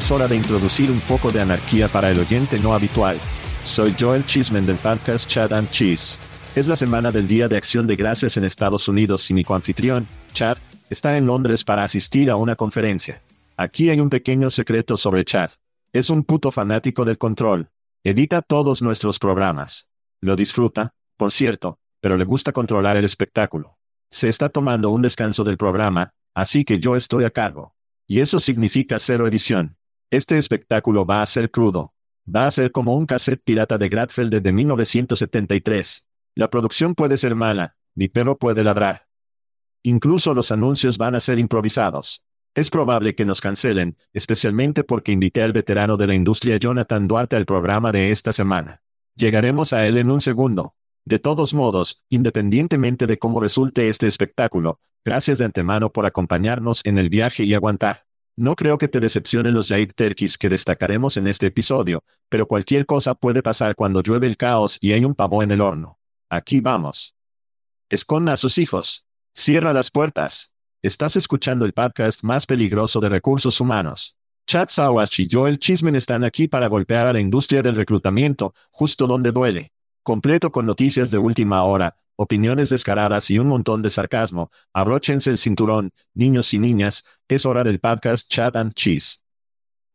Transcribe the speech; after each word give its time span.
Es 0.00 0.10
hora 0.10 0.26
de 0.26 0.34
introducir 0.34 0.90
un 0.90 0.98
poco 1.00 1.30
de 1.30 1.42
anarquía 1.42 1.86
para 1.86 2.10
el 2.10 2.18
oyente 2.18 2.58
no 2.58 2.72
habitual. 2.72 3.18
Soy 3.64 3.94
Joel 4.00 4.24
Chisman 4.24 4.64
del 4.64 4.76
podcast 4.76 5.28
Chad 5.28 5.52
and 5.52 5.68
Cheese. 5.68 6.18
Es 6.54 6.66
la 6.66 6.76
semana 6.76 7.12
del 7.12 7.28
Día 7.28 7.48
de 7.48 7.58
Acción 7.58 7.86
de 7.86 7.96
Gracias 7.96 8.38
en 8.38 8.44
Estados 8.44 8.88
Unidos 8.88 9.30
y 9.30 9.34
mi 9.34 9.44
coanfitrión, 9.44 10.06
Chad, 10.32 10.56
está 10.88 11.18
en 11.18 11.26
Londres 11.26 11.64
para 11.64 11.84
asistir 11.84 12.30
a 12.30 12.36
una 12.36 12.56
conferencia. 12.56 13.20
Aquí 13.58 13.90
hay 13.90 14.00
un 14.00 14.08
pequeño 14.08 14.48
secreto 14.48 14.96
sobre 14.96 15.22
Chad. 15.22 15.50
Es 15.92 16.08
un 16.08 16.24
puto 16.24 16.50
fanático 16.50 17.04
del 17.04 17.18
control. 17.18 17.68
Edita 18.02 18.40
todos 18.40 18.80
nuestros 18.80 19.18
programas. 19.18 19.90
Lo 20.22 20.34
disfruta, 20.34 20.94
por 21.18 21.30
cierto, 21.30 21.78
pero 22.00 22.16
le 22.16 22.24
gusta 22.24 22.52
controlar 22.52 22.96
el 22.96 23.04
espectáculo. 23.04 23.76
Se 24.08 24.30
está 24.30 24.48
tomando 24.48 24.88
un 24.88 25.02
descanso 25.02 25.44
del 25.44 25.58
programa, 25.58 26.14
así 26.34 26.64
que 26.64 26.78
yo 26.78 26.96
estoy 26.96 27.24
a 27.24 27.30
cargo. 27.30 27.74
Y 28.06 28.20
eso 28.20 28.40
significa 28.40 28.98
cero 28.98 29.26
edición. 29.26 29.76
Este 30.12 30.38
espectáculo 30.38 31.06
va 31.06 31.22
a 31.22 31.26
ser 31.26 31.52
crudo. 31.52 31.94
Va 32.26 32.48
a 32.48 32.50
ser 32.50 32.72
como 32.72 32.96
un 32.96 33.06
cassette 33.06 33.44
pirata 33.44 33.78
de 33.78 33.88
Gradfeld 33.88 34.34
de 34.42 34.52
1973. 34.52 36.08
La 36.34 36.50
producción 36.50 36.96
puede 36.96 37.16
ser 37.16 37.36
mala, 37.36 37.76
mi 37.94 38.08
perro 38.08 38.36
puede 38.36 38.64
ladrar. 38.64 39.06
Incluso 39.84 40.34
los 40.34 40.50
anuncios 40.50 40.98
van 40.98 41.14
a 41.14 41.20
ser 41.20 41.38
improvisados. 41.38 42.24
Es 42.56 42.70
probable 42.70 43.14
que 43.14 43.24
nos 43.24 43.40
cancelen, 43.40 43.96
especialmente 44.12 44.82
porque 44.82 45.12
invité 45.12 45.44
al 45.44 45.52
veterano 45.52 45.96
de 45.96 46.08
la 46.08 46.14
industria 46.14 46.56
Jonathan 46.56 47.06
Duarte 47.06 47.36
al 47.36 47.46
programa 47.46 47.92
de 47.92 48.10
esta 48.10 48.32
semana. 48.32 48.82
Llegaremos 49.14 49.72
a 49.72 49.86
él 49.86 49.96
en 49.96 50.10
un 50.10 50.20
segundo. 50.20 50.74
De 51.04 51.20
todos 51.20 51.54
modos, 51.54 52.02
independientemente 52.08 53.06
de 53.06 53.16
cómo 53.16 53.38
resulte 53.38 53.88
este 53.88 54.08
espectáculo, 54.08 54.80
gracias 55.04 55.38
de 55.38 55.44
antemano 55.44 55.92
por 55.92 56.04
acompañarnos 56.04 56.84
en 56.84 56.98
el 56.98 57.10
viaje 57.10 57.44
y 57.44 57.54
aguantar. 57.54 58.09
No 58.36 58.56
creo 58.56 58.78
que 58.78 58.88
te 58.88 59.00
decepcionen 59.00 59.54
los 59.54 59.68
Jair 59.68 59.92
Terkis 59.92 60.38
que 60.38 60.48
destacaremos 60.48 61.16
en 61.16 61.26
este 61.26 61.46
episodio, 61.46 62.04
pero 62.28 62.46
cualquier 62.46 62.86
cosa 62.86 63.14
puede 63.14 63.42
pasar 63.42 63.74
cuando 63.74 64.02
llueve 64.02 64.26
el 64.26 64.36
caos 64.36 64.78
y 64.80 64.92
hay 64.92 65.04
un 65.04 65.14
pavo 65.14 65.42
en 65.42 65.50
el 65.50 65.60
horno. 65.60 65.98
Aquí 66.30 66.60
vamos. 66.60 67.16
Esconda 67.88 68.32
a 68.34 68.36
sus 68.36 68.56
hijos. 68.58 69.06
Cierra 69.34 69.72
las 69.72 69.90
puertas. 69.90 70.54
Estás 70.82 71.16
escuchando 71.16 71.64
el 71.64 71.72
podcast 71.72 72.22
más 72.22 72.46
peligroso 72.46 73.00
de 73.00 73.08
recursos 73.08 73.60
humanos. 73.60 74.16
Chad 74.46 74.68
Sawash 74.68 75.20
y 75.20 75.28
Joel 75.30 75.58
Chismen 75.58 75.94
están 75.94 76.24
aquí 76.24 76.48
para 76.48 76.68
golpear 76.68 77.06
a 77.06 77.12
la 77.12 77.20
industria 77.20 77.62
del 77.62 77.76
reclutamiento, 77.76 78.54
justo 78.70 79.06
donde 79.06 79.32
duele. 79.32 79.72
Completo 80.02 80.50
con 80.50 80.66
noticias 80.66 81.10
de 81.10 81.18
última 81.18 81.62
hora, 81.64 81.96
opiniones 82.22 82.68
descaradas 82.68 83.30
y 83.30 83.38
un 83.38 83.46
montón 83.46 83.80
de 83.80 83.88
sarcasmo, 83.88 84.50
abróchense 84.74 85.30
el 85.30 85.38
cinturón, 85.38 85.90
niños 86.12 86.52
y 86.52 86.58
niñas, 86.58 87.06
es 87.28 87.46
hora 87.46 87.64
del 87.64 87.80
podcast 87.80 88.30
Chat 88.30 88.56
and 88.56 88.74
Cheese. 88.74 89.24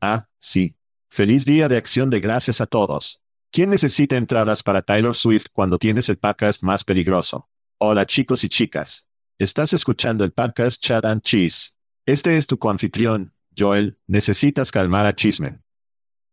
Ah, 0.02 0.28
sí. 0.40 0.75
Feliz 1.08 1.46
día 1.46 1.68
de 1.68 1.78
acción 1.78 2.09
de 2.09 2.19
gracias 2.19 2.62
a 2.62 2.66
todos. 2.66 3.22
¿Quién 3.52 3.69
necesita 3.69 4.18
entradas 4.18 4.64
para 4.64 4.81
Taylor 4.81 5.16
Swift 5.16 5.50
cuando 5.53 5.78
tienes 5.78 6.09
el 6.09 6.18
podcast 6.18 6.64
más 6.64 6.84
peligroso? 6.84 7.47
Hola 7.78 8.08
chicos 8.08 8.44
y 8.44 8.50
chicas. 8.50 9.08
Estás 9.38 9.74
escuchando 9.74 10.24
el 10.24 10.31
podcast 10.31 10.81
Chat 10.81 11.06
and 11.06 11.22
Cheese. 11.22 11.78
Este 12.08 12.38
es 12.38 12.47
tu 12.47 12.58
coanfitrión, 12.58 13.35
Joel, 13.56 14.00
necesitas 14.08 14.72
calmar 14.72 15.06
a 15.06 15.14
Chismen. 15.14 15.64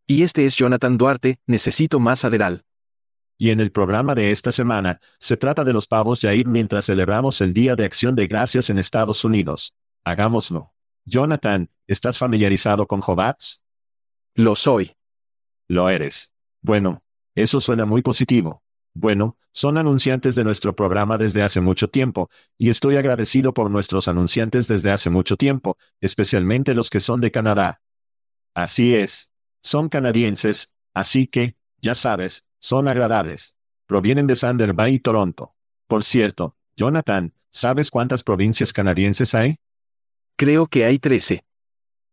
Y 0.07 0.23
este 0.23 0.47
es 0.47 0.57
Jonathan 0.57 0.97
Duarte, 0.97 1.39
necesito 1.47 2.01
más 2.01 2.25
aderal. 2.25 2.65
Y 3.39 3.51
en 3.51 3.61
el 3.61 3.73
programa 3.73 4.15
de 4.15 4.31
esta 4.31 4.53
semana, 4.53 5.01
se 5.19 5.37
trata 5.37 5.65
de 5.65 5.73
los 5.73 5.87
pavos 5.87 6.21
Yair 6.21 6.47
mientras 6.47 6.87
celebramos 6.87 7.41
el 7.41 7.53
Día 7.53 7.75
de 7.75 7.85
Acción 7.85 8.15
de 8.15 8.27
Gracias 8.27 8.71
en 8.71 8.79
Estados 8.79 9.25
Unidos. 9.25 9.77
Hagámoslo. 10.05 10.73
Jonathan, 11.05 11.71
¿estás 11.87 12.19
familiarizado 12.19 12.87
con 12.87 13.01
Jobats? 13.01 13.63
Lo 14.35 14.55
soy. 14.55 14.93
Lo 15.67 15.89
eres. 15.89 16.33
Bueno, 16.61 17.03
eso 17.35 17.61
suena 17.61 17.85
muy 17.85 18.03
positivo. 18.03 18.63
Bueno, 18.95 19.39
son 19.53 19.79
anunciantes 19.79 20.35
de 20.35 20.45
nuestro 20.45 20.77
programa 20.77 21.19
desde 21.19 21.43
hace 21.43 21.61
mucho 21.61 21.89
tiempo, 21.89 22.31
y 22.59 22.71
estoy 22.71 22.97
agradecido 22.97 23.55
por 23.55 23.71
nuestros 23.71 24.07
anunciantes 24.07 24.69
desde 24.69 24.91
hace 24.91 25.11
mucho 25.11 25.37
tiempo, 25.37 25.77
especialmente 26.01 26.75
los 26.75 26.91
que 26.91 27.01
son 27.01 27.21
de 27.21 27.31
Canadá. 27.31 27.81
Así 28.55 28.95
es. 28.95 29.33
Son 29.63 29.89
canadienses, 29.89 30.75
así 30.95 31.27
que, 31.27 31.57
ya 31.81 31.95
sabes, 31.95 32.45
son 32.63 32.87
agradables. 32.87 33.57
Provienen 33.87 34.29
de 34.29 34.37
Thunder 34.37 34.73
Bay 34.73 34.95
y 34.95 34.99
Toronto. 35.01 35.57
Por 35.89 36.05
cierto, 36.05 36.57
Jonathan, 36.77 37.35
¿sabes 37.51 37.91
cuántas 37.91 38.23
provincias 38.23 38.73
canadienses 38.73 39.35
hay? 39.35 39.57
Creo 40.37 40.69
que 40.69 40.85
hay 40.85 41.01
13. 41.01 41.45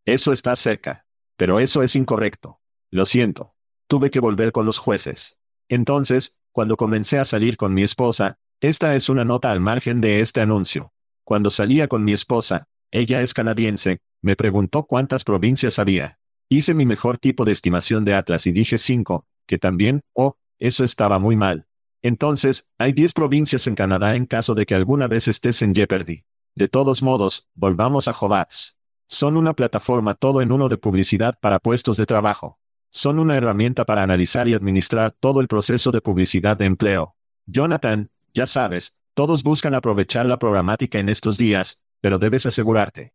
Eso 0.05 0.33
está 0.33 0.55
cerca. 0.55 1.05
Pero 1.37 1.59
eso 1.59 1.83
es 1.83 1.95
incorrecto. 1.95 2.59
Lo 2.89 3.05
siento. 3.05 3.55
Tuve 3.87 4.09
que 4.09 4.19
volver 4.19 4.51
con 4.51 4.65
los 4.65 4.79
jueces. 4.79 5.39
Entonces, 5.69 6.37
cuando 6.51 6.75
comencé 6.75 7.19
a 7.19 7.25
salir 7.25 7.55
con 7.55 7.73
mi 7.73 7.83
esposa, 7.83 8.39
esta 8.59 8.95
es 8.95 9.07
una 9.07 9.23
nota 9.23 9.51
al 9.51 9.59
margen 9.59 10.01
de 10.01 10.19
este 10.19 10.41
anuncio. 10.41 10.91
Cuando 11.23 11.51
salía 11.51 11.87
con 11.87 12.03
mi 12.03 12.11
esposa, 12.11 12.67
ella 12.91 13.21
es 13.21 13.35
canadiense, 13.35 13.99
me 14.21 14.35
preguntó 14.35 14.83
cuántas 14.83 15.23
provincias 15.23 15.77
había. 15.77 16.19
Hice 16.49 16.73
mi 16.73 16.87
mejor 16.87 17.19
tipo 17.19 17.45
de 17.45 17.51
estimación 17.51 18.03
de 18.03 18.15
Atlas 18.15 18.47
y 18.47 18.51
dije 18.51 18.79
cinco, 18.79 19.27
que 19.49 19.57
también, 19.57 20.01
oh, 20.13 20.37
eso 20.59 20.83
estaba 20.83 21.17
muy 21.17 21.35
mal. 21.35 21.67
Entonces, 22.03 22.69
hay 22.77 22.93
10 22.93 23.13
provincias 23.13 23.65
en 23.65 23.73
Canadá 23.73 24.15
en 24.15 24.27
caso 24.27 24.53
de 24.53 24.67
que 24.67 24.75
alguna 24.75 25.07
vez 25.07 25.27
estés 25.27 25.63
en 25.63 25.73
Jeopardy. 25.73 26.23
De 26.55 26.67
todos 26.67 27.01
modos, 27.01 27.49
volvamos 27.55 28.07
a 28.07 28.13
Jobats. 28.13 28.77
Son 29.07 29.37
una 29.37 29.53
plataforma 29.53 30.13
todo 30.13 30.43
en 30.43 30.51
uno 30.51 30.69
de 30.69 30.77
publicidad 30.77 31.33
para 31.41 31.57
puestos 31.57 31.97
de 31.97 32.05
trabajo. 32.05 32.59
Son 32.91 33.17
una 33.17 33.35
herramienta 33.35 33.85
para 33.85 34.03
analizar 34.03 34.47
y 34.47 34.53
administrar 34.53 35.15
todo 35.19 35.41
el 35.41 35.47
proceso 35.47 35.91
de 35.91 36.01
publicidad 36.01 36.55
de 36.55 36.65
empleo. 36.65 37.15
Jonathan, 37.47 38.11
ya 38.33 38.45
sabes, 38.45 38.97
todos 39.15 39.41
buscan 39.41 39.73
aprovechar 39.73 40.27
la 40.27 40.37
programática 40.37 40.99
en 40.99 41.09
estos 41.09 41.39
días, 41.39 41.81
pero 42.01 42.19
debes 42.19 42.45
asegurarte. 42.45 43.13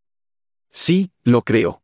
Sí, 0.71 1.13
lo 1.23 1.43
creo. 1.43 1.84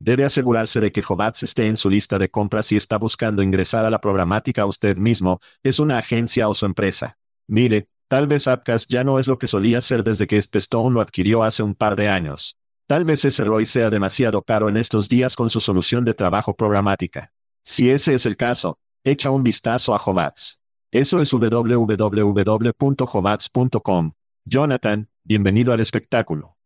Debe 0.00 0.24
asegurarse 0.24 0.80
de 0.80 0.92
que 0.92 1.02
Jobats 1.02 1.42
esté 1.42 1.66
en 1.66 1.76
su 1.76 1.90
lista 1.90 2.18
de 2.18 2.30
compras 2.30 2.66
si 2.66 2.76
está 2.76 2.98
buscando 2.98 3.42
ingresar 3.42 3.84
a 3.84 3.90
la 3.90 4.00
programática 4.00 4.66
usted 4.66 4.96
mismo, 4.96 5.40
es 5.62 5.78
una 5.78 5.98
agencia 5.98 6.48
o 6.48 6.54
su 6.54 6.66
empresa. 6.66 7.18
Mire, 7.46 7.88
Tal 8.08 8.26
vez 8.26 8.48
Appcast 8.48 8.90
ya 8.90 9.04
no 9.04 9.18
es 9.18 9.26
lo 9.26 9.36
que 9.36 9.46
solía 9.46 9.82
ser 9.82 10.02
desde 10.02 10.26
que 10.26 10.40
Spestone 10.40 10.94
lo 10.94 11.02
adquirió 11.02 11.42
hace 11.42 11.62
un 11.62 11.74
par 11.74 11.94
de 11.94 12.08
años. 12.08 12.56
Tal 12.86 13.04
vez 13.04 13.22
ese 13.26 13.44
ROI 13.44 13.66
sea 13.66 13.90
demasiado 13.90 14.40
caro 14.40 14.70
en 14.70 14.78
estos 14.78 15.10
días 15.10 15.36
con 15.36 15.50
su 15.50 15.60
solución 15.60 16.06
de 16.06 16.14
trabajo 16.14 16.56
programática. 16.56 17.34
Si 17.62 17.90
ese 17.90 18.14
es 18.14 18.24
el 18.24 18.38
caso, 18.38 18.78
echa 19.04 19.30
un 19.30 19.42
vistazo 19.42 19.94
a 19.94 19.98
Jomats. 19.98 20.62
Eso 20.90 21.20
es 21.20 21.30
www.jomats.com. 21.30 24.12
Jonathan, 24.46 25.10
bienvenido 25.22 25.74
al 25.74 25.80
espectáculo. 25.80 26.56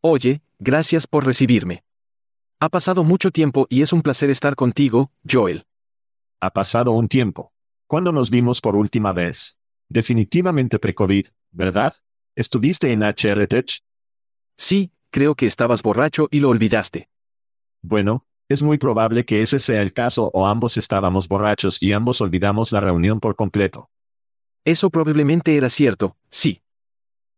Oye, 0.00 0.40
gracias 0.58 1.06
por 1.06 1.26
recibirme. 1.26 1.84
Ha 2.62 2.68
pasado 2.68 3.04
mucho 3.04 3.30
tiempo 3.30 3.66
y 3.70 3.80
es 3.80 3.90
un 3.94 4.02
placer 4.02 4.28
estar 4.28 4.54
contigo, 4.54 5.10
Joel. 5.26 5.64
Ha 6.40 6.50
pasado 6.50 6.92
un 6.92 7.08
tiempo. 7.08 7.54
¿Cuándo 7.86 8.12
nos 8.12 8.28
vimos 8.28 8.60
por 8.60 8.76
última 8.76 9.14
vez? 9.14 9.58
Definitivamente 9.88 10.78
pre-COVID, 10.78 11.26
¿verdad? 11.52 11.94
¿Estuviste 12.36 12.92
en 12.92 13.02
HR 13.02 13.46
Tech? 13.46 13.80
Sí, 14.58 14.92
creo 15.10 15.36
que 15.36 15.46
estabas 15.46 15.82
borracho 15.82 16.28
y 16.30 16.40
lo 16.40 16.50
olvidaste. 16.50 17.08
Bueno, 17.80 18.26
es 18.46 18.60
muy 18.60 18.76
probable 18.76 19.24
que 19.24 19.40
ese 19.40 19.58
sea 19.58 19.80
el 19.80 19.94
caso 19.94 20.30
o 20.34 20.46
ambos 20.46 20.76
estábamos 20.76 21.28
borrachos 21.28 21.82
y 21.82 21.94
ambos 21.94 22.20
olvidamos 22.20 22.72
la 22.72 22.80
reunión 22.80 23.20
por 23.20 23.36
completo. 23.36 23.88
Eso 24.66 24.90
probablemente 24.90 25.56
era 25.56 25.70
cierto, 25.70 26.18
sí. 26.28 26.60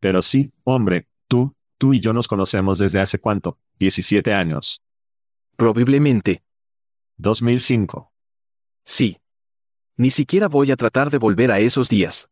Pero 0.00 0.20
sí, 0.20 0.52
hombre, 0.64 1.06
tú, 1.28 1.54
tú 1.78 1.94
y 1.94 2.00
yo 2.00 2.12
nos 2.12 2.26
conocemos 2.26 2.78
desde 2.78 2.98
hace 2.98 3.20
cuánto, 3.20 3.56
17 3.78 4.34
años. 4.34 4.82
Probablemente. 5.56 6.42
2005. 7.16 8.12
Sí. 8.84 9.18
Ni 9.96 10.10
siquiera 10.10 10.48
voy 10.48 10.70
a 10.70 10.76
tratar 10.76 11.10
de 11.10 11.18
volver 11.18 11.50
a 11.50 11.60
esos 11.60 11.88
días. 11.88 12.28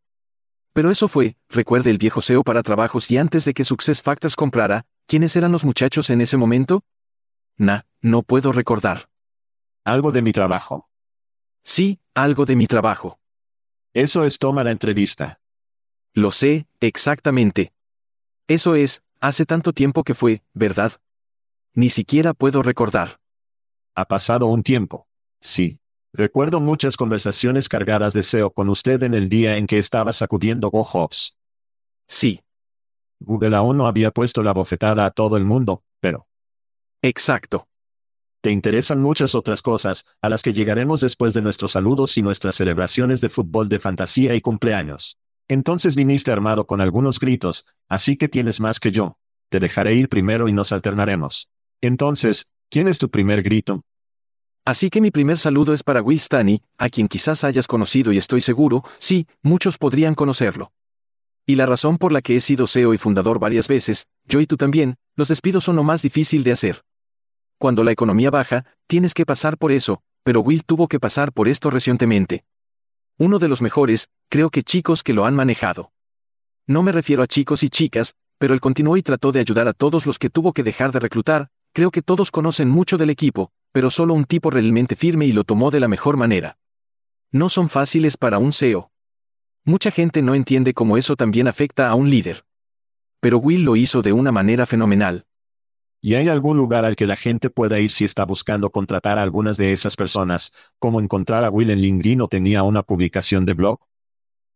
Pero 0.73 0.91
eso 0.91 1.09
fue, 1.09 1.37
recuerde 1.49 1.91
el 1.91 1.99
viejo 1.99 2.21
SEO 2.21 2.43
para 2.43 2.63
trabajos 2.63 3.11
y 3.11 3.19
antes 3.19 3.45
de 3.45 3.55
que 3.55 3.65
Success 3.65 4.03
Factors 4.03 4.37
comprara, 4.37 4.87
¿quiénes 5.07 5.35
eran 5.37 5.53
los 5.53 5.65
muchachos 5.65 6.11
en 6.11 6.21
ese 6.21 6.37
momento? 6.37 6.85
Nah, 7.57 7.83
no 8.01 8.23
puedo 8.23 8.53
recordar. 8.53 9.09
¿Algo 9.85 10.13
de 10.13 10.23
mi 10.23 10.33
trabajo? 10.33 10.89
Sí, 11.63 12.01
algo 12.15 12.47
de 12.47 12.57
mi 12.57 12.67
trabajo. 12.67 13.19
Eso 13.93 14.25
es 14.25 14.39
toma 14.39 14.65
la 14.65 14.71
entrevista. 14.71 15.41
Lo 16.15 16.31
sé, 16.31 16.67
exactamente. 16.81 17.73
Eso 18.49 18.75
es, 18.75 19.03
hace 19.21 19.47
tanto 19.47 19.73
tiempo 19.73 20.05
que 20.05 20.15
fue, 20.15 20.43
¿verdad? 20.55 20.93
Ni 21.75 21.89
siquiera 21.89 22.35
puedo 22.35 22.63
recordar. 22.63 23.21
Ha 23.95 24.07
pasado 24.07 24.47
un 24.47 24.63
tiempo. 24.63 25.07
Sí. 25.41 25.79
Recuerdo 26.13 26.59
muchas 26.59 26.97
conversaciones 26.97 27.69
cargadas 27.69 28.13
de 28.13 28.25
SEO 28.25 28.51
con 28.51 28.69
usted 28.69 29.03
en 29.05 29.15
el 29.15 29.29
día 29.29 29.57
en 29.57 29.69
que 29.69 29.79
estaba 29.79 30.13
sacudiendo 30.13 30.71
GoHops. 30.71 31.39
Sí. 32.09 32.41
Google 33.21 33.55
aún 33.55 33.77
no 33.77 33.87
había 33.87 34.11
puesto 34.11 34.43
la 34.43 34.53
bofetada 34.53 35.05
a 35.07 35.11
todo 35.13 35.37
el 35.37 35.45
mundo, 35.45 35.85
pero... 36.01 36.27
Exacto. 37.03 37.69
Te 38.41 38.51
interesan 38.51 39.01
muchas 39.01 39.37
otras 39.37 39.63
cosas, 39.63 40.07
a 40.21 40.29
las 40.29 40.43
que 40.43 40.53
llegaremos 40.53 41.01
después 41.01 41.35
de 41.35 41.43
nuestros 41.43 41.73
saludos 41.73 42.17
y 42.17 42.23
nuestras 42.23 42.57
celebraciones 42.57 43.21
de 43.21 43.29
fútbol 43.29 43.69
de 43.69 43.79
fantasía 43.79 44.35
y 44.35 44.41
cumpleaños. 44.41 45.19
Entonces 45.47 45.95
viniste 45.95 46.33
armado 46.33 46.67
con 46.67 46.81
algunos 46.81 47.21
gritos, 47.21 47.67
así 47.89 48.17
que 48.17 48.29
tienes 48.29 48.61
más 48.61 48.81
que 48.81 48.91
yo. 48.91 49.19
Te 49.51 49.61
dejaré 49.61 49.95
ir 49.95 50.09
primero 50.09 50.49
y 50.49 50.53
nos 50.53 50.73
alternaremos. 50.73 51.51
Entonces, 51.83 52.51
¿quién 52.69 52.89
es 52.89 52.99
tu 52.99 53.09
primer 53.09 53.43
grito? 53.43 53.83
Así 54.67 54.91
que 54.91 55.01
mi 55.01 55.11
primer 55.11 55.39
saludo 55.39 55.73
es 55.73 55.83
para 55.83 56.03
Will 56.03 56.19
Stanley, 56.19 56.63
a 56.77 56.91
quien 56.91 57.09
quizás 57.09 57.43
hayas 57.43 57.67
conocido 57.67 58.13
y 58.13 58.19
estoy 58.19 58.43
seguro, 58.43 58.85
sí, 58.99 59.27
muchos 59.43 59.79
podrían 59.79 60.15
conocerlo. 60.15 60.73
Y 61.47 61.55
la 61.55 61.65
razón 61.65 61.97
por 61.97 62.13
la 62.13 62.21
que 62.21 62.37
he 62.37 62.41
sido 62.43 62.67
CEO 62.67 62.93
y 62.93 62.99
fundador 62.99 63.39
varias 63.39 63.67
veces, 63.67 64.09
yo 64.27 64.41
y 64.41 64.47
tú 64.47 64.59
también, 64.59 64.97
los 65.17 65.29
despidos 65.29 65.65
son 65.65 65.77
lo 65.77 65.83
más 65.83 66.03
difícil 66.03 66.45
de 66.45 66.53
hacer. 66.53 66.83
Cuando 67.57 67.83
la 67.83 67.93
economía 67.93 68.31
baja, 68.31 68.67
tienes 68.87 69.15
que 69.15 69.25
pasar 69.25 69.57
por 69.57 69.73
eso, 69.73 70.03
pero 70.23 70.43
Will 70.43 70.65
tuvo 70.65 70.87
que 70.87 71.01
pasar 71.01 71.33
por 71.33 71.49
esto 71.49 71.71
recientemente. 71.71 72.45
Uno 73.17 73.39
de 73.39 73.49
los 73.49 73.63
mejores, 73.63 74.11
creo 74.29 74.51
que 74.51 74.63
chicos 74.63 75.03
que 75.03 75.15
lo 75.15 75.25
han 75.25 75.35
manejado. 75.35 75.93
No 76.67 76.83
me 76.83 76.93
refiero 76.93 77.23
a 77.23 77.27
chicos 77.27 77.63
y 77.63 77.71
chicas, 77.71 78.15
pero 78.37 78.53
él 78.53 78.61
continuó 78.61 78.99
y 78.99 79.03
trató 79.03 79.33
de 79.33 79.41
ayudar 79.41 79.67
a 79.67 79.73
todos 79.73 80.07
los 80.07 80.19
que 80.19 80.31
tuvo 80.31 80.53
que 80.53 80.63
dejar 80.63 80.93
de 80.93 81.01
reclutar, 81.01 81.49
creo 81.73 81.91
que 81.91 82.03
todos 82.03 82.31
conocen 82.31 82.69
mucho 82.69 82.99
del 82.99 83.11
equipo, 83.11 83.53
pero 83.73 83.91
solo 83.91 84.15
un 84.15 84.25
tipo 84.25 84.51
realmente 84.51 84.97
firme 84.97 85.27
y 85.27 85.33
lo 85.33 85.45
tomó 85.45 85.71
de 85.71 85.81
la 85.81 85.89
mejor 85.89 86.17
manera. 86.17 86.59
No 87.33 87.49
son 87.49 87.69
fáciles 87.69 88.17
para 88.17 88.39
un 88.39 88.53
CEO. 88.53 88.91
Mucha 89.65 89.91
gente 89.91 90.23
no 90.23 90.35
entiende 90.35 90.75
cómo 90.75 90.97
eso 90.97 91.17
también 91.17 91.47
afecta 91.47 91.89
a 91.89 91.95
un 91.95 92.11
líder. 92.11 92.45
Pero 93.21 93.39
Will 93.39 93.63
lo 93.63 93.77
hizo 93.77 94.03
de 94.03 94.13
una 94.13 94.33
manera 94.33 94.67
fenomenal. 94.67 95.27
¿Y 96.01 96.15
hay 96.15 96.29
algún 96.29 96.57
lugar 96.57 96.87
al 96.87 96.97
que 96.97 97.07
la 97.07 97.15
gente 97.15 97.51
pueda 97.51 97.79
ir 97.79 97.91
si 97.91 98.05
está 98.05 98.25
buscando 98.25 98.71
contratar 98.71 99.19
a 99.19 99.23
algunas 99.23 99.59
de 99.59 99.73
esas 99.73 99.97
personas, 99.97 100.55
como 100.79 100.99
encontrar 101.01 101.45
a 101.45 101.51
Will 101.51 101.71
en 101.71 101.81
LinkedIn 101.81 102.23
o 102.23 102.29
tenía 102.29 102.63
una 102.63 102.83
publicación 102.83 103.45
de 103.45 103.53
blog? 103.53 103.81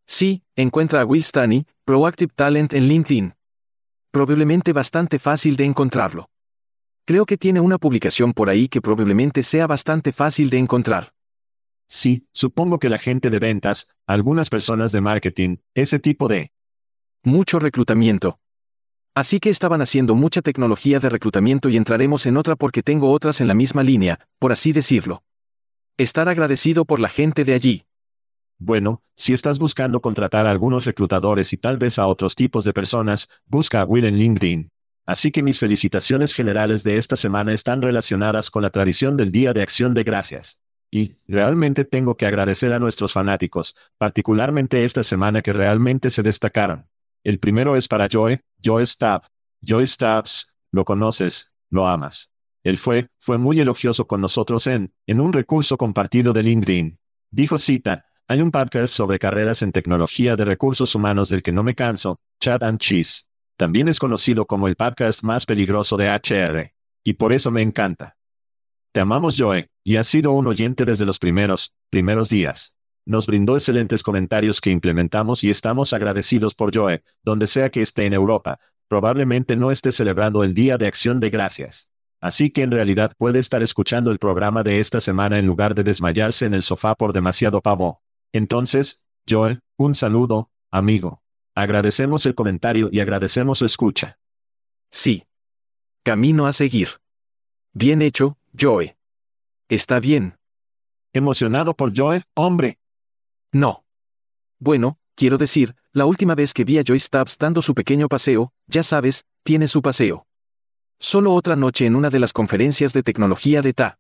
Sí, 0.07 0.43
encuentra 0.57 1.03
a 1.03 1.05
Will 1.05 1.21
Stanley, 1.21 1.67
Proactive 1.85 2.33
Talent 2.35 2.73
en 2.73 2.89
LinkedIn. 2.89 3.35
Probablemente 4.11 4.73
bastante 4.73 5.19
fácil 5.19 5.57
de 5.57 5.65
encontrarlo. 5.65 6.31
Creo 7.07 7.27
que 7.27 7.37
tiene 7.37 7.61
una 7.61 7.77
publicación 7.77 8.33
por 8.33 8.49
ahí 8.49 8.67
que 8.67 8.81
probablemente 8.81 9.43
sea 9.43 9.67
bastante 9.67 10.11
fácil 10.11 10.49
de 10.49 10.57
encontrar. 10.57 11.13
Sí, 11.87 12.27
supongo 12.33 12.79
que 12.79 12.89
la 12.89 12.97
gente 12.97 13.29
de 13.29 13.39
ventas, 13.39 13.91
algunas 14.07 14.49
personas 14.49 14.91
de 14.91 15.03
marketing, 15.03 15.57
ese 15.75 15.99
tipo 15.99 16.29
de... 16.29 16.51
Mucho 17.23 17.59
reclutamiento. 17.59 18.41
Así 19.15 19.39
que 19.39 19.51
estaban 19.51 19.83
haciendo 19.83 20.15
mucha 20.15 20.41
tecnología 20.41 20.99
de 20.99 21.11
reclutamiento 21.11 21.69
y 21.69 21.77
entraremos 21.77 22.25
en 22.25 22.39
otra 22.39 22.57
porque 22.57 22.83
tengo 22.83 23.13
otras 23.13 23.43
en 23.43 23.49
la 23.49 23.55
misma 23.55 23.83
línea, 23.83 24.27
por 24.39 24.51
así 24.51 24.73
decirlo. 24.73 25.23
Estar 25.99 26.31
agradecido 26.31 26.87
por 26.87 27.01
la 27.01 27.11
gente 27.11 27.45
de 27.45 27.53
allí. 27.53 27.85
Bueno, 28.59 29.03
si 29.15 29.35
estás 29.35 29.59
buscando 29.59 30.01
contratar 30.01 30.47
a 30.47 30.51
algunos 30.51 30.87
reclutadores 30.87 31.53
y 31.53 31.59
tal 31.59 31.77
vez 31.77 31.99
a 31.99 32.07
otros 32.07 32.35
tipos 32.35 32.65
de 32.65 32.73
personas, 32.73 33.29
busca 33.47 33.83
a 33.83 33.85
Will 33.85 34.07
en 34.07 34.17
LinkedIn. 34.17 34.71
Así 35.07 35.31
que 35.31 35.43
mis 35.43 35.59
felicitaciones 35.59 36.33
generales 36.33 36.83
de 36.83 36.97
esta 36.97 37.17
semana 37.17 37.53
están 37.53 37.83
relacionadas 37.83 38.51
con 38.51 38.63
la 38.63 38.71
tradición 38.71 39.17
del 39.17 39.33
Día 39.33 39.53
de 39.53 39.63
Acción 39.63 39.93
de 39.93 40.03
Gracias. 40.03 40.63
Y, 40.91 41.17
realmente 41.27 41.85
tengo 41.85 42.17
que 42.17 42.27
agradecer 42.27 42.73
a 42.73 42.79
nuestros 42.79 43.13
fanáticos, 43.13 43.75
particularmente 43.99 44.85
esta 44.85 45.03
semana 45.03 45.43
que 45.43 45.53
realmente 45.53 46.09
se 46.09 46.23
destacaron. 46.23 46.89
El 47.25 47.39
primero 47.39 47.77
es 47.77 47.89
para 47.89 48.09
Joe, 48.11 48.41
Joe 48.65 48.87
Stab. 48.87 49.23
Joe 49.67 49.87
Stabs, 49.87 50.55
lo 50.71 50.85
conoces, 50.85 51.53
lo 51.69 51.89
amas. 51.89 52.31
Él 52.63 52.79
fue, 52.79 53.09
fue 53.19 53.39
muy 53.39 53.61
elogioso 53.61 54.07
con 54.07 54.21
nosotros 54.21 54.67
en, 54.67 54.95
en 55.07 55.21
un 55.21 55.33
recurso 55.33 55.77
compartido 55.77 56.33
de 56.33 56.43
LinkedIn. 56.43 56.99
Dijo 57.31 57.59
cita, 57.59 58.07
hay 58.29 58.41
un 58.41 58.51
podcast 58.51 58.95
sobre 58.95 59.19
carreras 59.19 59.63
en 59.63 59.73
tecnología 59.73 60.37
de 60.37 60.45
recursos 60.45 60.95
humanos 60.95 61.29
del 61.29 61.43
que 61.43 61.53
no 61.53 61.63
me 61.63 61.75
canso, 61.75 62.21
Chat 62.41 62.63
and 62.63 62.79
Cheese. 62.79 63.27
También 63.57 63.87
es 63.87 64.01
conocido 64.01 64.47
como 64.47 64.67
el 64.67 64.75
podcast 64.75 65.23
más 65.23 65.47
peligroso 65.47 65.97
de 65.97 66.09
HR. 66.09 66.75
Y 67.05 67.13
por 67.15 67.33
eso 67.33 67.53
me 67.53 67.63
encanta. 67.63 68.17
Te 68.93 69.01
amamos 69.01 69.37
Joe, 69.39 69.69
y 69.85 69.97
has 69.97 70.09
sido 70.09 70.33
un 70.33 70.47
oyente 70.49 70.85
desde 70.85 71.07
los 71.07 71.21
primeros, 71.21 71.75
primeros 71.89 72.29
días. 72.29 72.75
Nos 73.07 73.27
brindó 73.27 73.55
excelentes 73.55 74.03
comentarios 74.03 74.61
que 74.61 74.71
implementamos 74.71 75.45
y 75.45 75.51
estamos 75.51 75.93
agradecidos 75.93 76.55
por 76.55 76.75
Joe, 76.75 77.05
donde 77.23 77.47
sea 77.47 77.71
que 77.71 77.83
esté 77.83 78.07
en 78.07 78.15
Europa. 78.15 78.59
Probablemente 78.89 79.57
no 79.57 79.71
esté 79.71 79.93
celebrando 79.93 80.43
el 80.43 80.55
Día 80.55 80.77
de 80.77 80.87
Acción 80.87 81.21
de 81.21 81.31
Gracias. 81.31 81.91
Así 82.21 82.51
que 82.51 82.63
en 82.63 82.71
realidad 82.71 83.13
puede 83.19 83.39
estar 83.39 83.63
escuchando 83.63 84.11
el 84.11 84.19
programa 84.19 84.63
de 84.63 84.81
esta 84.81 85.01
semana 85.01 85.39
en 85.39 85.47
lugar 85.47 85.75
de 85.75 85.85
desmayarse 85.85 86.47
en 86.47 86.55
el 86.55 86.63
sofá 86.63 86.95
por 86.95 87.13
demasiado 87.13 87.61
pavo. 87.61 88.03
Entonces, 88.33 89.05
Joel, 89.29 89.61
un 89.77 89.95
saludo, 89.95 90.51
amigo. 90.71 91.24
Agradecemos 91.55 92.27
el 92.27 92.35
comentario 92.35 92.89
y 92.91 93.01
agradecemos 93.01 93.59
su 93.59 93.65
escucha. 93.65 94.19
Sí. 94.91 95.25
Camino 96.03 96.47
a 96.47 96.53
seguir. 96.53 96.89
Bien 97.73 98.03
hecho, 98.03 98.39
Joe. 98.59 98.97
Está 99.69 100.01
bien. 100.01 100.37
¿Emocionado 101.13 101.75
por 101.75 101.97
Joe, 101.97 102.23
hombre? 102.35 102.79
No. 103.53 103.85
Bueno, 104.59 104.99
quiero 105.15 105.39
decir, 105.39 105.77
la 105.93 106.07
última 106.07 106.35
vez 106.35 106.53
que 106.53 106.65
vi 106.65 106.79
a 106.79 106.83
Joy 106.85 106.99
Stubbs 106.99 107.39
dando 107.39 107.63
su 107.63 107.73
pequeño 107.73 108.09
paseo, 108.09 108.53
ya 108.67 108.83
sabes, 108.83 109.25
tiene 109.45 109.69
su 109.69 109.81
paseo. 109.81 110.27
Solo 110.99 111.35
otra 111.35 111.55
noche 111.55 111.87
en 111.87 111.95
una 111.95 112.11
de 112.11 112.19
las 112.19 112.33
conferencias 112.33 112.93
de 112.93 113.05
tecnología 113.05 113.63
de 113.63 113.75
TA. 113.75 113.99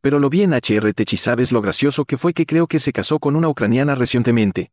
Pero 0.00 0.18
lo 0.18 0.28
vi 0.30 0.42
en 0.42 0.52
HRT 0.52 1.12
y 1.12 1.16
sabes 1.16 1.52
lo 1.52 1.62
gracioso 1.62 2.04
que 2.04 2.18
fue 2.18 2.34
que 2.34 2.44
creo 2.44 2.66
que 2.66 2.80
se 2.80 2.92
casó 2.92 3.20
con 3.20 3.36
una 3.36 3.48
ucraniana 3.48 3.94
recientemente. 3.94 4.72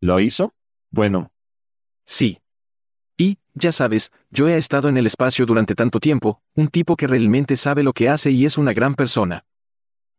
¿Lo 0.00 0.18
hizo? 0.18 0.52
Bueno. 0.90 1.30
Sí. 2.04 2.38
Y, 3.16 3.38
ya 3.54 3.72
sabes, 3.72 4.12
yo 4.30 4.48
he 4.48 4.56
estado 4.56 4.88
en 4.88 4.96
el 4.96 5.06
espacio 5.06 5.44
durante 5.44 5.74
tanto 5.74 6.00
tiempo, 6.00 6.40
un 6.54 6.68
tipo 6.68 6.96
que 6.96 7.06
realmente 7.06 7.56
sabe 7.56 7.82
lo 7.82 7.92
que 7.92 8.08
hace 8.08 8.30
y 8.30 8.46
es 8.46 8.58
una 8.58 8.72
gran 8.72 8.94
persona. 8.94 9.44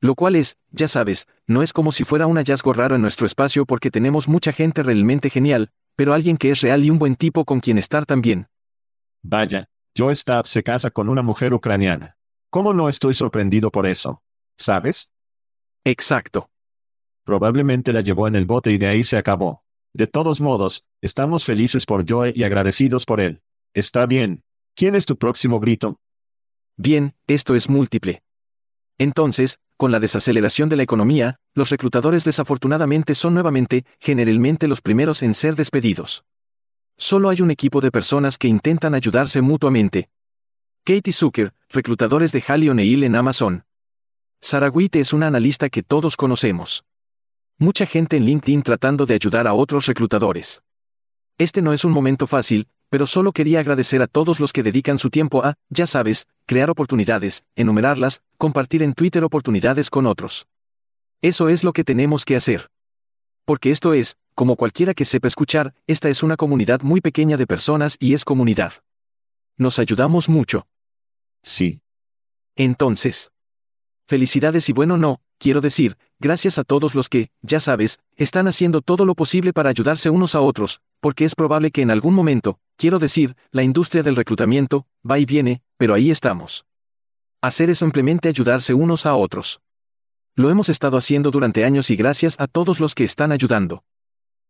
Lo 0.02 0.16
cual 0.16 0.36
es, 0.36 0.58
ya 0.72 0.88
sabes, 0.88 1.28
no 1.46 1.62
es 1.62 1.74
como 1.74 1.92
si 1.92 2.04
fuera 2.04 2.28
un 2.28 2.38
hallazgo 2.38 2.74
raro 2.74 2.96
en 2.96 3.02
nuestro 3.02 3.26
espacio 3.26 3.66
porque 3.66 3.92
tenemos 3.92 4.28
mucha 4.28 4.54
gente 4.54 4.84
realmente 4.84 5.30
genial, 5.30 5.72
pero 5.96 6.14
alguien 6.14 6.38
que 6.38 6.52
es 6.52 6.62
real 6.62 6.86
y 6.86 6.90
un 6.90 7.00
buen 7.00 7.16
tipo 7.16 7.44
con 7.44 7.60
quien 7.60 7.78
estar 7.78 8.06
también. 8.06 8.48
Vaya, 9.22 9.70
Joe 9.98 10.16
Stab 10.16 10.48
se 10.48 10.64
casa 10.64 10.90
con 10.92 11.10
una 11.10 11.22
mujer 11.22 11.54
ucraniana. 11.54 12.18
¿Cómo 12.50 12.74
no 12.74 12.88
estoy 12.88 13.14
sorprendido 13.14 13.72
por 13.72 13.86
eso? 13.86 14.24
¿Sabes? 14.58 15.12
Exacto. 15.84 16.50
Probablemente 17.26 17.94
la 17.94 18.02
llevó 18.02 18.28
en 18.28 18.36
el 18.36 18.46
bote 18.46 18.72
y 18.72 18.78
de 18.78 18.88
ahí 18.88 19.04
se 19.04 19.18
acabó. 19.18 19.64
De 19.94 20.08
todos 20.08 20.40
modos, 20.40 20.86
estamos 21.02 21.46
felices 21.46 21.86
por 21.86 22.06
Joe 22.08 22.32
y 22.36 22.44
agradecidos 22.44 23.06
por 23.06 23.20
él. 23.20 23.42
Está 23.74 24.06
bien. 24.06 24.44
¿Quién 24.76 24.96
es 24.96 25.06
tu 25.06 25.18
próximo 25.18 25.60
grito? 25.60 26.00
Bien, 26.78 27.16
esto 27.28 27.56
es 27.56 27.70
múltiple. 27.70 28.22
Entonces, 28.98 29.60
con 29.78 29.92
la 29.92 30.00
desaceleración 30.00 30.70
de 30.70 30.76
la 30.76 30.84
economía, 30.84 31.38
los 31.56 31.70
reclutadores 31.70 32.24
desafortunadamente 32.24 33.16
son 33.16 33.34
nuevamente, 33.34 33.86
generalmente 34.00 34.68
los 34.68 34.82
primeros 34.82 35.24
en 35.24 35.34
ser 35.34 35.56
despedidos. 35.56 36.24
Solo 36.98 37.30
hay 37.30 37.42
un 37.42 37.50
equipo 37.50 37.82
de 37.82 37.92
personas 37.92 38.38
que 38.38 38.50
intentan 38.50 38.94
ayudarse 38.94 39.42
mutuamente. 39.42 40.10
Katie 40.84 41.14
Zucker, 41.14 41.54
reclutadores 41.70 42.32
de 42.32 42.44
Halley 42.46 42.70
O'Neill 42.70 43.04
en 43.04 43.16
Amazon. 43.16 43.64
Sarah 44.42 44.72
es 44.94 45.14
una 45.14 45.28
analista 45.28 45.70
que 45.70 45.84
todos 45.84 46.16
conocemos. 46.16 46.84
Mucha 47.62 47.86
gente 47.86 48.16
en 48.16 48.24
LinkedIn 48.24 48.64
tratando 48.64 49.06
de 49.06 49.16
ayudar 49.16 49.46
a 49.46 49.54
otros 49.54 49.86
reclutadores. 49.86 50.64
Este 51.38 51.62
no 51.62 51.74
es 51.74 51.84
un 51.84 51.92
momento 51.92 52.26
fácil, 52.26 52.70
pero 52.90 53.06
solo 53.06 53.34
quería 53.34 53.60
agradecer 53.60 54.02
a 54.02 54.08
todos 54.08 54.40
los 54.40 54.54
que 54.54 54.64
dedican 54.64 54.98
su 54.98 55.10
tiempo 55.10 55.44
a, 55.44 55.56
ya 55.68 55.86
sabes, 55.86 56.28
crear 56.46 56.70
oportunidades, 56.70 57.44
enumerarlas, 57.58 58.22
compartir 58.38 58.82
en 58.82 58.94
Twitter 58.94 59.26
oportunidades 59.26 59.90
con 59.90 60.08
otros. 60.08 60.48
Eso 61.22 61.50
es 61.50 61.66
lo 61.66 61.74
que 61.74 61.84
tenemos 61.84 62.24
que 62.24 62.38
hacer. 62.38 62.70
Porque 63.44 63.72
esto 63.72 63.94
es, 63.94 64.16
como 64.36 64.56
cualquiera 64.56 64.94
que 64.94 65.04
sepa 65.04 65.28
escuchar, 65.28 65.74
esta 65.86 66.08
es 66.08 66.24
una 66.24 66.38
comunidad 66.38 66.80
muy 66.82 67.02
pequeña 67.02 67.36
de 67.36 67.46
personas 67.46 67.98
y 68.00 68.14
es 68.14 68.24
comunidad. 68.24 68.72
Nos 69.58 69.80
ayudamos 69.80 70.30
mucho. 70.30 70.66
Sí. 71.44 71.82
Entonces. 72.56 73.34
Felicidades 74.08 74.70
y 74.70 74.72
bueno 74.72 74.96
no, 74.96 75.20
quiero 75.38 75.60
decir, 75.60 75.98
gracias 76.20 76.60
a 76.60 76.64
todos 76.64 76.96
los 76.96 77.10
que, 77.10 77.32
ya 77.42 77.60
sabes, 77.60 78.00
están 78.16 78.48
haciendo 78.48 78.82
todo 78.82 79.06
lo 79.06 79.16
posible 79.16 79.54
para 79.54 79.70
ayudarse 79.70 80.10
unos 80.10 80.36
a 80.36 80.42
otros, 80.42 80.82
porque 81.00 81.26
es 81.26 81.36
probable 81.36 81.72
que 81.72 81.82
en 81.82 81.92
algún 81.92 82.14
momento, 82.14 82.60
quiero 82.76 83.00
decir, 83.00 83.36
la 83.52 83.64
industria 83.64 84.04
del 84.04 84.16
reclutamiento, 84.16 84.86
va 85.10 85.20
y 85.20 85.26
viene, 85.26 85.62
pero 85.78 85.94
ahí 85.94 86.12
estamos. 86.12 86.66
Hacer 87.42 87.70
es 87.70 87.80
simplemente 87.80 88.28
ayudarse 88.28 88.74
unos 88.74 89.06
a 89.06 89.16
otros. 89.16 89.62
Lo 90.36 90.50
hemos 90.50 90.70
estado 90.70 90.98
haciendo 90.98 91.32
durante 91.32 91.64
años 91.64 91.90
y 91.90 91.96
gracias 91.96 92.36
a 92.40 92.48
todos 92.48 92.80
los 92.80 92.96
que 92.96 93.04
están 93.04 93.32
ayudando. 93.32 93.84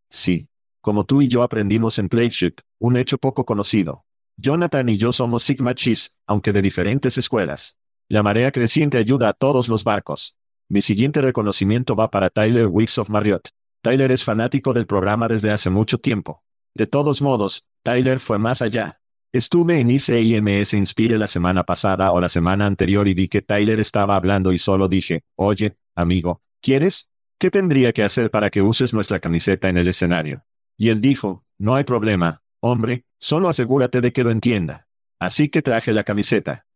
Sí. 0.09 0.47
Como 0.81 1.03
tú 1.03 1.21
y 1.21 1.27
yo 1.27 1.43
aprendimos 1.43 1.99
en 1.99 2.07
Playship, 2.07 2.53
un 2.79 2.95
hecho 2.95 3.17
poco 3.17 3.45
conocido. 3.45 4.05
Jonathan 4.37 4.87
y 4.87 4.95
yo 4.95 5.11
somos 5.11 5.43
Sigma 5.43 5.75
Chis, 5.75 6.15
aunque 6.25 6.53
de 6.53 6.61
diferentes 6.61 7.17
escuelas. 7.17 7.77
La 8.07 8.23
marea 8.23 8.51
creciente 8.51 8.97
ayuda 8.97 9.27
a 9.27 9.33
todos 9.33 9.67
los 9.67 9.83
barcos. 9.83 10.38
Mi 10.71 10.83
siguiente 10.83 11.19
reconocimiento 11.21 11.95
va 11.95 12.11
para 12.11 12.29
Tyler 12.29 12.67
Wicks 12.67 12.99
of 12.99 13.09
Marriott. 13.09 13.49
Tyler 13.81 14.11
es 14.11 14.23
fanático 14.23 14.71
del 14.71 14.85
programa 14.85 15.27
desde 15.27 15.49
hace 15.49 15.71
mucho 15.71 15.97
tiempo. 15.97 16.43
De 16.75 16.85
todos 16.85 17.23
modos, 17.23 17.65
Tyler 17.81 18.19
fue 18.19 18.37
más 18.37 18.61
allá. 18.61 19.01
Estuve 19.31 19.79
en 19.79 19.89
ICIMS 19.89 20.75
Inspire 20.75 21.17
la 21.17 21.27
semana 21.27 21.63
pasada 21.63 22.11
o 22.11 22.21
la 22.21 22.29
semana 22.29 22.67
anterior 22.67 23.07
y 23.07 23.15
vi 23.15 23.27
que 23.27 23.41
Tyler 23.41 23.79
estaba 23.79 24.15
hablando 24.15 24.53
y 24.53 24.59
solo 24.59 24.87
dije, 24.87 25.23
oye, 25.35 25.75
amigo, 25.95 26.43
¿quieres? 26.61 27.09
¿Qué 27.39 27.49
tendría 27.49 27.91
que 27.91 28.03
hacer 28.03 28.29
para 28.29 28.51
que 28.51 28.61
uses 28.61 28.93
nuestra 28.93 29.19
camiseta 29.19 29.69
en 29.69 29.77
el 29.77 29.87
escenario? 29.87 30.45
Y 30.77 30.89
él 30.89 31.01
dijo, 31.01 31.45
no 31.57 31.75
hay 31.75 31.83
problema, 31.83 32.43
hombre, 32.59 33.05
solo 33.17 33.49
asegúrate 33.49 34.01
de 34.01 34.13
que 34.13 34.23
lo 34.23 34.29
entienda. 34.29 34.87
Así 35.17 35.49
que 35.49 35.63
traje 35.63 35.93
la 35.93 36.03
camiseta. 36.03 36.67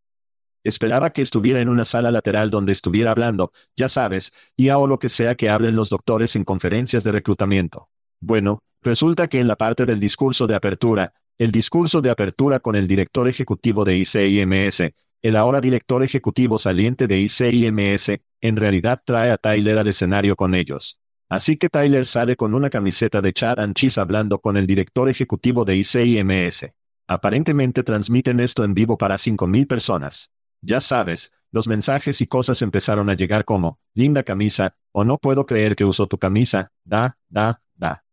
Esperaba 0.64 1.12
que 1.12 1.22
estuviera 1.22 1.62
en 1.62 1.70
una 1.70 1.86
sala 1.86 2.10
lateral 2.12 2.50
donde 2.50 2.72
estuviera 2.72 3.12
hablando, 3.12 3.52
ya 3.76 3.90
sabes, 3.90 4.34
y 4.56 4.70
o 4.70 4.88
lo 4.88 4.98
que 4.98 5.10
sea 5.10 5.36
que 5.36 5.50
hablen 5.50 5.76
los 5.76 5.90
doctores 5.90 6.36
en 6.36 6.44
conferencias 6.44 7.04
de 7.04 7.12
reclutamiento. 7.12 7.90
Bueno, 8.22 8.64
resulta 8.82 9.28
que 9.28 9.40
en 9.40 9.48
la 9.48 9.58
parte 9.58 9.86
del 9.86 10.00
discurso 10.00 10.48
de 10.48 10.56
apertura, 10.56 11.14
el 11.38 11.52
discurso 11.52 12.02
de 12.02 12.10
apertura 12.10 12.60
con 12.60 12.76
el 12.76 12.88
director 12.88 13.28
ejecutivo 13.28 13.84
de 13.84 13.98
ICIMS, 13.98 14.94
el 15.22 15.36
ahora 15.36 15.60
director 15.60 16.04
ejecutivo 16.04 16.60
saliente 16.60 17.08
de 17.08 17.20
ICIMS, 17.20 18.20
en 18.42 18.56
realidad 18.56 19.02
trae 19.06 19.32
a 19.32 19.38
Tyler 19.38 19.78
al 19.78 19.88
escenario 19.88 20.36
con 20.36 20.54
ellos. 20.56 21.00
Así 21.30 21.58
que 21.58 21.70
Tyler 21.70 22.06
sale 22.06 22.36
con 22.36 22.54
una 22.54 22.70
camiseta 22.70 23.22
de 23.22 23.34
Chad 23.34 23.60
and 23.60 23.74
Cheese 23.74 24.00
hablando 24.00 24.40
con 24.40 24.56
el 24.56 24.68
director 24.68 25.10
ejecutivo 25.10 25.66
de 25.66 25.78
ICIMS. 25.78 26.68
Aparentemente 27.08 27.84
transmiten 27.84 28.40
esto 28.40 28.64
en 28.64 28.74
vivo 28.74 28.98
para 28.98 29.16
5.000 29.16 29.68
personas. 29.68 30.32
Ya 30.66 30.80
sabes, 30.80 31.34
los 31.52 31.68
mensajes 31.68 32.22
y 32.22 32.28
cosas 32.28 32.62
empezaron 32.62 33.10
a 33.10 33.16
llegar 33.16 33.44
como, 33.44 33.80
linda 33.94 34.24
camisa, 34.24 34.78
o 34.94 35.04
no 35.04 35.18
puedo 35.18 35.46
creer 35.46 35.76
que 35.76 35.84
usó 35.84 36.08
tu 36.08 36.18
camisa, 36.18 36.72
da, 36.86 37.18
da, 37.28 37.62
da. 37.76 38.06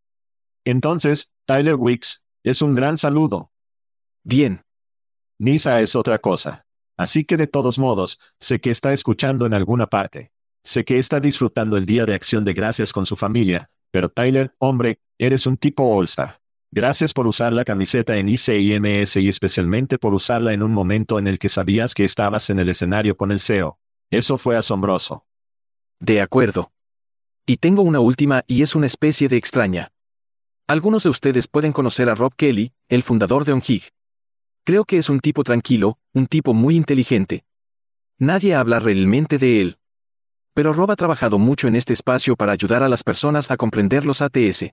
Entonces, 0.64 1.30
Tyler 1.46 1.76
Wicks, 1.76 2.24
es 2.42 2.60
un 2.60 2.74
gran 2.74 2.98
saludo. 2.98 3.52
Bien. 4.24 4.62
Nisa 5.38 5.80
es 5.80 5.94
otra 5.94 6.18
cosa. 6.18 6.66
Así 6.96 7.24
que 7.24 7.36
de 7.36 7.46
todos 7.46 7.78
modos, 7.78 8.18
sé 8.40 8.60
que 8.60 8.70
está 8.70 8.92
escuchando 8.92 9.46
en 9.46 9.54
alguna 9.54 9.86
parte. 9.86 10.32
Sé 10.64 10.84
que 10.84 10.98
está 10.98 11.20
disfrutando 11.20 11.76
el 11.76 11.86
Día 11.86 12.04
de 12.04 12.14
Acción 12.14 12.44
de 12.44 12.52
Gracias 12.52 12.92
con 12.92 13.06
su 13.06 13.16
familia, 13.16 13.70
pero 13.92 14.10
Tyler, 14.10 14.54
hombre, 14.58 15.00
eres 15.18 15.46
un 15.46 15.56
tipo 15.56 15.84
All-Star. 15.84 16.39
Gracias 16.72 17.12
por 17.12 17.26
usar 17.26 17.52
la 17.52 17.64
camiseta 17.64 18.16
en 18.16 18.28
ICIMS 18.28 19.16
y 19.16 19.28
especialmente 19.28 19.98
por 19.98 20.14
usarla 20.14 20.52
en 20.52 20.62
un 20.62 20.72
momento 20.72 21.18
en 21.18 21.26
el 21.26 21.40
que 21.40 21.48
sabías 21.48 21.94
que 21.94 22.04
estabas 22.04 22.48
en 22.48 22.60
el 22.60 22.68
escenario 22.68 23.16
con 23.16 23.32
el 23.32 23.40
CEO. 23.40 23.80
Eso 24.10 24.38
fue 24.38 24.56
asombroso. 24.56 25.26
De 25.98 26.20
acuerdo. 26.20 26.70
Y 27.44 27.56
tengo 27.56 27.82
una 27.82 27.98
última 27.98 28.44
y 28.46 28.62
es 28.62 28.76
una 28.76 28.86
especie 28.86 29.28
de 29.28 29.36
extraña. 29.36 29.90
Algunos 30.68 31.02
de 31.02 31.08
ustedes 31.08 31.48
pueden 31.48 31.72
conocer 31.72 32.08
a 32.08 32.14
Rob 32.14 32.34
Kelly, 32.36 32.72
el 32.88 33.02
fundador 33.02 33.44
de 33.44 33.52
OnHig. 33.52 33.88
Creo 34.62 34.84
que 34.84 34.98
es 34.98 35.08
un 35.10 35.18
tipo 35.18 35.42
tranquilo, 35.42 35.98
un 36.14 36.28
tipo 36.28 36.54
muy 36.54 36.76
inteligente. 36.76 37.44
Nadie 38.16 38.54
habla 38.54 38.78
realmente 38.78 39.38
de 39.38 39.60
él. 39.60 39.78
Pero 40.54 40.72
Rob 40.72 40.92
ha 40.92 40.96
trabajado 40.96 41.40
mucho 41.40 41.66
en 41.66 41.74
este 41.74 41.94
espacio 41.94 42.36
para 42.36 42.52
ayudar 42.52 42.84
a 42.84 42.88
las 42.88 43.02
personas 43.02 43.50
a 43.50 43.56
comprender 43.56 44.04
los 44.04 44.22
ATS. 44.22 44.66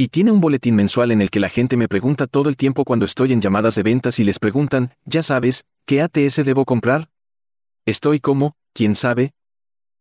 Y 0.00 0.10
tiene 0.10 0.30
un 0.30 0.40
boletín 0.40 0.76
mensual 0.76 1.10
en 1.10 1.20
el 1.20 1.28
que 1.28 1.40
la 1.40 1.48
gente 1.48 1.76
me 1.76 1.88
pregunta 1.88 2.28
todo 2.28 2.48
el 2.48 2.56
tiempo 2.56 2.84
cuando 2.84 3.04
estoy 3.04 3.32
en 3.32 3.40
llamadas 3.40 3.74
de 3.74 3.82
ventas 3.82 4.20
y 4.20 4.24
les 4.24 4.38
preguntan, 4.38 4.94
ya 5.04 5.24
sabes, 5.24 5.64
¿qué 5.86 6.00
ATS 6.00 6.44
debo 6.44 6.64
comprar? 6.64 7.10
Estoy 7.84 8.20
como, 8.20 8.54
¿quién 8.72 8.94
sabe? 8.94 9.32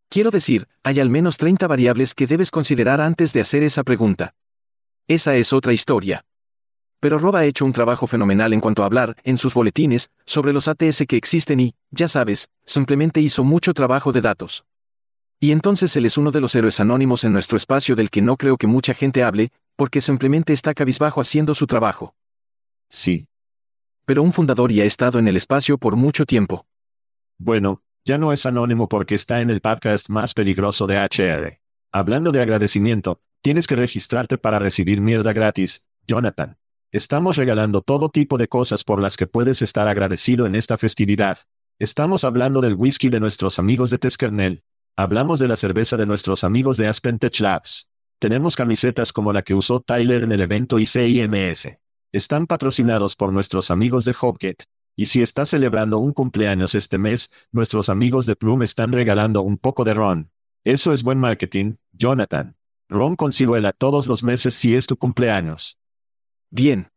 Quiero 0.08 0.30
decir, 0.30 0.68
hay 0.84 1.00
al 1.00 1.10
menos 1.10 1.38
30 1.38 1.66
variables 1.66 2.14
que 2.14 2.28
debes 2.28 2.52
considerar 2.52 3.02
antes 3.02 3.34
de 3.34 3.42
hacer 3.42 3.64
esa 3.64 3.84
pregunta. 3.84 4.36
Esa 5.08 5.36
es 5.36 5.52
otra 5.52 5.74
historia. 5.74 6.24
Pero 7.00 7.18
Rob 7.18 7.36
ha 7.36 7.46
hecho 7.46 7.66
un 7.66 7.74
trabajo 7.74 8.06
fenomenal 8.06 8.54
en 8.54 8.60
cuanto 8.60 8.84
a 8.84 8.86
hablar, 8.86 9.18
en 9.24 9.40
sus 9.40 9.56
boletines, 9.56 10.12
sobre 10.28 10.54
los 10.54 10.68
ATS 10.68 11.06
que 11.08 11.18
existen 11.18 11.60
y, 11.60 11.74
ya 11.90 12.08
sabes, 12.08 12.50
simplemente 12.66 13.20
hizo 13.20 13.44
mucho 13.44 13.74
trabajo 13.74 14.12
de 14.12 14.22
datos. 14.22 14.64
Y 15.40 15.52
entonces 15.52 15.96
él 15.96 16.06
es 16.06 16.20
uno 16.20 16.30
de 16.30 16.42
los 16.42 16.54
héroes 16.54 16.80
anónimos 16.80 17.24
en 17.24 17.34
nuestro 17.34 17.58
espacio 17.58 17.96
del 17.96 18.12
que 18.12 18.22
no 18.22 18.38
creo 18.38 18.58
que 18.58 18.68
mucha 18.68 18.94
gente 18.94 19.24
hable, 19.24 19.52
porque 19.78 20.02
simplemente 20.02 20.52
está 20.52 20.74
cabizbajo 20.74 21.22
haciendo 21.22 21.56
su 21.56 21.68
trabajo. 21.68 22.16
Sí. 22.90 23.28
Pero 24.06 24.24
un 24.24 24.34
fundador 24.34 24.72
y 24.72 24.82
ha 24.82 24.86
estado 24.86 25.20
en 25.20 25.28
el 25.30 25.38
espacio 25.38 25.78
por 25.78 25.96
mucho 25.96 26.26
tiempo. 26.26 26.66
Bueno, 27.38 27.84
ya 28.04 28.18
no 28.18 28.34
es 28.34 28.46
anónimo 28.46 28.90
porque 28.90 29.16
está 29.16 29.40
en 29.42 29.50
el 29.50 29.62
podcast 29.62 30.10
más 30.10 30.34
peligroso 30.34 30.88
de 30.88 30.98
HR. 30.98 31.62
Hablando 31.92 32.32
de 32.32 32.42
agradecimiento, 32.42 33.22
tienes 33.42 33.68
que 33.68 33.76
registrarte 33.76 34.38
para 34.38 34.60
recibir 34.60 35.00
mierda 35.00 35.32
gratis, 35.32 35.86
Jonathan. 36.08 36.58
Estamos 36.92 37.36
regalando 37.36 37.82
todo 37.82 38.10
tipo 38.10 38.38
de 38.38 38.48
cosas 38.48 38.84
por 38.84 39.02
las 39.02 39.18
que 39.18 39.28
puedes 39.28 39.62
estar 39.62 39.88
agradecido 39.88 40.48
en 40.48 40.56
esta 40.56 40.78
festividad. 40.78 41.40
Estamos 41.80 42.24
hablando 42.24 42.62
del 42.62 42.76
whisky 42.76 43.10
de 43.10 43.20
nuestros 43.20 43.60
amigos 43.60 43.90
de 43.92 44.00
Teskernel. 44.00 44.64
Hablamos 44.96 45.38
de 45.40 45.50
la 45.50 45.58
cerveza 45.58 45.98
de 45.98 46.08
nuestros 46.08 46.44
amigos 46.44 46.78
de 46.78 46.88
Aspen 46.88 47.20
Tech 47.20 47.40
Labs. 47.40 47.90
Tenemos 48.20 48.56
camisetas 48.56 49.14
como 49.14 49.32
la 49.32 49.44
que 49.44 49.54
usó 49.54 49.80
Tyler 49.80 50.24
en 50.24 50.32
el 50.32 50.42
evento 50.42 50.80
ICIMS. 50.80 51.68
Están 52.12 52.48
patrocinados 52.48 53.16
por 53.16 53.32
nuestros 53.32 53.70
amigos 53.70 54.06
de 54.06 54.16
Hopkett. 54.20 54.64
Y 54.96 55.06
si 55.06 55.22
estás 55.22 55.50
celebrando 55.50 56.00
un 56.00 56.14
cumpleaños 56.14 56.74
este 56.74 56.98
mes, 56.98 57.32
nuestros 57.52 57.90
amigos 57.90 58.26
de 58.26 58.36
Plum 58.36 58.64
están 58.64 58.92
regalando 58.92 59.44
un 59.44 59.58
poco 59.58 59.84
de 59.84 59.94
ron. 59.94 60.32
Eso 60.64 60.94
es 60.94 61.04
buen 61.04 61.20
marketing, 61.20 61.76
Jonathan. 61.92 62.58
Ron 62.90 63.16
con 63.16 63.32
ciruela 63.32 63.72
todos 63.72 64.08
los 64.08 64.24
meses 64.24 64.56
si 64.56 64.76
es 64.76 64.88
tu 64.88 64.98
cumpleaños. 64.98 65.78
Bien. 66.50 66.90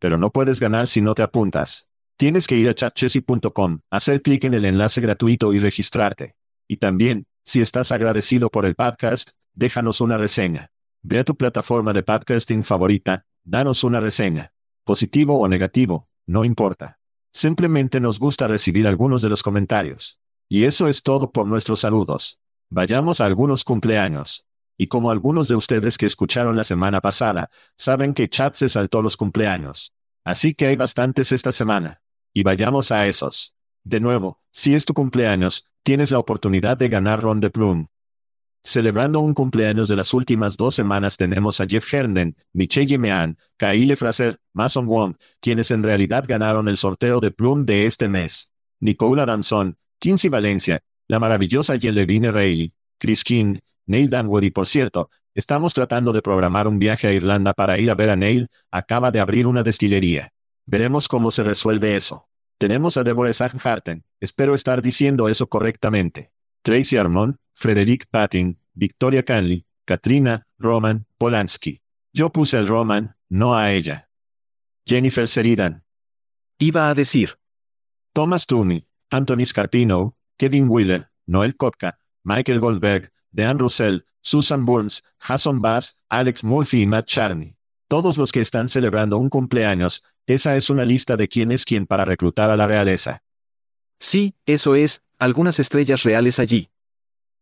Pero 0.00 0.18
no 0.18 0.32
puedes 0.32 0.60
ganar 0.60 0.86
si 0.86 1.00
no 1.00 1.14
te 1.14 1.22
apuntas. 1.22 1.88
Tienes 2.18 2.46
que 2.46 2.56
ir 2.56 2.68
a 2.68 2.74
chatchessy.com, 2.74 3.80
hacer 3.90 4.20
clic 4.20 4.44
en 4.44 4.52
el 4.52 4.66
enlace 4.66 5.00
gratuito 5.00 5.54
y 5.54 5.60
registrarte. 5.60 6.34
Y 6.68 6.76
también, 6.76 7.24
si 7.42 7.62
estás 7.62 7.90
agradecido 7.90 8.50
por 8.50 8.66
el 8.66 8.74
podcast, 8.74 9.30
déjanos 9.54 10.00
una 10.00 10.18
reseña. 10.18 10.70
Ve 11.02 11.18
a 11.18 11.24
tu 11.24 11.36
plataforma 11.36 11.92
de 11.92 12.02
podcasting 12.02 12.64
favorita, 12.64 13.26
danos 13.44 13.84
una 13.84 14.00
reseña. 14.00 14.52
Positivo 14.84 15.38
o 15.38 15.48
negativo, 15.48 16.08
no 16.26 16.44
importa. 16.44 16.98
Simplemente 17.32 18.00
nos 18.00 18.18
gusta 18.18 18.46
recibir 18.46 18.86
algunos 18.86 19.22
de 19.22 19.28
los 19.28 19.42
comentarios. 19.42 20.20
Y 20.48 20.64
eso 20.64 20.88
es 20.88 21.02
todo 21.02 21.32
por 21.32 21.46
nuestros 21.46 21.80
saludos. 21.80 22.40
Vayamos 22.68 23.20
a 23.20 23.26
algunos 23.26 23.64
cumpleaños. 23.64 24.46
Y 24.76 24.86
como 24.86 25.10
algunos 25.10 25.48
de 25.48 25.54
ustedes 25.54 25.98
que 25.98 26.06
escucharon 26.06 26.56
la 26.56 26.64
semana 26.64 27.00
pasada, 27.00 27.50
saben 27.76 28.14
que 28.14 28.28
Chat 28.28 28.54
se 28.54 28.68
saltó 28.68 29.02
los 29.02 29.16
cumpleaños. 29.16 29.94
Así 30.24 30.54
que 30.54 30.66
hay 30.66 30.76
bastantes 30.76 31.32
esta 31.32 31.52
semana. 31.52 32.02
Y 32.32 32.42
vayamos 32.42 32.92
a 32.92 33.06
esos. 33.06 33.56
De 33.84 34.00
nuevo, 34.00 34.40
si 34.50 34.74
es 34.74 34.84
tu 34.84 34.94
cumpleaños, 34.94 35.68
tienes 35.82 36.10
la 36.10 36.18
oportunidad 36.18 36.76
de 36.76 36.88
ganar 36.88 37.20
Ron 37.20 37.40
de 37.40 37.50
Plum. 37.50 37.86
Celebrando 38.64 39.18
un 39.18 39.34
cumpleaños 39.34 39.88
de 39.88 39.96
las 39.96 40.14
últimas 40.14 40.56
dos 40.56 40.76
semanas 40.76 41.16
tenemos 41.16 41.60
a 41.60 41.66
Jeff 41.66 41.92
Herndon, 41.92 42.36
Michelle 42.52 42.96
Mean, 42.96 43.36
Kyle 43.56 43.96
Fraser, 43.96 44.38
Mason 44.52 44.86
Wong, 44.86 45.16
quienes 45.40 45.72
en 45.72 45.82
realidad 45.82 46.24
ganaron 46.28 46.68
el 46.68 46.76
sorteo 46.76 47.18
de 47.18 47.32
Plum 47.32 47.66
de 47.66 47.86
este 47.86 48.08
mes. 48.08 48.52
Nicola 48.78 49.26
Danson, 49.26 49.76
Kinsey 49.98 50.30
Valencia, 50.30 50.80
la 51.08 51.18
maravillosa 51.18 51.74
Yelevine 51.74 52.30
Reilly, 52.30 52.72
Chris 52.98 53.24
King, 53.24 53.58
Neil 53.86 54.08
Danwood 54.08 54.44
y 54.44 54.50
por 54.52 54.68
cierto, 54.68 55.10
estamos 55.34 55.74
tratando 55.74 56.12
de 56.12 56.22
programar 56.22 56.68
un 56.68 56.78
viaje 56.78 57.08
a 57.08 57.12
Irlanda 57.12 57.54
para 57.54 57.78
ir 57.78 57.90
a 57.90 57.96
ver 57.96 58.10
a 58.10 58.16
Neil, 58.16 58.48
acaba 58.70 59.10
de 59.10 59.18
abrir 59.18 59.48
una 59.48 59.64
destilería. 59.64 60.32
Veremos 60.66 61.08
cómo 61.08 61.32
se 61.32 61.42
resuelve 61.42 61.96
eso. 61.96 62.28
Tenemos 62.58 62.96
a 62.96 63.02
Deborah 63.02 63.32
Harten, 63.64 64.04
espero 64.20 64.54
estar 64.54 64.82
diciendo 64.82 65.28
eso 65.28 65.48
correctamente. 65.48 66.30
Tracy 66.62 66.96
Armond, 66.96 67.36
Frederick 67.62 68.08
Patting, 68.10 68.58
Victoria 68.74 69.22
Canley, 69.22 69.64
Katrina, 69.84 70.48
Roman, 70.58 71.06
Polanski. 71.16 71.80
Yo 72.12 72.30
puse 72.30 72.58
el 72.58 72.66
Roman, 72.66 73.14
no 73.28 73.54
a 73.54 73.70
ella. 73.70 74.08
Jennifer 74.84 75.26
Sheridan. 75.26 75.84
Iba 76.58 76.90
a 76.90 76.94
decir. 76.96 77.38
Thomas 78.12 78.46
Tooney, 78.46 78.88
Anthony 79.12 79.46
Scarpino, 79.46 80.16
Kevin 80.36 80.66
Wheeler, 80.68 81.08
Noel 81.24 81.56
Kopka, 81.56 81.98
Michael 82.24 82.58
Goldberg, 82.58 83.12
Dean 83.30 83.60
Russell, 83.60 84.00
Susan 84.22 84.66
Burns, 84.66 85.04
Jason 85.20 85.60
Bass, 85.60 86.00
Alex 86.08 86.42
Murphy 86.42 86.82
y 86.82 86.86
Matt 86.86 87.06
Charney. 87.06 87.54
Todos 87.86 88.18
los 88.18 88.32
que 88.32 88.40
están 88.40 88.68
celebrando 88.68 89.18
un 89.18 89.28
cumpleaños, 89.28 90.04
esa 90.26 90.56
es 90.56 90.68
una 90.68 90.84
lista 90.84 91.16
de 91.16 91.28
quién 91.28 91.52
es 91.52 91.64
quién 91.64 91.86
para 91.86 92.04
reclutar 92.04 92.50
a 92.50 92.56
la 92.56 92.66
realeza. 92.66 93.22
Sí, 94.00 94.34
eso 94.46 94.74
es, 94.74 95.00
algunas 95.20 95.60
estrellas 95.60 96.02
reales 96.02 96.40
allí. 96.40 96.71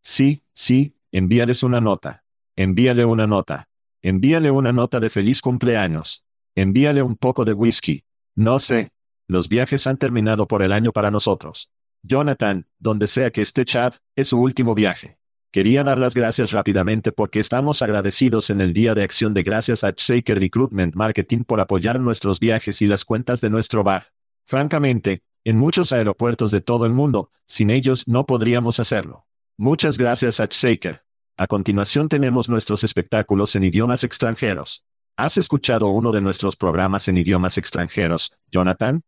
Sí, 0.02 0.42
sí, 0.52 0.96
envíales 1.12 1.62
una 1.62 1.80
nota. 1.80 2.24
Envíale 2.56 3.04
una 3.04 3.26
nota. 3.26 3.68
Envíale 4.02 4.50
una 4.50 4.72
nota 4.72 5.00
de 5.00 5.10
feliz 5.10 5.40
cumpleaños. 5.40 6.24
Envíale 6.54 7.02
un 7.02 7.16
poco 7.16 7.44
de 7.44 7.52
whisky. 7.52 8.04
No 8.34 8.58
sé. 8.58 8.92
Los 9.26 9.48
viajes 9.48 9.86
han 9.86 9.96
terminado 9.96 10.48
por 10.48 10.62
el 10.62 10.72
año 10.72 10.92
para 10.92 11.10
nosotros. 11.10 11.70
Jonathan, 12.02 12.66
donde 12.78 13.06
sea 13.06 13.30
que 13.30 13.42
esté 13.42 13.64
Chad, 13.64 13.94
es 14.16 14.28
su 14.28 14.40
último 14.40 14.74
viaje. 14.74 15.18
Quería 15.52 15.84
dar 15.84 15.98
las 15.98 16.14
gracias 16.14 16.52
rápidamente 16.52 17.12
porque 17.12 17.40
estamos 17.40 17.82
agradecidos 17.82 18.50
en 18.50 18.60
el 18.60 18.72
Día 18.72 18.94
de 18.94 19.02
Acción 19.02 19.34
de 19.34 19.42
Gracias 19.42 19.84
a 19.84 19.92
Shaker 19.96 20.38
Recruitment 20.38 20.94
Marketing 20.94 21.44
por 21.44 21.60
apoyar 21.60 21.98
nuestros 21.98 22.40
viajes 22.40 22.80
y 22.82 22.86
las 22.86 23.04
cuentas 23.04 23.40
de 23.40 23.50
nuestro 23.50 23.82
bar. 23.82 24.12
Francamente, 24.44 25.22
en 25.44 25.56
muchos 25.56 25.92
aeropuertos 25.92 26.50
de 26.50 26.60
todo 26.60 26.86
el 26.86 26.92
mundo, 26.92 27.30
sin 27.46 27.70
ellos 27.70 28.06
no 28.06 28.26
podríamos 28.26 28.78
hacerlo. 28.78 29.26
Muchas 29.62 29.98
gracias 29.98 30.38
Shaker. 30.38 31.02
A 31.36 31.46
continuación 31.46 32.08
tenemos 32.08 32.48
nuestros 32.48 32.82
espectáculos 32.82 33.54
en 33.56 33.64
idiomas 33.64 34.04
extranjeros. 34.04 34.86
¿Has 35.18 35.36
escuchado 35.36 35.88
uno 35.88 36.12
de 36.12 36.22
nuestros 36.22 36.56
programas 36.56 37.08
en 37.08 37.18
idiomas 37.18 37.58
extranjeros, 37.58 38.32
Jonathan? 38.50 39.02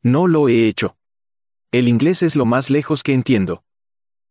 No 0.00 0.28
lo 0.28 0.48
he 0.48 0.68
hecho. 0.68 0.96
El 1.72 1.88
inglés 1.88 2.22
es 2.22 2.36
lo 2.36 2.44
más 2.44 2.70
lejos 2.70 3.02
que 3.02 3.12
entiendo. 3.12 3.64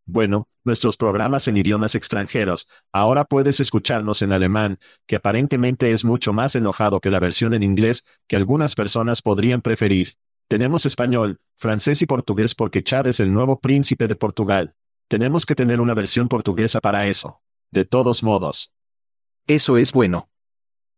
Bueno, 0.05 0.47
nuestros 0.63 0.95
programas 0.95 1.49
en 1.49 1.57
idiomas 1.57 1.95
extranjeros, 1.95 2.69
ahora 2.93 3.25
puedes 3.25 3.59
escucharnos 3.59 4.21
en 4.21 4.31
alemán, 4.31 4.79
que 5.05 5.17
aparentemente 5.17 5.91
es 5.91 6.05
mucho 6.05 6.31
más 6.31 6.55
enojado 6.55 7.01
que 7.01 7.11
la 7.11 7.19
versión 7.19 7.53
en 7.53 7.63
inglés, 7.63 8.05
que 8.29 8.37
algunas 8.37 8.73
personas 8.73 9.21
podrían 9.21 9.59
preferir. 9.59 10.13
Tenemos 10.47 10.85
español, 10.85 11.41
francés 11.57 12.01
y 12.01 12.05
portugués 12.05 12.55
porque 12.55 12.85
Chad 12.85 13.07
es 13.07 13.19
el 13.19 13.33
nuevo 13.33 13.59
príncipe 13.59 14.07
de 14.07 14.15
Portugal. 14.15 14.75
Tenemos 15.11 15.45
que 15.45 15.55
tener 15.55 15.81
una 15.81 15.93
versión 15.93 16.29
portuguesa 16.29 16.79
para 16.79 17.05
eso. 17.05 17.41
De 17.69 17.83
todos 17.83 18.23
modos. 18.23 18.73
Eso 19.45 19.75
es 19.75 19.91
bueno. 19.91 20.29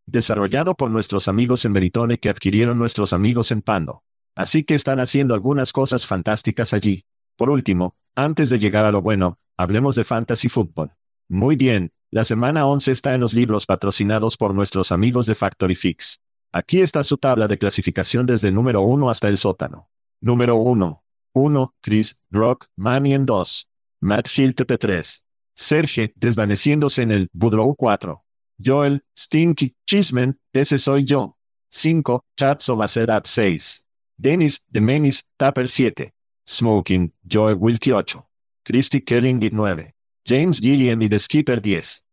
Desarrollado 0.05 0.75
por 0.75 0.91
nuestros 0.91 1.27
amigos 1.27 1.65
en 1.65 1.73
Veritone 1.73 2.19
que 2.19 2.29
adquirieron 2.29 2.77
nuestros 2.77 3.11
amigos 3.11 3.49
en 3.49 3.63
Pando. 3.63 4.03
Así 4.35 4.65
que 4.65 4.75
están 4.75 4.99
haciendo 4.99 5.33
algunas 5.33 5.73
cosas 5.73 6.05
fantásticas 6.05 6.75
allí. 6.75 7.05
Por 7.35 7.49
último, 7.49 7.95
antes 8.13 8.51
de 8.51 8.59
llegar 8.59 8.85
a 8.85 8.91
lo 8.91 9.01
bueno, 9.01 9.39
hablemos 9.57 9.95
de 9.95 10.03
Fantasy 10.03 10.47
Football. 10.47 10.91
Muy 11.27 11.55
bien, 11.55 11.91
la 12.11 12.23
semana 12.23 12.67
11 12.67 12.91
está 12.91 13.15
en 13.15 13.21
los 13.21 13.33
libros 13.33 13.65
patrocinados 13.65 14.37
por 14.37 14.53
nuestros 14.53 14.91
amigos 14.91 15.25
de 15.25 15.33
Factory 15.33 15.73
Fix. 15.73 16.21
Aquí 16.51 16.81
está 16.81 17.03
su 17.03 17.17
tabla 17.17 17.47
de 17.47 17.57
clasificación 17.57 18.27
desde 18.27 18.49
el 18.49 18.53
número 18.53 18.81
1 18.81 19.09
hasta 19.09 19.27
el 19.27 19.39
sótano. 19.39 19.89
Número 20.21 20.57
1. 20.57 21.03
1. 21.33 21.75
Chris, 21.81 22.21
Rock, 22.29 22.67
Manny 22.75 23.15
en 23.15 23.25
2. 23.25 23.72
Matt 24.03 24.27
Filtepe 24.27 24.77
3. 24.77 25.23
Serge, 25.55 26.13
desvaneciéndose 26.17 27.03
en 27.03 27.11
el 27.11 27.29
Budrow 27.31 27.73
4. 27.73 28.21
Joel, 28.59 29.01
Stinky, 29.17 29.75
Chismen, 29.87 30.37
ese 30.51 30.77
soy 30.77 31.05
yo. 31.05 31.37
5. 31.69 32.25
Chad 32.35 32.59
Up 32.67 33.25
6. 33.25 33.85
Dennis, 34.17 34.61
The 34.69 34.81
Menis, 34.81 35.23
Tapper 35.37 35.69
7. 35.69 36.13
Smoking, 36.45 37.13
Joel 37.23 37.55
Wilkie 37.55 37.93
8. 37.93 38.19
Christy 38.65 38.99
Kelling 38.99 39.39
9. 39.49 39.93
James 40.25 40.59
Gilliam 40.59 41.01
y 41.01 41.07
The 41.07 41.19
Skipper 41.19 41.61
10. 41.61 42.03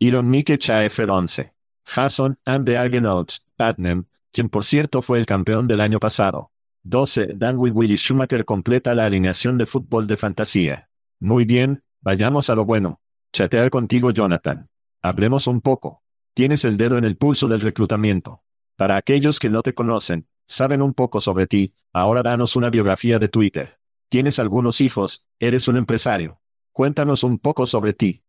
Iron 0.00 0.28
Mike 0.28 0.58
Chaefer 0.58 1.08
11. 1.08 1.52
Jason 1.84 2.36
and 2.44 2.66
the 2.66 2.76
Argonauts, 2.76 3.46
Patnam, 3.56 4.08
quien 4.32 4.48
por 4.48 4.64
cierto 4.64 5.02
fue 5.02 5.20
el 5.20 5.26
campeón 5.26 5.68
del 5.68 5.80
año 5.80 6.00
pasado. 6.00 6.50
12. 6.82 7.34
Danwin 7.36 7.76
Willie 7.76 7.96
Schumacher 7.96 8.44
completa 8.44 8.92
la 8.96 9.06
alineación 9.06 9.56
de 9.56 9.66
fútbol 9.66 10.08
de 10.08 10.16
fantasía. 10.16 10.88
Muy 11.22 11.44
bien, 11.44 11.84
vayamos 12.00 12.50
a 12.50 12.56
lo 12.56 12.64
bueno. 12.64 13.00
Chatear 13.32 13.70
contigo, 13.70 14.10
Jonathan. 14.10 14.68
Hablemos 15.00 15.46
un 15.46 15.60
poco. 15.60 16.02
Tienes 16.34 16.64
el 16.64 16.76
dedo 16.76 16.98
en 16.98 17.04
el 17.04 17.16
pulso 17.16 17.46
del 17.46 17.60
reclutamiento. 17.60 18.42
Para 18.74 18.96
aquellos 18.96 19.38
que 19.38 19.48
no 19.48 19.62
te 19.62 19.72
conocen, 19.72 20.26
saben 20.46 20.82
un 20.82 20.94
poco 20.94 21.20
sobre 21.20 21.46
ti, 21.46 21.76
ahora 21.92 22.24
danos 22.24 22.56
una 22.56 22.70
biografía 22.70 23.20
de 23.20 23.28
Twitter. 23.28 23.78
Tienes 24.08 24.40
algunos 24.40 24.80
hijos, 24.80 25.24
eres 25.38 25.68
un 25.68 25.76
empresario. 25.76 26.40
Cuéntanos 26.72 27.22
un 27.22 27.38
poco 27.38 27.66
sobre 27.66 27.92
ti. 27.92 28.24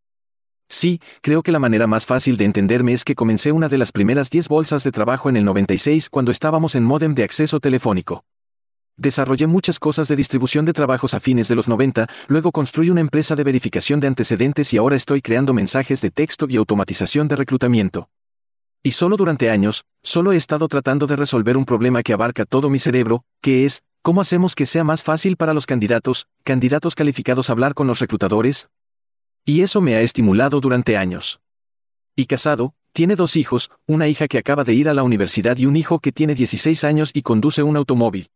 Sí, 0.69 1.01
creo 1.23 1.41
que 1.41 1.51
la 1.51 1.57
manera 1.57 1.87
más 1.87 2.05
fácil 2.05 2.37
de 2.37 2.45
entenderme 2.45 2.93
es 2.93 3.03
que 3.03 3.15
comencé 3.15 3.51
una 3.51 3.69
de 3.69 3.79
las 3.79 3.91
primeras 3.91 4.29
10 4.29 4.49
bolsas 4.49 4.83
de 4.83 4.91
trabajo 4.91 5.29
en 5.29 5.37
el 5.37 5.45
96 5.45 6.11
cuando 6.11 6.29
estábamos 6.29 6.75
en 6.75 6.83
modem 6.83 7.15
de 7.15 7.23
acceso 7.23 7.59
telefónico. 7.59 8.23
Desarrollé 8.97 9.47
muchas 9.47 9.79
cosas 9.79 10.07
de 10.07 10.15
distribución 10.15 10.65
de 10.65 10.73
trabajos 10.73 11.15
a 11.15 11.19
fines 11.19 11.47
de 11.47 11.55
los 11.55 11.67
90, 11.67 12.07
luego 12.27 12.51
construí 12.51 12.91
una 12.91 13.01
empresa 13.01 13.35
de 13.35 13.43
verificación 13.43 13.99
de 13.99 14.07
antecedentes 14.07 14.71
y 14.73 14.77
ahora 14.77 14.95
estoy 14.95 15.21
creando 15.21 15.53
mensajes 15.53 15.99
de 16.01 16.11
texto 16.11 16.45
y 16.47 16.57
automatización 16.57 17.27
de 17.27 17.35
reclutamiento. 17.35 18.09
Y 18.83 18.91
solo 18.91 19.17
durante 19.17 19.49
años, 19.49 19.85
solo 20.03 20.31
he 20.31 20.35
estado 20.35 20.67
tratando 20.67 21.07
de 21.07 21.15
resolver 21.15 21.57
un 21.57 21.65
problema 21.65 22.03
que 22.03 22.13
abarca 22.13 22.45
todo 22.45 22.69
mi 22.69 22.77
cerebro, 22.77 23.23
que 23.41 23.65
es, 23.65 23.81
¿cómo 24.03 24.21
hacemos 24.21 24.53
que 24.53 24.67
sea 24.67 24.83
más 24.83 25.03
fácil 25.03 25.37
para 25.37 25.55
los 25.55 25.65
candidatos, 25.65 26.27
candidatos 26.43 26.93
calificados 26.93 27.49
hablar 27.49 27.73
con 27.73 27.87
los 27.87 27.99
reclutadores? 27.99 28.69
Y 29.43 29.61
eso 29.61 29.81
me 29.81 29.95
ha 29.95 30.01
estimulado 30.01 30.59
durante 30.59 30.97
años. 30.97 31.39
Y 32.15 32.27
casado, 32.27 32.75
tiene 32.91 33.15
dos 33.15 33.37
hijos, 33.37 33.71
una 33.87 34.07
hija 34.07 34.27
que 34.27 34.37
acaba 34.37 34.63
de 34.63 34.75
ir 34.75 34.87
a 34.87 34.93
la 34.93 35.01
universidad 35.01 35.57
y 35.57 35.65
un 35.65 35.77
hijo 35.77 35.99
que 35.99 36.11
tiene 36.11 36.35
16 36.35 36.83
años 36.83 37.09
y 37.13 37.23
conduce 37.23 37.63
un 37.63 37.75
automóvil. 37.75 38.29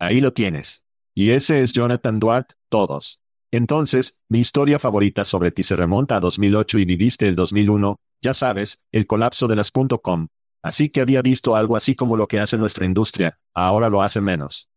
Ahí 0.00 0.22
lo 0.22 0.32
tienes. 0.32 0.86
Y 1.14 1.30
ese 1.30 1.62
es 1.62 1.74
Jonathan 1.74 2.18
Duarte, 2.18 2.54
todos. 2.70 3.22
Entonces, 3.52 4.18
mi 4.30 4.38
historia 4.38 4.78
favorita 4.78 5.26
sobre 5.26 5.50
ti 5.50 5.62
se 5.62 5.76
remonta 5.76 6.16
a 6.16 6.20
2008 6.20 6.78
y 6.78 6.84
viviste 6.86 7.28
el 7.28 7.36
2001, 7.36 7.96
ya 8.22 8.32
sabes, 8.32 8.80
el 8.92 9.06
colapso 9.06 9.46
de 9.46 9.56
las 9.56 9.70
.com. 9.70 10.28
Así 10.62 10.88
que 10.88 11.02
había 11.02 11.20
visto 11.20 11.54
algo 11.54 11.76
así 11.76 11.94
como 11.94 12.16
lo 12.16 12.28
que 12.28 12.40
hace 12.40 12.56
nuestra 12.56 12.86
industria, 12.86 13.38
ahora 13.52 13.90
lo 13.90 14.02
hace 14.02 14.22
menos. 14.22 14.70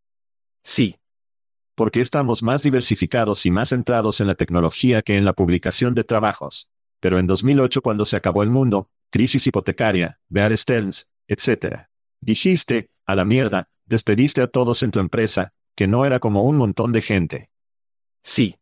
Sí. 0.62 0.98
Porque 1.76 2.02
estamos 2.02 2.44
más 2.44 2.64
diversificados 2.64 3.46
y 3.46 3.52
más 3.52 3.70
centrados 3.70 4.20
en 4.20 4.28
la 4.28 4.36
tecnología 4.36 5.02
que 5.02 5.16
en 5.18 5.24
la 5.24 5.34
publicación 5.34 5.96
de 5.96 6.04
trabajos. 6.04 6.70
Pero 7.00 7.18
en 7.18 7.28
2008 7.28 7.82
cuando 7.82 8.06
se 8.06 8.18
acabó 8.18 8.44
el 8.44 8.50
mundo, 8.50 8.90
crisis 9.10 9.48
hipotecaria, 9.48 10.20
Bear 10.28 10.56
Stearns, 10.58 11.08
etc. 11.28 11.88
Dijiste, 12.20 12.90
a 13.06 13.16
la 13.16 13.26
mierda, 13.26 13.70
Despediste 13.86 14.42
a 14.42 14.48
todos 14.48 14.82
en 14.84 14.92
tu 14.92 15.00
empresa, 15.00 15.54
que 15.76 15.88
no 15.88 16.06
era 16.06 16.20
como 16.20 16.44
un 16.44 16.58
montón 16.58 16.92
de 16.92 17.02
gente. 17.02 17.50
Sí. 18.24 18.56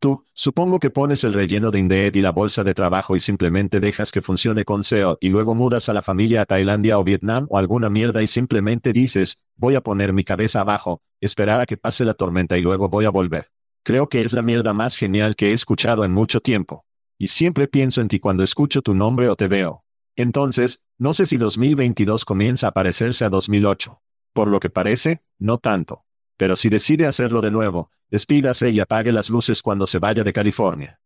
Tú, 0.00 0.24
supongo 0.32 0.78
que 0.78 0.90
pones 0.90 1.24
el 1.24 1.34
relleno 1.34 1.70
de 1.70 1.80
Indeed 1.80 2.14
y 2.14 2.20
la 2.20 2.30
bolsa 2.30 2.62
de 2.62 2.72
trabajo 2.72 3.16
y 3.16 3.20
simplemente 3.20 3.80
dejas 3.80 4.12
que 4.12 4.22
funcione 4.22 4.64
con 4.64 4.84
SEO 4.84 5.18
y 5.20 5.28
luego 5.28 5.54
mudas 5.54 5.88
a 5.88 5.92
la 5.92 6.02
familia 6.02 6.42
a 6.42 6.46
Tailandia 6.46 6.98
o 6.98 7.04
Vietnam 7.04 7.46
o 7.50 7.58
alguna 7.58 7.90
mierda 7.90 8.22
y 8.22 8.28
simplemente 8.28 8.92
dices, 8.92 9.42
voy 9.56 9.74
a 9.74 9.80
poner 9.80 10.12
mi 10.12 10.22
cabeza 10.22 10.60
abajo, 10.60 11.02
esperar 11.20 11.60
a 11.60 11.66
que 11.66 11.76
pase 11.76 12.04
la 12.04 12.14
tormenta 12.14 12.56
y 12.56 12.62
luego 12.62 12.88
voy 12.88 13.06
a 13.06 13.10
volver. 13.10 13.50
Creo 13.82 14.08
que 14.08 14.20
es 14.20 14.32
la 14.32 14.42
mierda 14.42 14.72
más 14.72 14.96
genial 14.96 15.34
que 15.34 15.50
he 15.50 15.52
escuchado 15.52 16.04
en 16.04 16.12
mucho 16.12 16.40
tiempo. 16.40 16.84
Y 17.18 17.28
siempre 17.28 17.66
pienso 17.66 18.00
en 18.00 18.08
ti 18.08 18.20
cuando 18.20 18.44
escucho 18.44 18.80
tu 18.80 18.94
nombre 18.94 19.28
o 19.28 19.34
te 19.34 19.48
veo. 19.48 19.84
Entonces, 20.14 20.84
no 20.96 21.12
sé 21.12 21.26
si 21.26 21.36
2022 21.36 22.24
comienza 22.24 22.68
a 22.68 22.72
parecerse 22.72 23.24
a 23.24 23.28
2008. 23.28 24.00
Por 24.38 24.46
lo 24.46 24.60
que 24.60 24.70
parece, 24.70 25.20
no 25.40 25.58
tanto. 25.58 26.04
Pero 26.36 26.54
si 26.54 26.68
decide 26.68 27.08
hacerlo 27.08 27.40
de 27.40 27.50
nuevo, 27.50 27.90
despídase 28.08 28.70
y 28.70 28.78
apague 28.78 29.10
las 29.10 29.30
luces 29.30 29.62
cuando 29.62 29.84
se 29.84 29.98
vaya 29.98 30.22
de 30.22 30.32
California. 30.32 31.00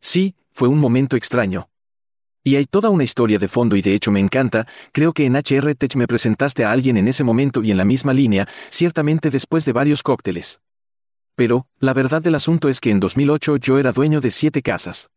Sí, 0.00 0.36
fue 0.52 0.68
un 0.68 0.78
momento 0.78 1.16
extraño. 1.16 1.70
Y 2.44 2.54
hay 2.54 2.66
toda 2.66 2.88
una 2.90 3.02
historia 3.02 3.40
de 3.40 3.48
fondo 3.48 3.74
y 3.74 3.82
de 3.82 3.94
hecho 3.94 4.12
me 4.12 4.20
encanta, 4.20 4.68
creo 4.92 5.12
que 5.12 5.26
en 5.26 5.34
HR 5.34 5.74
Tech 5.74 5.96
me 5.96 6.06
presentaste 6.06 6.64
a 6.64 6.70
alguien 6.70 6.96
en 6.96 7.08
ese 7.08 7.24
momento 7.24 7.64
y 7.64 7.72
en 7.72 7.78
la 7.78 7.84
misma 7.84 8.14
línea, 8.14 8.46
ciertamente 8.70 9.30
después 9.30 9.64
de 9.64 9.72
varios 9.72 10.04
cócteles. 10.04 10.60
Pero, 11.34 11.66
la 11.80 11.94
verdad 11.94 12.22
del 12.22 12.36
asunto 12.36 12.68
es 12.68 12.78
que 12.78 12.90
en 12.90 13.00
2008 13.00 13.56
yo 13.56 13.80
era 13.80 13.90
dueño 13.90 14.20
de 14.20 14.30
siete 14.30 14.62
casas. 14.62 15.10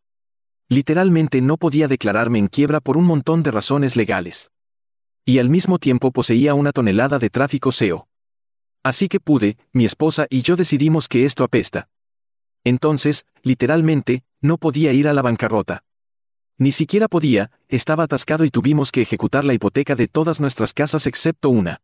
Literalmente 0.67 1.41
no 1.41 1.57
podía 1.57 1.87
declararme 1.87 2.39
en 2.39 2.47
quiebra 2.47 2.79
por 2.79 2.97
un 2.97 3.03
montón 3.03 3.43
de 3.43 3.51
razones 3.51 3.95
legales. 3.95 4.49
Y 5.25 5.39
al 5.39 5.49
mismo 5.49 5.79
tiempo 5.79 6.11
poseía 6.11 6.53
una 6.53 6.71
tonelada 6.71 7.17
de 7.17 7.31
tráfico 7.31 7.71
SEO. 7.71 8.07
Así 8.83 9.07
que 9.07 9.19
pude, 9.19 9.57
mi 9.73 9.83
esposa 9.83 10.27
y 10.29 10.43
yo 10.43 10.55
decidimos 10.55 11.07
que 11.07 11.25
esto 11.25 11.43
apesta. 11.43 11.89
Entonces, 12.63 13.25
literalmente, 13.41 14.23
no 14.39 14.59
podía 14.59 14.93
ir 14.93 15.07
a 15.07 15.13
la 15.13 15.23
bancarrota. 15.23 15.83
Ni 16.59 16.71
siquiera 16.71 17.07
podía, 17.07 17.49
estaba 17.67 18.03
atascado 18.03 18.45
y 18.45 18.51
tuvimos 18.51 18.91
que 18.91 19.01
ejecutar 19.01 19.43
la 19.43 19.55
hipoteca 19.55 19.95
de 19.95 20.07
todas 20.07 20.39
nuestras 20.39 20.73
casas 20.73 21.07
excepto 21.07 21.49
una. 21.49 21.81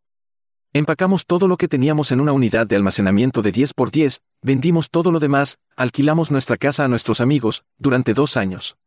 Empacamos 0.71 1.25
todo 1.25 1.47
lo 1.47 1.57
que 1.57 1.67
teníamos 1.67 2.11
en 2.11 2.21
una 2.21 2.33
unidad 2.33 2.67
de 2.67 2.75
almacenamiento 2.75 3.41
de 3.41 3.51
10 3.51 3.73
por 3.73 3.89
10, 3.89 4.21
vendimos 4.43 4.91
todo 4.91 5.11
lo 5.11 5.19
demás, 5.19 5.57
alquilamos 5.75 6.29
nuestra 6.29 6.57
casa 6.57 6.85
a 6.85 6.87
nuestros 6.87 7.19
amigos, 7.19 7.63
durante 7.77 8.13
dos 8.13 8.37
años. 8.37 8.77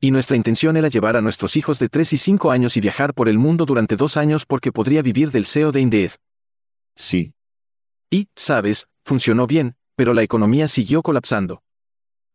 Y 0.00 0.10
nuestra 0.10 0.36
intención 0.36 0.76
era 0.76 0.88
llevar 0.88 1.16
a 1.16 1.20
nuestros 1.20 1.56
hijos 1.56 1.78
de 1.78 1.88
3 1.88 2.14
y 2.14 2.18
5 2.18 2.50
años 2.50 2.76
y 2.76 2.80
viajar 2.80 3.12
por 3.12 3.28
el 3.28 3.38
mundo 3.38 3.66
durante 3.66 3.96
dos 3.96 4.16
años 4.16 4.46
porque 4.46 4.72
podría 4.72 5.02
vivir 5.02 5.30
del 5.30 5.44
SEO 5.44 5.72
de 5.72 5.80
Indeed. 5.80 6.12
Sí, 6.96 7.34
y, 8.12 8.28
sabes, 8.34 8.88
funcionó 9.04 9.46
bien, 9.46 9.76
pero 9.94 10.14
la 10.14 10.24
economía 10.24 10.66
siguió 10.66 11.00
colapsando. 11.00 11.62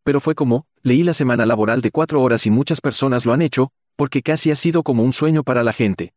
Pero 0.04 0.22
fue 0.22 0.34
como, 0.34 0.68
leí 0.84 1.04
la 1.04 1.14
semana 1.14 1.46
laboral 1.46 1.82
de 1.82 1.92
cuatro 1.92 2.22
horas 2.22 2.46
y 2.46 2.50
muchas 2.50 2.80
personas 2.80 3.26
lo 3.26 3.34
han 3.34 3.42
hecho, 3.42 3.72
porque 3.98 4.22
casi 4.22 4.52
ha 4.52 4.56
sido 4.56 4.84
como 4.84 5.04
un 5.04 5.12
sueño 5.12 5.44
para 5.44 5.64
la 5.64 5.74
gente. 5.74 6.14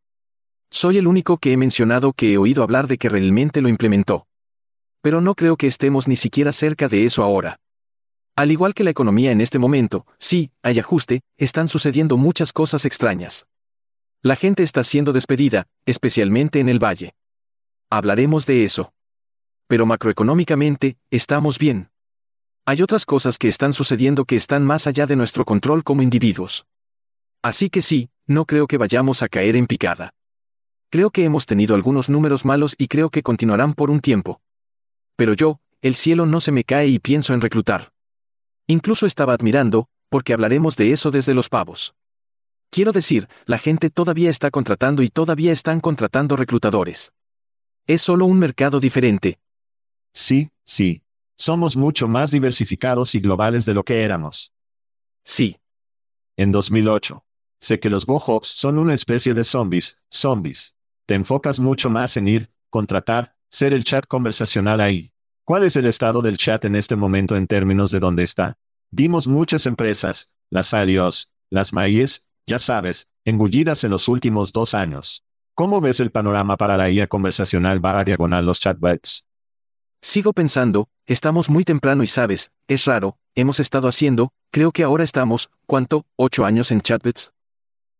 Soy 0.71 0.99
el 0.99 1.09
único 1.09 1.39
que 1.39 1.53
he 1.53 1.57
mencionado 1.57 2.13
que 2.13 2.35
he 2.35 2.39
oído 2.39 2.63
hablar 2.63 2.87
de 2.87 2.99
que 2.99 3.09
realmente 3.09 3.61
lo 3.61 3.69
implementó. 3.69 4.29
Pero 5.01 5.21
no 5.21 5.35
creo 5.35 5.57
que 5.57 5.67
estemos 5.67 6.07
ni 6.07 6.17
siquiera 6.17 6.53
cerca 6.53 6.87
de 6.89 7.05
eso 7.05 7.25
ahora. 7.25 7.59
Al 8.39 8.51
igual 8.53 8.73
que 8.73 8.85
la 8.85 8.91
economía 8.91 9.33
en 9.33 9.41
este 9.41 9.59
momento, 9.59 10.07
sí, 10.19 10.53
hay 10.63 10.79
ajuste, 10.79 11.21
están 11.37 11.69
sucediendo 11.69 12.17
muchas 12.17 12.53
cosas 12.53 12.85
extrañas. 12.85 13.47
La 14.23 14.37
gente 14.37 14.63
está 14.63 14.85
siendo 14.85 15.13
despedida, 15.13 15.67
especialmente 15.87 16.61
en 16.61 16.69
el 16.69 16.79
valle. 16.79 17.15
Hablaremos 17.91 18.47
de 18.47 18.65
eso 18.65 18.93
pero 19.69 19.85
macroeconómicamente, 19.87 20.97
estamos 21.11 21.59
bien. 21.59 21.91
Hay 22.65 22.83
otras 22.83 23.05
cosas 23.05 23.39
que 23.39 23.49
están 23.49 23.73
sucediendo 23.73 24.25
que 24.25 24.35
están 24.35 24.65
más 24.65 24.87
allá 24.87 25.07
de 25.07 25.15
nuestro 25.15 25.45
control 25.45 25.85
como 25.85 26.03
individuos. 26.03 26.67
Así 27.43 27.71
que 27.71 27.83
sí, 27.83 28.11
no 28.27 28.47
creo 28.47 28.67
que 28.67 28.79
vayamos 28.79 29.23
a 29.23 29.29
caer 29.29 29.57
en 29.57 29.67
picada. 29.67 30.15
Creo 30.91 31.11
que 31.11 31.25
hemos 31.25 31.45
tenido 31.47 31.75
algunos 31.75 32.09
números 32.09 32.45
malos 32.47 32.75
y 32.79 32.89
creo 32.89 33.11
que 33.11 33.23
continuarán 33.23 33.75
por 33.75 33.91
un 33.91 34.01
tiempo. 34.01 34.41
Pero 35.17 35.35
yo, 35.35 35.61
el 35.83 35.95
cielo 35.95 36.25
no 36.25 36.41
se 36.41 36.51
me 36.51 36.65
cae 36.65 36.89
y 36.89 36.99
pienso 36.99 37.35
en 37.35 37.43
reclutar. 37.43 37.93
Incluso 38.69 39.07
estaba 39.07 39.33
admirando, 39.33 39.89
porque 40.09 40.33
hablaremos 40.33 40.77
de 40.77 40.93
eso 40.93 41.11
desde 41.11 41.35
los 41.35 41.49
pavos. 41.49 41.95
Quiero 42.71 42.93
decir, 42.93 43.29
la 43.47 43.59
gente 43.59 43.91
todavía 43.91 44.31
está 44.31 44.53
contratando 44.53 45.03
y 45.03 45.09
todavía 45.09 45.53
están 45.53 45.81
contratando 45.81 46.37
reclutadores. 46.37 47.13
Es 47.87 48.03
solo 48.03 48.27
un 48.27 48.39
mercado 48.39 48.79
diferente, 48.79 49.39
Sí, 50.19 50.51
sí. 50.65 51.03
Somos 51.37 51.77
mucho 51.77 52.09
más 52.09 52.33
diversificados 52.33 53.15
y 53.15 53.21
globales 53.21 53.65
de 53.65 53.75
lo 53.75 53.85
que 53.85 54.03
éramos. 54.03 54.53
Sí. 55.25 55.59
En 56.37 56.51
2008. 56.51 57.25
Sé 57.61 57.79
que 57.81 57.91
los 57.91 58.07
GoHops 58.07 58.49
son 58.49 58.79
una 58.79 58.95
especie 58.95 59.35
de 59.35 59.45
zombies, 59.45 60.03
zombies. 60.09 60.77
Te 61.07 61.15
enfocas 61.15 61.61
mucho 61.61 61.91
más 61.91 62.17
en 62.17 62.29
ir, 62.29 62.51
contratar, 62.71 63.37
ser 63.49 63.73
el 63.73 63.85
chat 63.85 64.07
conversacional 64.07 64.81
ahí. 64.81 65.13
¿Cuál 65.49 65.65
es 65.65 65.77
el 65.77 65.87
estado 65.87 66.21
del 66.21 66.37
chat 66.37 66.63
en 66.67 66.77
este 66.77 66.95
momento 66.95 67.35
en 67.35 67.47
términos 67.47 67.91
de 67.91 68.01
dónde 68.01 68.23
está? 68.23 68.59
Vimos 68.91 69.27
muchas 69.27 69.65
empresas, 69.65 70.35
las 70.51 70.75
Alios, 70.75 71.33
las 71.49 71.73
Maíes, 71.73 72.29
ya 72.47 72.59
sabes, 72.59 73.09
engullidas 73.25 73.83
en 73.83 73.91
los 73.91 74.09
últimos 74.09 74.53
dos 74.53 74.75
años. 74.75 75.25
¿Cómo 75.55 75.81
ves 75.81 76.01
el 76.01 76.11
panorama 76.11 76.59
para 76.59 76.77
la 76.77 76.91
IA 76.91 77.07
conversacional 77.07 77.81
barra 77.81 78.05
diagonal 78.05 78.45
los 78.45 78.61
chatbots? 78.61 79.27
Sigo 80.03 80.35
pensando, 80.35 80.91
estamos 81.07 81.49
muy 81.49 81.65
temprano 81.65 82.03
y 82.03 82.09
sabes, 82.09 82.51
es 82.67 82.85
raro, 82.85 83.17
hemos 83.35 83.59
estado 83.59 83.89
haciendo, 83.89 84.35
creo 84.51 84.71
que 84.71 84.83
ahora 84.83 85.03
estamos, 85.03 85.49
¿cuánto? 85.65 86.05
¿Ocho 86.17 86.45
años 86.45 86.71
en 86.73 86.83
chatbots? 86.83 87.33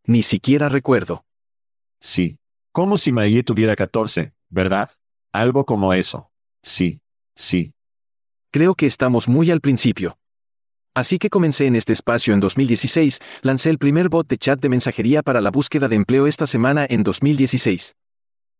Ni 0.05 0.23
siquiera 0.23 0.69
recuerdo. 0.69 1.25
Sí. 1.99 2.41
Como 2.73 2.99
si 2.99 3.11
Maye 3.11 3.43
tuviera 3.43 3.75
14, 3.75 4.35
¿verdad? 4.51 4.91
Algo 5.33 5.65
como 5.65 5.95
eso. 5.95 6.31
Sí. 6.61 7.01
Sí. 7.39 7.73
Creo 8.51 8.75
que 8.75 8.87
estamos 8.87 9.29
muy 9.29 9.53
al 9.53 9.61
principio. 9.61 10.19
Así 10.93 11.21
que 11.21 11.31
comencé 11.31 11.67
en 11.67 11.77
este 11.77 11.93
espacio 11.93 12.35
en 12.35 12.41
2016, 12.41 13.21
lancé 13.43 13.71
el 13.71 13.79
primer 13.79 14.09
bot 14.09 14.27
de 14.27 14.37
chat 14.37 14.61
de 14.61 14.69
mensajería 14.69 15.23
para 15.23 15.41
la 15.41 15.53
búsqueda 15.53 15.87
de 15.87 15.95
empleo 15.95 16.27
esta 16.27 16.49
semana 16.49 16.85
en 16.91 17.05
2016. 17.05 17.95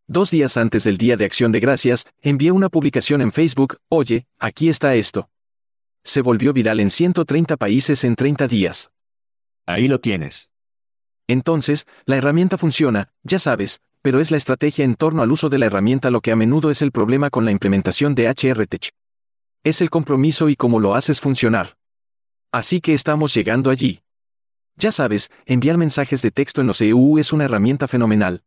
Dos 0.07 0.31
días 0.31 0.57
antes 0.57 0.85
del 0.85 0.97
Día 0.97 1.17
de 1.17 1.25
Acción 1.25 1.51
de 1.51 1.59
Gracias, 1.59 2.07
envié 2.23 2.53
una 2.53 2.69
publicación 2.69 3.21
en 3.21 3.33
Facebook, 3.33 3.79
oye, 3.89 4.29
aquí 4.39 4.69
está 4.69 4.95
esto. 4.95 5.29
Se 6.05 6.23
volvió 6.23 6.53
viral 6.53 6.79
en 6.79 6.91
130 6.91 7.57
países 7.57 8.05
en 8.05 8.15
30 8.15 8.47
días. 8.47 8.93
Ahí 9.67 9.89
lo 9.89 9.99
tienes. 9.99 10.53
Entonces, 11.27 11.85
la 12.07 12.17
herramienta 12.17 12.57
funciona, 12.57 13.13
ya 13.25 13.41
sabes, 13.41 13.81
pero 14.03 14.21
es 14.21 14.31
la 14.31 14.37
estrategia 14.37 14.85
en 14.85 14.95
torno 14.95 15.23
al 15.23 15.33
uso 15.33 15.49
de 15.49 15.59
la 15.59 15.67
herramienta 15.67 16.11
lo 16.11 16.21
que 16.21 16.33
a 16.33 16.37
menudo 16.37 16.71
es 16.71 16.83
el 16.83 16.93
problema 16.93 17.31
con 17.31 17.45
la 17.45 17.51
implementación 17.51 18.15
de 18.15 18.29
HRTech. 18.29 18.91
Es 19.65 19.81
el 19.81 19.91
compromiso 19.91 20.49
y 20.49 20.57
cómo 20.57 20.81
lo 20.81 20.95
haces 20.95 21.21
funcionar. 21.21 21.77
Así 22.53 22.81
que 22.81 22.95
estamos 22.95 23.35
llegando 23.35 23.71
allí. 23.71 24.01
Ya 24.77 24.93
sabes, 24.93 25.31
enviar 25.47 25.77
mensajes 25.77 26.23
de 26.23 26.31
texto 26.31 26.61
en 26.61 26.67
los 26.67 26.81
EU 26.81 27.19
es 27.19 27.33
una 27.33 27.45
herramienta 27.45 27.89
fenomenal, 27.89 28.43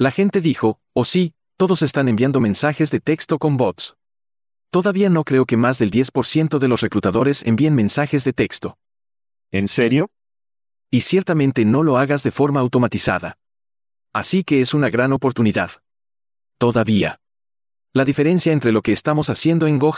la 0.00 0.12
gente 0.12 0.40
dijo, 0.40 0.80
oh 0.92 1.04
sí, 1.04 1.34
todos 1.56 1.82
están 1.82 2.08
enviando 2.08 2.38
mensajes 2.38 2.92
de 2.92 3.00
texto 3.00 3.40
con 3.40 3.56
bots. 3.56 3.96
Todavía 4.70 5.10
no 5.10 5.24
creo 5.24 5.44
que 5.44 5.56
más 5.56 5.80
del 5.80 5.90
10% 5.90 6.60
de 6.60 6.68
los 6.68 6.82
reclutadores 6.82 7.42
envíen 7.44 7.74
mensajes 7.74 8.22
de 8.22 8.32
texto. 8.32 8.78
¿En 9.50 9.66
serio? 9.66 10.12
Y 10.88 11.00
ciertamente 11.00 11.64
no 11.64 11.82
lo 11.82 11.98
hagas 11.98 12.22
de 12.22 12.30
forma 12.30 12.60
automatizada. 12.60 13.38
Así 14.18 14.42
que 14.42 14.60
es 14.60 14.74
una 14.74 14.90
gran 14.90 15.12
oportunidad. 15.12 15.70
Todavía. 16.58 17.20
La 17.92 18.04
diferencia 18.04 18.52
entre 18.52 18.72
lo 18.72 18.82
que 18.82 18.90
estamos 18.90 19.30
haciendo 19.30 19.68
en 19.68 19.78
Go 19.78 19.94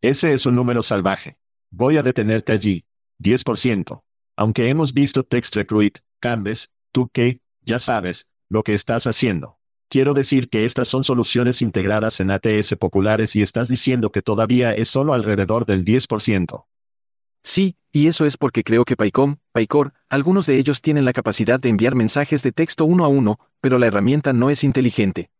Ese 0.00 0.32
es 0.32 0.46
un 0.46 0.54
número 0.54 0.84
salvaje. 0.84 1.36
Voy 1.72 1.96
a 1.96 2.04
detenerte 2.04 2.52
allí. 2.52 2.84
10%. 3.18 4.04
Aunque 4.36 4.68
hemos 4.68 4.94
visto 4.94 5.24
Text 5.24 5.56
Recruit, 5.56 5.98
Canvas, 6.20 6.70
2K, 6.94 7.40
ya 7.62 7.80
sabes, 7.80 8.30
lo 8.48 8.62
que 8.62 8.72
estás 8.72 9.08
haciendo. 9.08 9.58
Quiero 9.88 10.14
decir 10.14 10.48
que 10.48 10.64
estas 10.64 10.86
son 10.86 11.02
soluciones 11.02 11.60
integradas 11.60 12.20
en 12.20 12.30
ATS 12.30 12.76
populares 12.78 13.34
y 13.34 13.42
estás 13.42 13.66
diciendo 13.66 14.12
que 14.12 14.22
todavía 14.22 14.74
es 14.74 14.86
solo 14.86 15.12
alrededor 15.12 15.66
del 15.66 15.84
10%. 15.84 16.66
Sí, 17.42 17.76
y 17.92 18.06
eso 18.06 18.24
es 18.24 18.36
porque 18.36 18.64
creo 18.64 18.84
que 18.84 18.96
PyCom, 18.96 19.36
PyCore, 19.52 19.90
algunos 20.08 20.46
de 20.46 20.56
ellos 20.56 20.80
tienen 20.80 21.04
la 21.04 21.12
capacidad 21.12 21.60
de 21.60 21.68
enviar 21.68 21.94
mensajes 21.94 22.42
de 22.42 22.52
texto 22.52 22.84
uno 22.84 23.04
a 23.04 23.08
uno, 23.08 23.38
pero 23.60 23.78
la 23.78 23.86
herramienta 23.86 24.32
no 24.32 24.50
es 24.50 24.64
inteligente. 24.64 25.30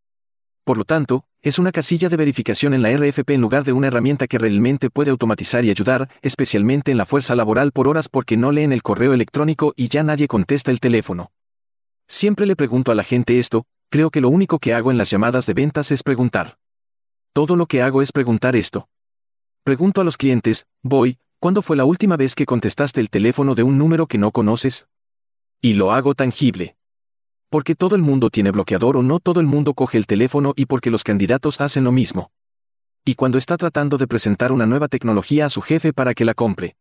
Por 0.65 0.79
lo 0.79 0.85
tanto, 0.85 1.27
es 1.41 1.59
una 1.59 1.73
casilla 1.73 2.09
de 2.09 2.17
verificación 2.17 2.73
en 2.73 2.83
la 2.83 2.91
RFP 2.91 3.31
en 3.31 3.41
lugar 3.41 3.65
de 3.65 3.73
una 3.73 3.88
herramienta 3.88 4.29
que 4.29 4.38
realmente 4.38 4.91
puede 4.91 5.11
automatizar 5.11 5.65
y 5.65 5.71
ayudar, 5.71 6.09
especialmente 6.23 6.93
en 6.93 6.99
la 6.99 7.07
fuerza 7.07 7.35
laboral 7.35 7.73
por 7.73 7.88
horas 7.88 8.09
porque 8.09 8.37
no 8.37 8.53
leen 8.53 8.73
el 8.73 8.83
correo 8.83 9.12
electrónico 9.12 9.73
y 9.77 9.88
ya 9.88 10.05
nadie 10.05 10.29
contesta 10.29 10.71
el 10.71 10.79
teléfono. 10.79 11.33
Siempre 12.07 12.47
le 12.47 12.55
pregunto 12.55 12.93
a 12.93 12.95
la 12.95 13.03
gente 13.03 13.38
esto, 13.38 13.67
creo 13.88 14.11
que 14.11 14.21
lo 14.21 14.29
único 14.29 14.59
que 14.59 14.75
hago 14.75 14.91
en 14.91 14.99
las 14.99 15.11
llamadas 15.11 15.47
de 15.47 15.55
ventas 15.55 15.91
es 15.91 16.03
preguntar. 16.03 16.59
Todo 17.33 17.57
lo 17.57 17.67
que 17.67 17.83
hago 17.83 18.03
es 18.03 18.12
preguntar 18.12 18.55
esto. 18.55 18.88
Pregunto 19.65 20.01
a 20.01 20.05
los 20.05 20.17
clientes, 20.17 20.67
voy, 20.83 21.19
¿cuándo 21.42 21.61
fue 21.61 21.76
la 21.76 21.85
última 21.85 22.16
vez 22.16 22.37
que 22.37 22.46
contestaste 22.46 23.00
el 23.00 23.11
teléfono 23.11 23.57
de 23.57 23.64
un 23.64 23.76
número 23.76 24.07
que 24.07 24.16
no 24.16 24.31
conoces? 24.31 24.87
Y 25.61 25.72
lo 25.72 25.90
hago 25.90 26.14
tangible. 26.14 26.76
Porque 27.50 27.74
todo 27.74 27.96
el 27.96 28.02
mundo 28.02 28.31
tiene 28.31 28.52
bloqueador 28.52 28.96
o 28.96 29.02
no 29.02 29.18
todo 29.18 29.40
el 29.40 29.46
mundo 29.46 29.74
coge 29.74 29.98
el 29.98 30.07
teléfono 30.07 30.52
y 30.55 30.66
porque 30.66 30.88
los 30.88 31.02
candidatos 31.02 31.61
hacen 31.61 31.83
lo 31.83 31.90
mismo. 31.90 32.31
Y 33.05 33.16
cuando 33.16 33.38
está 33.38 33.57
tratando 33.57 33.98
de 33.98 34.07
presentar 34.07 34.52
una 34.52 34.66
nueva 34.66 34.87
tecnología 34.87 35.46
a 35.46 35.48
su 35.48 35.62
jefe 35.62 35.92
para 35.92 36.14
que 36.14 36.24
la 36.24 36.35
compre. 36.35 36.76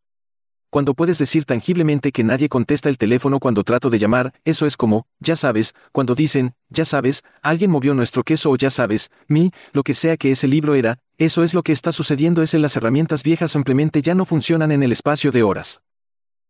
Cuando 0.71 0.93
puedes 0.93 1.17
decir 1.17 1.43
tangiblemente 1.43 2.13
que 2.13 2.23
nadie 2.23 2.47
contesta 2.47 2.87
el 2.87 2.97
teléfono 2.97 3.41
cuando 3.41 3.65
trato 3.65 3.89
de 3.89 3.99
llamar, 3.99 4.33
eso 4.45 4.65
es 4.65 4.77
como, 4.77 5.05
ya 5.19 5.35
sabes, 5.35 5.75
cuando 5.91 6.15
dicen, 6.15 6.53
ya 6.69 6.85
sabes, 6.85 7.25
alguien 7.41 7.69
movió 7.69 7.93
nuestro 7.93 8.23
queso 8.23 8.49
o 8.49 8.55
ya 8.55 8.69
sabes, 8.69 9.11
mi, 9.27 9.51
lo 9.73 9.83
que 9.83 9.93
sea 9.93 10.15
que 10.15 10.31
ese 10.31 10.47
libro 10.47 10.73
era, 10.73 10.99
eso 11.17 11.43
es 11.43 11.53
lo 11.53 11.61
que 11.61 11.73
está 11.73 11.91
sucediendo 11.91 12.41
es 12.41 12.53
en 12.53 12.61
las 12.61 12.77
herramientas 12.77 13.21
viejas 13.21 13.51
simplemente 13.51 14.01
ya 14.01 14.15
no 14.15 14.23
funcionan 14.23 14.71
en 14.71 14.81
el 14.81 14.93
espacio 14.93 15.33
de 15.33 15.43
horas. 15.43 15.81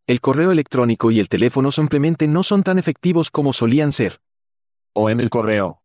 El 0.05 0.21
correo 0.21 0.51
electrónico 0.51 1.09
y 1.09 1.19
el 1.19 1.27
teléfono 1.27 1.71
simplemente 1.71 2.27
no 2.27 2.43
son 2.43 2.61
tan 2.61 2.77
efectivos 2.77 3.31
como 3.31 3.53
solían 3.53 3.91
ser. 3.91 4.19
O 4.93 5.09
en 5.09 5.19
el 5.19 5.31
correo. 5.31 5.81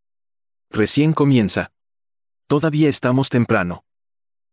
Recién 0.68 1.14
comienza. 1.14 1.72
Todavía 2.49 2.90
estamos 2.90 3.31
temprano. 3.31 3.87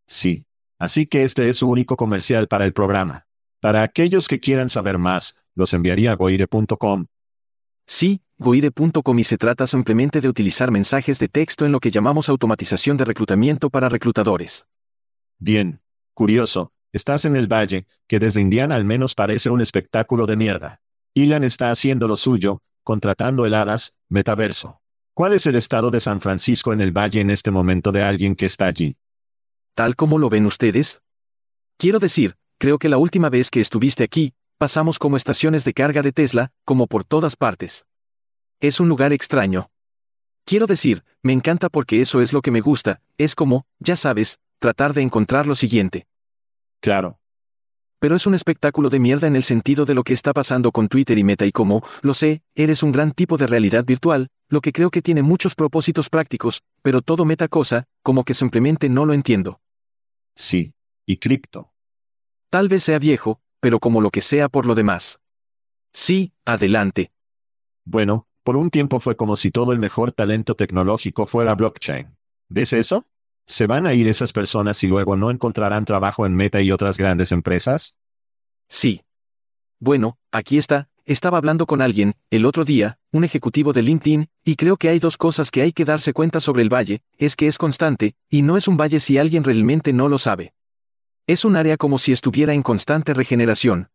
Sí. 0.06 0.46
Así 0.80 1.06
que 1.06 1.26
este 1.26 1.50
es 1.50 1.58
su 1.58 1.70
único 1.70 1.98
comercial 1.98 2.48
para 2.48 2.64
el 2.64 2.72
programa. 2.72 3.26
Para 3.64 3.82
aquellos 3.82 4.28
que 4.28 4.42
quieran 4.42 4.70
saber 4.70 4.98
más, 4.98 5.42
los 5.56 5.74
enviaría 5.74 6.12
a 6.12 6.16
goire.com. 6.16 7.06
Sí, 7.88 8.22
goire.com 8.38 9.20
y 9.20 9.24
se 9.24 9.38
trata 9.38 9.68
simplemente 9.68 10.20
de 10.20 10.28
utilizar 10.28 10.70
mensajes 10.70 11.18
de 11.18 11.30
texto 11.30 11.66
en 11.66 11.72
lo 11.72 11.80
que 11.80 11.90
llamamos 11.90 12.28
automatización 12.28 12.98
de 12.98 13.06
reclutamiento 13.06 13.70
para 13.70 13.88
reclutadores. 13.88 14.68
Bien. 15.40 15.82
Curioso, 16.14 16.74
estás 16.92 17.24
en 17.24 17.38
el 17.38 17.48
valle, 17.48 17.88
que 18.06 18.20
desde 18.20 18.42
Indiana 18.42 18.76
al 18.76 18.84
menos 18.84 19.16
parece 19.16 19.50
un 19.50 19.62
espectáculo 19.62 20.26
de 20.26 20.36
mierda. 20.36 20.82
Ilan 21.14 21.46
está 21.46 21.72
haciendo 21.72 22.10
lo 22.10 22.18
suyo, 22.18 22.62
contratando 22.84 23.46
el 23.46 23.54
Alas, 23.54 23.96
metaverso. 24.10 24.82
¿Cuál 25.14 25.32
es 25.32 25.46
el 25.46 25.56
estado 25.56 25.90
de 25.90 26.02
San 26.02 26.20
Francisco 26.20 26.74
en 26.74 26.82
el 26.82 26.92
valle 26.92 27.22
en 27.22 27.30
este 27.30 27.50
momento 27.50 27.94
de 27.94 28.04
alguien 28.04 28.36
que 28.36 28.46
está 28.46 28.66
allí? 28.66 28.98
¿Tal 29.74 29.96
como 29.96 30.20
lo 30.20 30.28
ven 30.28 30.46
ustedes? 30.46 31.02
Quiero 31.78 32.00
decir, 32.00 32.36
creo 32.64 32.80
que 32.80 32.88
la 32.88 32.98
última 32.98 33.30
vez 33.30 33.52
que 33.52 33.60
estuviste 33.60 34.06
aquí, 34.06 34.32
pasamos 34.58 34.98
como 34.98 35.18
estaciones 35.18 35.66
de 35.66 35.74
carga 35.74 36.02
de 36.02 36.14
Tesla, 36.14 36.54
como 36.64 36.88
por 36.88 37.04
todas 37.04 37.36
partes. 37.36 37.86
Es 38.62 38.80
un 38.80 38.88
lugar 38.88 39.12
extraño. 39.12 39.70
Quiero 40.46 40.66
decir, 40.66 41.04
me 41.22 41.34
encanta 41.34 41.68
porque 41.68 42.00
eso 42.00 42.22
es 42.22 42.32
lo 42.32 42.42
que 42.42 42.52
me 42.52 42.62
gusta, 42.62 43.02
es 43.18 43.36
como, 43.36 43.66
ya 43.80 43.98
sabes, 43.98 44.40
tratar 44.60 44.94
de 44.94 45.02
encontrar 45.02 45.46
lo 45.46 45.56
siguiente. 45.56 46.08
Claro. 46.80 47.20
Pero 48.00 48.16
es 48.16 48.26
un 48.28 48.34
espectáculo 48.34 48.90
de 48.90 49.02
mierda 49.02 49.28
en 49.28 49.36
el 49.36 49.44
sentido 49.44 49.84
de 49.84 49.96
lo 49.96 50.06
que 50.06 50.14
está 50.14 50.32
pasando 50.32 50.72
con 50.72 50.88
Twitter 50.88 51.18
y 51.18 51.26
Meta 51.26 51.46
y 51.46 51.52
como, 51.52 51.84
lo 52.02 52.14
sé, 52.14 52.44
eres 52.56 52.82
un 52.82 52.94
gran 52.94 53.12
tipo 53.12 53.36
de 53.36 53.48
realidad 53.48 53.84
virtual, 53.84 54.30
lo 54.48 54.62
que 54.62 54.72
creo 54.72 54.90
que 54.90 55.02
tiene 55.02 55.22
muchos 55.22 55.54
propósitos 55.54 56.10
prácticos, 56.10 56.62
pero 56.82 57.02
todo 57.02 57.26
meta 57.26 57.50
cosa, 57.50 57.84
como 58.04 58.24
que 58.24 58.34
simplemente 58.34 58.88
no 58.88 59.06
lo 59.06 59.12
entiendo. 59.12 59.60
Sí. 60.34 60.72
Y 61.06 61.18
cripto. 61.18 61.73
Tal 62.54 62.70
vez 62.70 62.84
sea 62.84 63.00
viejo, 63.00 63.42
pero 63.60 63.80
como 63.80 64.00
lo 64.00 64.12
que 64.12 64.22
sea 64.22 64.48
por 64.48 64.68
lo 64.68 64.76
demás. 64.76 65.20
Sí, 65.92 66.34
adelante. 66.46 67.12
Bueno, 67.84 68.28
por 68.44 68.58
un 68.58 68.70
tiempo 68.70 69.00
fue 69.00 69.16
como 69.16 69.38
si 69.38 69.50
todo 69.50 69.72
el 69.74 69.80
mejor 69.80 70.12
talento 70.12 70.54
tecnológico 70.54 71.26
fuera 71.26 71.56
blockchain. 71.56 72.16
¿Ves 72.50 72.74
eso? 72.74 73.08
¿Se 73.48 73.66
van 73.66 73.88
a 73.88 73.96
ir 73.96 74.08
esas 74.08 74.34
personas 74.34 74.84
y 74.84 74.88
luego 74.88 75.16
no 75.16 75.32
encontrarán 75.32 75.84
trabajo 75.84 76.28
en 76.28 76.36
Meta 76.36 76.62
y 76.62 76.72
otras 76.72 77.00
grandes 77.00 77.32
empresas? 77.32 77.98
Sí. 78.70 79.02
Bueno, 79.80 80.20
aquí 80.32 80.60
está, 80.60 80.90
estaba 81.06 81.40
hablando 81.40 81.66
con 81.66 81.82
alguien, 81.82 82.14
el 82.30 82.46
otro 82.46 82.66
día, 82.66 83.00
un 83.12 83.24
ejecutivo 83.24 83.74
de 83.74 83.82
LinkedIn, 83.82 84.28
y 84.46 84.58
creo 84.58 84.78
que 84.78 84.90
hay 84.90 85.00
dos 85.00 85.18
cosas 85.18 85.50
que 85.50 85.64
hay 85.64 85.74
que 85.74 85.86
darse 85.86 86.14
cuenta 86.14 86.40
sobre 86.40 86.62
el 86.62 86.72
valle, 86.72 87.02
es 87.18 87.36
que 87.36 87.48
es 87.48 87.58
constante, 87.58 88.14
y 88.30 88.44
no 88.44 88.58
es 88.58 88.68
un 88.68 88.78
valle 88.78 89.00
si 89.00 89.18
alguien 89.18 89.44
realmente 89.44 89.92
no 89.92 90.08
lo 90.08 90.20
sabe. 90.20 90.54
Es 91.26 91.46
un 91.46 91.56
área 91.56 91.78
como 91.78 92.00
si 92.00 92.12
estuviera 92.12 92.54
en 92.54 92.64
constante 92.64 93.14
regeneración. 93.14 93.90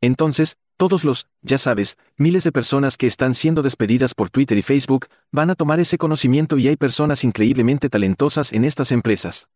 Entonces, 0.00 0.56
todos 0.76 1.04
los, 1.04 1.28
ya 1.40 1.56
sabes, 1.56 1.98
miles 2.16 2.42
de 2.42 2.50
personas 2.50 2.96
que 2.96 3.06
están 3.06 3.34
siendo 3.34 3.62
despedidas 3.62 4.12
por 4.12 4.28
Twitter 4.28 4.58
y 4.58 4.62
Facebook, 4.62 5.06
van 5.30 5.50
a 5.50 5.54
tomar 5.54 5.78
ese 5.78 5.98
conocimiento 5.98 6.58
y 6.58 6.66
hay 6.66 6.76
personas 6.76 7.22
increíblemente 7.22 7.88
talentosas 7.88 8.52
en 8.52 8.64
estas 8.64 8.90
empresas. 8.90 9.48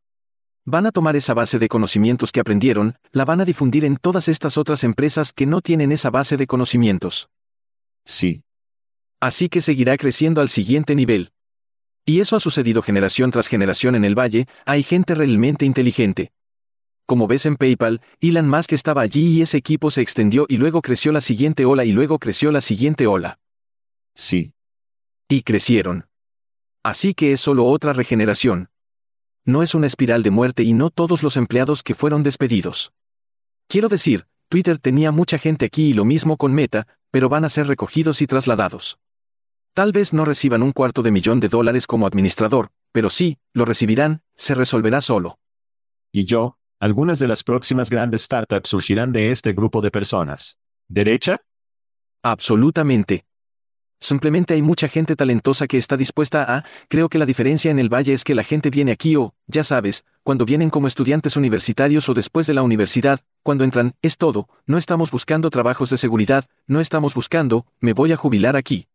Van 0.64 0.86
a 0.86 0.92
tomar 0.92 1.16
esa 1.16 1.34
base 1.34 1.58
de 1.58 1.66
conocimientos 1.66 2.30
que 2.30 2.38
aprendieron, 2.38 2.94
la 3.10 3.24
van 3.24 3.40
a 3.40 3.44
difundir 3.44 3.84
en 3.84 3.96
todas 3.96 4.28
estas 4.28 4.56
otras 4.56 4.84
empresas 4.84 5.32
que 5.32 5.46
no 5.46 5.60
tienen 5.60 5.90
esa 5.90 6.10
base 6.10 6.36
de 6.36 6.46
conocimientos. 6.46 7.30
Sí. 8.04 8.44
Así 9.18 9.48
que 9.48 9.60
seguirá 9.60 9.96
creciendo 9.96 10.40
al 10.40 10.50
siguiente 10.50 10.94
nivel. 10.94 11.32
Y 12.06 12.20
eso 12.20 12.36
ha 12.36 12.40
sucedido 12.40 12.80
generación 12.80 13.32
tras 13.32 13.48
generación 13.48 13.96
en 13.96 14.04
el 14.04 14.16
valle, 14.16 14.46
hay 14.66 14.84
gente 14.84 15.16
realmente 15.16 15.64
inteligente. 15.64 16.30
Como 17.06 17.26
ves 17.26 17.46
en 17.46 17.56
PayPal, 17.56 18.00
Elon 18.20 18.48
Musk 18.48 18.72
estaba 18.72 19.02
allí 19.02 19.38
y 19.38 19.42
ese 19.42 19.58
equipo 19.58 19.90
se 19.90 20.02
extendió 20.02 20.46
y 20.48 20.56
luego 20.56 20.82
creció 20.82 21.12
la 21.12 21.20
siguiente 21.20 21.64
ola 21.64 21.84
y 21.84 21.92
luego 21.92 22.18
creció 22.18 22.52
la 22.52 22.60
siguiente 22.60 23.06
ola. 23.06 23.38
Sí. 24.14 24.52
Y 25.28 25.42
crecieron. 25.42 26.06
Así 26.82 27.14
que 27.14 27.32
es 27.32 27.40
solo 27.40 27.66
otra 27.66 27.92
regeneración. 27.92 28.70
No 29.44 29.62
es 29.62 29.74
una 29.74 29.86
espiral 29.86 30.22
de 30.22 30.30
muerte 30.30 30.62
y 30.62 30.72
no 30.72 30.90
todos 30.90 31.22
los 31.22 31.36
empleados 31.36 31.82
que 31.82 31.94
fueron 31.94 32.22
despedidos. 32.22 32.92
Quiero 33.66 33.88
decir, 33.88 34.26
Twitter 34.48 34.78
tenía 34.78 35.10
mucha 35.12 35.38
gente 35.38 35.66
aquí 35.66 35.88
y 35.88 35.92
lo 35.94 36.04
mismo 36.04 36.36
con 36.36 36.52
Meta, 36.54 36.86
pero 37.10 37.28
van 37.28 37.44
a 37.44 37.48
ser 37.48 37.66
recogidos 37.66 38.22
y 38.22 38.26
trasladados. 38.26 38.98
Tal 39.74 39.92
vez 39.92 40.12
no 40.12 40.24
reciban 40.24 40.62
un 40.62 40.72
cuarto 40.72 41.02
de 41.02 41.10
millón 41.10 41.40
de 41.40 41.48
dólares 41.48 41.86
como 41.86 42.06
administrador, 42.06 42.70
pero 42.92 43.08
sí, 43.08 43.38
lo 43.54 43.64
recibirán, 43.64 44.22
se 44.34 44.54
resolverá 44.54 45.00
solo. 45.00 45.38
Y 46.12 46.26
yo, 46.26 46.58
algunas 46.82 47.20
de 47.20 47.28
las 47.28 47.44
próximas 47.44 47.90
grandes 47.90 48.22
startups 48.22 48.70
surgirán 48.70 49.12
de 49.12 49.30
este 49.30 49.52
grupo 49.52 49.80
de 49.80 49.92
personas. 49.92 50.58
¿Derecha? 50.88 51.40
Absolutamente. 52.24 53.24
Simplemente 54.00 54.54
hay 54.54 54.62
mucha 54.62 54.88
gente 54.88 55.14
talentosa 55.14 55.68
que 55.68 55.76
está 55.76 55.96
dispuesta 55.96 56.42
a, 56.42 56.64
creo 56.88 57.08
que 57.08 57.20
la 57.20 57.24
diferencia 57.24 57.70
en 57.70 57.78
el 57.78 57.88
valle 57.88 58.12
es 58.12 58.24
que 58.24 58.34
la 58.34 58.42
gente 58.42 58.68
viene 58.68 58.90
aquí 58.90 59.14
o, 59.14 59.32
ya 59.46 59.62
sabes, 59.62 60.04
cuando 60.24 60.44
vienen 60.44 60.70
como 60.70 60.88
estudiantes 60.88 61.36
universitarios 61.36 62.08
o 62.08 62.14
después 62.14 62.48
de 62.48 62.54
la 62.54 62.62
universidad, 62.62 63.20
cuando 63.44 63.62
entran, 63.62 63.94
es 64.02 64.18
todo, 64.18 64.48
no 64.66 64.76
estamos 64.76 65.12
buscando 65.12 65.50
trabajos 65.50 65.88
de 65.90 65.98
seguridad, 65.98 66.46
no 66.66 66.80
estamos 66.80 67.14
buscando, 67.14 67.64
me 67.78 67.92
voy 67.92 68.10
a 68.10 68.16
jubilar 68.16 68.56
aquí. 68.56 68.88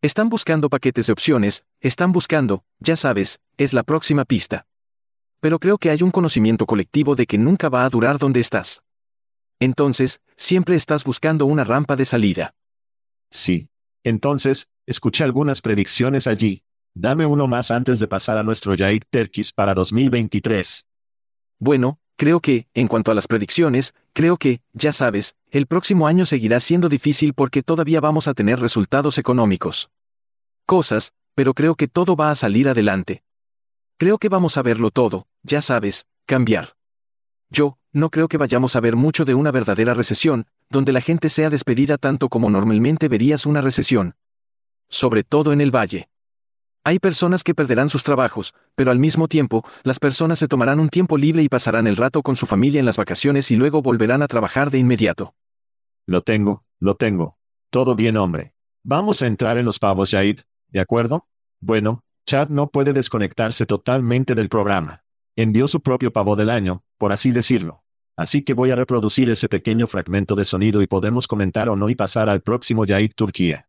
Están 0.00 0.30
buscando 0.30 0.70
paquetes 0.70 1.08
de 1.08 1.12
opciones, 1.12 1.66
están 1.80 2.12
buscando, 2.12 2.64
ya 2.78 2.96
sabes, 2.96 3.40
es 3.58 3.74
la 3.74 3.82
próxima 3.82 4.24
pista 4.24 4.64
pero 5.40 5.58
creo 5.58 5.78
que 5.78 5.90
hay 5.90 6.02
un 6.02 6.10
conocimiento 6.10 6.66
colectivo 6.66 7.14
de 7.14 7.26
que 7.26 7.38
nunca 7.38 7.68
va 7.68 7.84
a 7.84 7.90
durar 7.90 8.18
donde 8.18 8.40
estás. 8.40 8.82
Entonces, 9.58 10.20
siempre 10.36 10.76
estás 10.76 11.04
buscando 11.04 11.46
una 11.46 11.64
rampa 11.64 11.96
de 11.96 12.04
salida. 12.04 12.54
Sí. 13.30 13.68
Entonces, 14.02 14.68
escuché 14.86 15.24
algunas 15.24 15.60
predicciones 15.60 16.26
allí. 16.26 16.62
Dame 16.94 17.26
uno 17.26 17.46
más 17.46 17.70
antes 17.70 18.00
de 18.00 18.08
pasar 18.08 18.38
a 18.38 18.42
nuestro 18.42 18.74
Yair 18.74 19.04
Terkis 19.08 19.52
para 19.52 19.74
2023. 19.74 20.86
Bueno, 21.58 21.98
creo 22.16 22.40
que, 22.40 22.66
en 22.74 22.88
cuanto 22.88 23.10
a 23.10 23.14
las 23.14 23.28
predicciones, 23.28 23.94
creo 24.14 24.38
que, 24.38 24.62
ya 24.72 24.92
sabes, 24.92 25.34
el 25.50 25.66
próximo 25.66 26.06
año 26.06 26.24
seguirá 26.24 26.58
siendo 26.60 26.88
difícil 26.88 27.34
porque 27.34 27.62
todavía 27.62 28.00
vamos 28.00 28.26
a 28.28 28.34
tener 28.34 28.58
resultados 28.58 29.18
económicos. 29.18 29.90
Cosas, 30.66 31.12
pero 31.34 31.54
creo 31.54 31.74
que 31.74 31.86
todo 31.86 32.16
va 32.16 32.30
a 32.30 32.34
salir 32.34 32.68
adelante. 32.68 33.22
Creo 33.98 34.16
que 34.16 34.30
vamos 34.30 34.56
a 34.56 34.62
verlo 34.62 34.90
todo, 34.90 35.26
ya 35.42 35.62
sabes, 35.62 36.06
cambiar. 36.26 36.74
Yo, 37.50 37.78
no 37.92 38.10
creo 38.10 38.28
que 38.28 38.36
vayamos 38.36 38.76
a 38.76 38.80
ver 38.80 38.96
mucho 38.96 39.24
de 39.24 39.34
una 39.34 39.50
verdadera 39.50 39.94
recesión, 39.94 40.46
donde 40.68 40.92
la 40.92 41.00
gente 41.00 41.28
sea 41.28 41.50
despedida 41.50 41.98
tanto 41.98 42.28
como 42.28 42.50
normalmente 42.50 43.08
verías 43.08 43.46
una 43.46 43.60
recesión. 43.60 44.14
Sobre 44.88 45.24
todo 45.24 45.52
en 45.52 45.60
el 45.60 45.74
valle. 45.74 46.08
Hay 46.84 46.98
personas 46.98 47.42
que 47.44 47.54
perderán 47.54 47.88
sus 47.88 48.04
trabajos, 48.04 48.54
pero 48.74 48.90
al 48.90 48.98
mismo 48.98 49.28
tiempo, 49.28 49.64
las 49.82 49.98
personas 49.98 50.38
se 50.38 50.48
tomarán 50.48 50.80
un 50.80 50.88
tiempo 50.88 51.18
libre 51.18 51.42
y 51.42 51.48
pasarán 51.48 51.86
el 51.86 51.96
rato 51.96 52.22
con 52.22 52.36
su 52.36 52.46
familia 52.46 52.80
en 52.80 52.86
las 52.86 52.96
vacaciones 52.96 53.50
y 53.50 53.56
luego 53.56 53.82
volverán 53.82 54.22
a 54.22 54.28
trabajar 54.28 54.70
de 54.70 54.78
inmediato. 54.78 55.34
Lo 56.06 56.22
tengo, 56.22 56.64
lo 56.78 56.94
tengo. 56.94 57.36
Todo 57.70 57.94
bien, 57.94 58.16
hombre. 58.16 58.54
Vamos 58.82 59.20
a 59.20 59.26
entrar 59.26 59.58
en 59.58 59.66
los 59.66 59.78
pavos, 59.78 60.12
Jaid, 60.12 60.40
¿de 60.68 60.80
acuerdo? 60.80 61.28
Bueno, 61.60 62.02
Chad 62.24 62.48
no 62.48 62.68
puede 62.68 62.92
desconectarse 62.92 63.66
totalmente 63.66 64.34
del 64.34 64.48
programa. 64.48 65.04
Envió 65.40 65.68
su 65.68 65.80
propio 65.80 66.12
pavo 66.12 66.36
del 66.36 66.50
año, 66.50 66.84
por 66.98 67.12
así 67.12 67.30
decirlo. 67.30 67.82
Así 68.14 68.42
que 68.42 68.52
voy 68.52 68.72
a 68.72 68.76
reproducir 68.76 69.30
ese 69.30 69.48
pequeño 69.48 69.86
fragmento 69.86 70.34
de 70.36 70.44
sonido 70.44 70.82
y 70.82 70.86
podemos 70.86 71.26
comentar 71.26 71.70
o 71.70 71.76
no 71.76 71.88
y 71.88 71.94
pasar 71.94 72.28
al 72.28 72.42
próximo 72.42 72.84
Yaid 72.84 73.12
Turquía. 73.14 73.66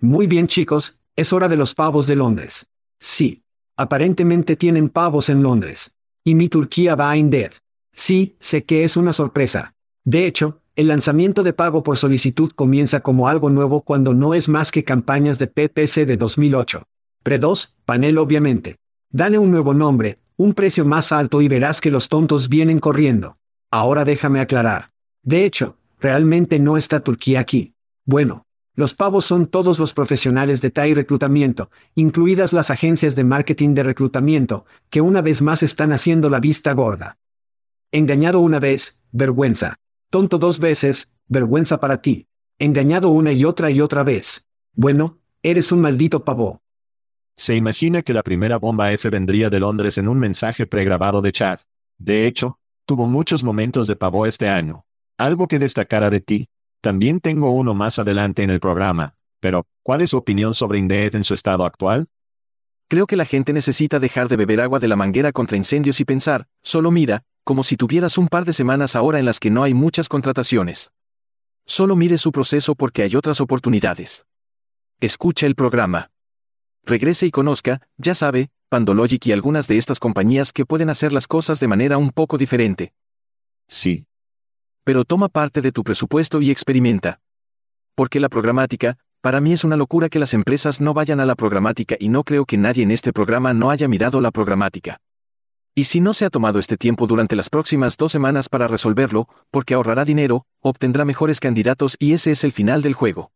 Muy 0.00 0.26
bien 0.26 0.48
chicos, 0.48 0.98
es 1.14 1.32
hora 1.32 1.48
de 1.48 1.56
los 1.56 1.72
pavos 1.72 2.08
de 2.08 2.16
Londres. 2.16 2.66
Sí. 2.98 3.44
Aparentemente 3.76 4.56
tienen 4.56 4.88
pavos 4.88 5.28
en 5.28 5.40
Londres. 5.40 5.92
Y 6.24 6.34
mi 6.34 6.48
Turquía 6.48 6.96
va 6.96 7.12
a 7.12 7.16
Indeed. 7.16 7.52
Sí, 7.92 8.36
sé 8.40 8.64
que 8.64 8.82
es 8.82 8.96
una 8.96 9.12
sorpresa. 9.12 9.76
De 10.02 10.26
hecho, 10.26 10.62
el 10.74 10.88
lanzamiento 10.88 11.44
de 11.44 11.52
pago 11.52 11.84
por 11.84 11.96
solicitud 11.96 12.50
comienza 12.50 13.02
como 13.02 13.28
algo 13.28 13.50
nuevo 13.50 13.82
cuando 13.82 14.14
no 14.14 14.34
es 14.34 14.48
más 14.48 14.72
que 14.72 14.82
campañas 14.82 15.38
de 15.38 15.46
PPC 15.46 16.06
de 16.06 16.16
2008. 16.16 16.82
Pre 17.22 17.38
2, 17.38 17.76
panel 17.84 18.18
obviamente. 18.18 18.78
Dale 19.10 19.38
un 19.38 19.52
nuevo 19.52 19.74
nombre, 19.74 20.18
un 20.38 20.54
precio 20.54 20.84
más 20.84 21.10
alto 21.10 21.42
y 21.42 21.48
verás 21.48 21.80
que 21.80 21.90
los 21.90 22.08
tontos 22.08 22.48
vienen 22.48 22.78
corriendo. 22.78 23.36
Ahora 23.72 24.04
déjame 24.04 24.40
aclarar. 24.40 24.92
De 25.24 25.44
hecho, 25.44 25.76
realmente 25.98 26.60
no 26.60 26.76
está 26.76 27.00
Turquía 27.00 27.40
aquí. 27.40 27.74
Bueno, 28.04 28.46
los 28.74 28.94
pavos 28.94 29.24
son 29.24 29.46
todos 29.46 29.80
los 29.80 29.94
profesionales 29.94 30.60
de 30.60 30.70
TAI 30.70 30.94
reclutamiento, 30.94 31.72
incluidas 31.96 32.52
las 32.52 32.70
agencias 32.70 33.16
de 33.16 33.24
marketing 33.24 33.74
de 33.74 33.82
reclutamiento, 33.82 34.64
que 34.90 35.00
una 35.00 35.22
vez 35.22 35.42
más 35.42 35.64
están 35.64 35.92
haciendo 35.92 36.30
la 36.30 36.38
vista 36.38 36.72
gorda. 36.72 37.18
Engañado 37.90 38.38
una 38.38 38.60
vez, 38.60 39.00
vergüenza. 39.10 39.74
Tonto 40.08 40.38
dos 40.38 40.60
veces, 40.60 41.10
vergüenza 41.26 41.80
para 41.80 42.00
ti. 42.00 42.28
Engañado 42.60 43.08
una 43.08 43.32
y 43.32 43.44
otra 43.44 43.72
y 43.72 43.80
otra 43.80 44.04
vez. 44.04 44.46
Bueno, 44.72 45.18
eres 45.42 45.72
un 45.72 45.80
maldito 45.80 46.24
pavo. 46.24 46.60
Se 47.38 47.54
imagina 47.54 48.02
que 48.02 48.12
la 48.12 48.24
primera 48.24 48.56
bomba 48.56 48.90
F 48.90 49.08
vendría 49.10 49.48
de 49.48 49.60
Londres 49.60 49.96
en 49.96 50.08
un 50.08 50.18
mensaje 50.18 50.66
pregrabado 50.66 51.22
de 51.22 51.30
chat. 51.30 51.60
De 51.96 52.26
hecho, 52.26 52.58
tuvo 52.84 53.06
muchos 53.06 53.44
momentos 53.44 53.86
de 53.86 53.94
pavo 53.94 54.26
este 54.26 54.48
año. 54.48 54.84
Algo 55.16 55.46
que 55.46 55.60
destacara 55.60 56.10
de 56.10 56.20
ti, 56.20 56.48
también 56.80 57.20
tengo 57.20 57.52
uno 57.52 57.74
más 57.74 58.00
adelante 58.00 58.42
en 58.42 58.50
el 58.50 58.58
programa, 58.58 59.14
pero, 59.38 59.68
¿cuál 59.84 60.00
es 60.00 60.10
su 60.10 60.16
opinión 60.16 60.52
sobre 60.52 60.80
Indeed 60.80 61.14
en 61.14 61.22
su 61.22 61.32
estado 61.32 61.64
actual? 61.64 62.08
Creo 62.88 63.06
que 63.06 63.14
la 63.14 63.24
gente 63.24 63.52
necesita 63.52 64.00
dejar 64.00 64.26
de 64.26 64.34
beber 64.34 64.60
agua 64.60 64.80
de 64.80 64.88
la 64.88 64.96
manguera 64.96 65.30
contra 65.30 65.56
incendios 65.56 66.00
y 66.00 66.04
pensar, 66.04 66.48
solo 66.60 66.90
mira, 66.90 67.22
como 67.44 67.62
si 67.62 67.76
tuvieras 67.76 68.18
un 68.18 68.26
par 68.26 68.46
de 68.46 68.52
semanas 68.52 68.96
ahora 68.96 69.20
en 69.20 69.24
las 69.24 69.38
que 69.38 69.50
no 69.50 69.62
hay 69.62 69.74
muchas 69.74 70.08
contrataciones. 70.08 70.90
Solo 71.66 71.94
mire 71.94 72.18
su 72.18 72.32
proceso 72.32 72.74
porque 72.74 73.02
hay 73.04 73.14
otras 73.14 73.40
oportunidades. 73.40 74.26
Escucha 75.00 75.46
el 75.46 75.54
programa. 75.54 76.10
Regrese 76.88 77.26
y 77.26 77.30
conozca, 77.30 77.82
ya 77.98 78.14
sabe, 78.14 78.48
Pandologic 78.70 79.26
y 79.26 79.32
algunas 79.32 79.68
de 79.68 79.76
estas 79.76 80.00
compañías 80.00 80.54
que 80.54 80.64
pueden 80.64 80.88
hacer 80.88 81.12
las 81.12 81.26
cosas 81.26 81.60
de 81.60 81.68
manera 81.68 81.98
un 81.98 82.10
poco 82.10 82.38
diferente. 82.38 82.94
Sí, 83.66 84.06
pero 84.84 85.04
toma 85.04 85.28
parte 85.28 85.60
de 85.60 85.70
tu 85.70 85.84
presupuesto 85.84 86.40
y 86.40 86.50
experimenta. 86.50 87.20
Porque 87.94 88.20
la 88.20 88.30
programática, 88.30 88.96
para 89.20 89.38
mí 89.38 89.52
es 89.52 89.64
una 89.64 89.76
locura 89.76 90.08
que 90.08 90.18
las 90.18 90.32
empresas 90.32 90.80
no 90.80 90.94
vayan 90.94 91.20
a 91.20 91.26
la 91.26 91.34
programática 91.34 91.94
y 92.00 92.08
no 92.08 92.24
creo 92.24 92.46
que 92.46 92.56
nadie 92.56 92.84
en 92.84 92.90
este 92.90 93.12
programa 93.12 93.52
no 93.52 93.70
haya 93.70 93.86
mirado 93.86 94.22
la 94.22 94.30
programática. 94.30 94.98
Y 95.74 95.84
si 95.84 96.00
no 96.00 96.14
se 96.14 96.24
ha 96.24 96.30
tomado 96.30 96.58
este 96.58 96.78
tiempo 96.78 97.06
durante 97.06 97.36
las 97.36 97.50
próximas 97.50 97.98
dos 97.98 98.12
semanas 98.12 98.48
para 98.48 98.66
resolverlo, 98.66 99.28
porque 99.50 99.74
ahorrará 99.74 100.06
dinero, 100.06 100.46
obtendrá 100.62 101.04
mejores 101.04 101.38
candidatos 101.38 101.98
y 101.98 102.14
ese 102.14 102.30
es 102.30 102.44
el 102.44 102.52
final 102.52 102.80
del 102.80 102.94
juego. 102.94 103.30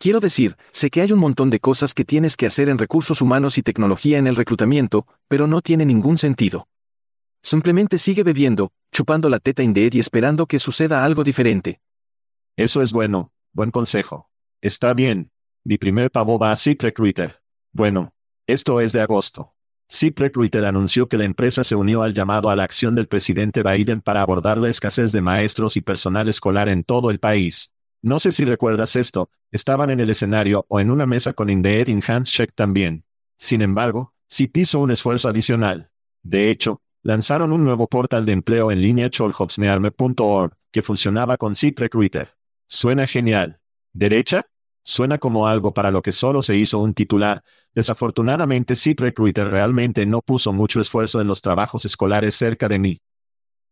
Quiero 0.00 0.20
decir, 0.20 0.56
sé 0.72 0.88
que 0.88 1.02
hay 1.02 1.12
un 1.12 1.18
montón 1.18 1.50
de 1.50 1.60
cosas 1.60 1.92
que 1.92 2.06
tienes 2.06 2.34
que 2.38 2.46
hacer 2.46 2.70
en 2.70 2.78
recursos 2.78 3.20
humanos 3.20 3.58
y 3.58 3.62
tecnología 3.62 4.16
en 4.16 4.26
el 4.26 4.34
reclutamiento, 4.34 5.06
pero 5.28 5.46
no 5.46 5.60
tiene 5.60 5.84
ningún 5.84 6.16
sentido. 6.16 6.68
Simplemente 7.42 7.98
sigue 7.98 8.22
bebiendo, 8.22 8.72
chupando 8.90 9.28
la 9.28 9.40
teta 9.40 9.62
Indeed 9.62 9.92
y 9.92 10.00
esperando 10.00 10.46
que 10.46 10.58
suceda 10.58 11.04
algo 11.04 11.22
diferente. 11.22 11.82
Eso 12.56 12.80
es 12.80 12.94
bueno, 12.94 13.30
buen 13.52 13.70
consejo. 13.70 14.30
Está 14.62 14.94
bien. 14.94 15.32
Mi 15.64 15.76
primer 15.76 16.10
pavo 16.10 16.38
va 16.38 16.52
a 16.52 16.56
ZipRecruiter. 16.56 17.42
Bueno, 17.70 18.14
esto 18.46 18.80
es 18.80 18.94
de 18.94 19.02
agosto. 19.02 19.54
ZipRecruiter 19.92 20.64
anunció 20.64 21.10
que 21.10 21.18
la 21.18 21.24
empresa 21.24 21.62
se 21.62 21.74
unió 21.74 22.02
al 22.02 22.14
llamado 22.14 22.48
a 22.48 22.56
la 22.56 22.64
acción 22.64 22.94
del 22.94 23.06
presidente 23.06 23.62
Biden 23.62 24.00
para 24.00 24.22
abordar 24.22 24.56
la 24.56 24.70
escasez 24.70 25.12
de 25.12 25.20
maestros 25.20 25.76
y 25.76 25.82
personal 25.82 26.26
escolar 26.26 26.70
en 26.70 26.84
todo 26.84 27.10
el 27.10 27.18
país. 27.18 27.74
No 28.02 28.18
sé 28.18 28.32
si 28.32 28.44
recuerdas 28.44 28.96
esto, 28.96 29.30
estaban 29.50 29.90
en 29.90 30.00
el 30.00 30.08
escenario 30.08 30.64
o 30.68 30.80
en 30.80 30.90
una 30.90 31.04
mesa 31.04 31.34
con 31.34 31.50
Indeed 31.50 31.88
y 31.88 32.00
Handshake 32.00 32.54
también. 32.54 33.04
Sin 33.36 33.60
embargo, 33.60 34.14
Zip 34.30 34.56
hizo 34.56 34.78
un 34.78 34.90
esfuerzo 34.90 35.28
adicional. 35.28 35.90
De 36.22 36.50
hecho, 36.50 36.80
lanzaron 37.02 37.52
un 37.52 37.64
nuevo 37.64 37.88
portal 37.88 38.24
de 38.24 38.32
empleo 38.32 38.70
en 38.70 38.80
línea 38.80 39.10
cholhopsnearme.org, 39.10 40.54
que 40.70 40.82
funcionaba 40.82 41.36
con 41.36 41.54
ZipRecruiter. 41.54 42.36
Suena 42.66 43.06
genial. 43.06 43.60
¿Derecha? 43.92 44.46
Suena 44.82 45.18
como 45.18 45.46
algo 45.46 45.74
para 45.74 45.90
lo 45.90 46.00
que 46.00 46.12
solo 46.12 46.40
se 46.40 46.56
hizo 46.56 46.78
un 46.78 46.94
titular. 46.94 47.42
Desafortunadamente 47.74 48.76
ZipRecruiter 48.76 49.48
realmente 49.48 50.06
no 50.06 50.22
puso 50.22 50.52
mucho 50.52 50.80
esfuerzo 50.80 51.20
en 51.20 51.26
los 51.26 51.42
trabajos 51.42 51.84
escolares 51.84 52.34
cerca 52.34 52.68
de 52.68 52.78
mí. 52.78 53.00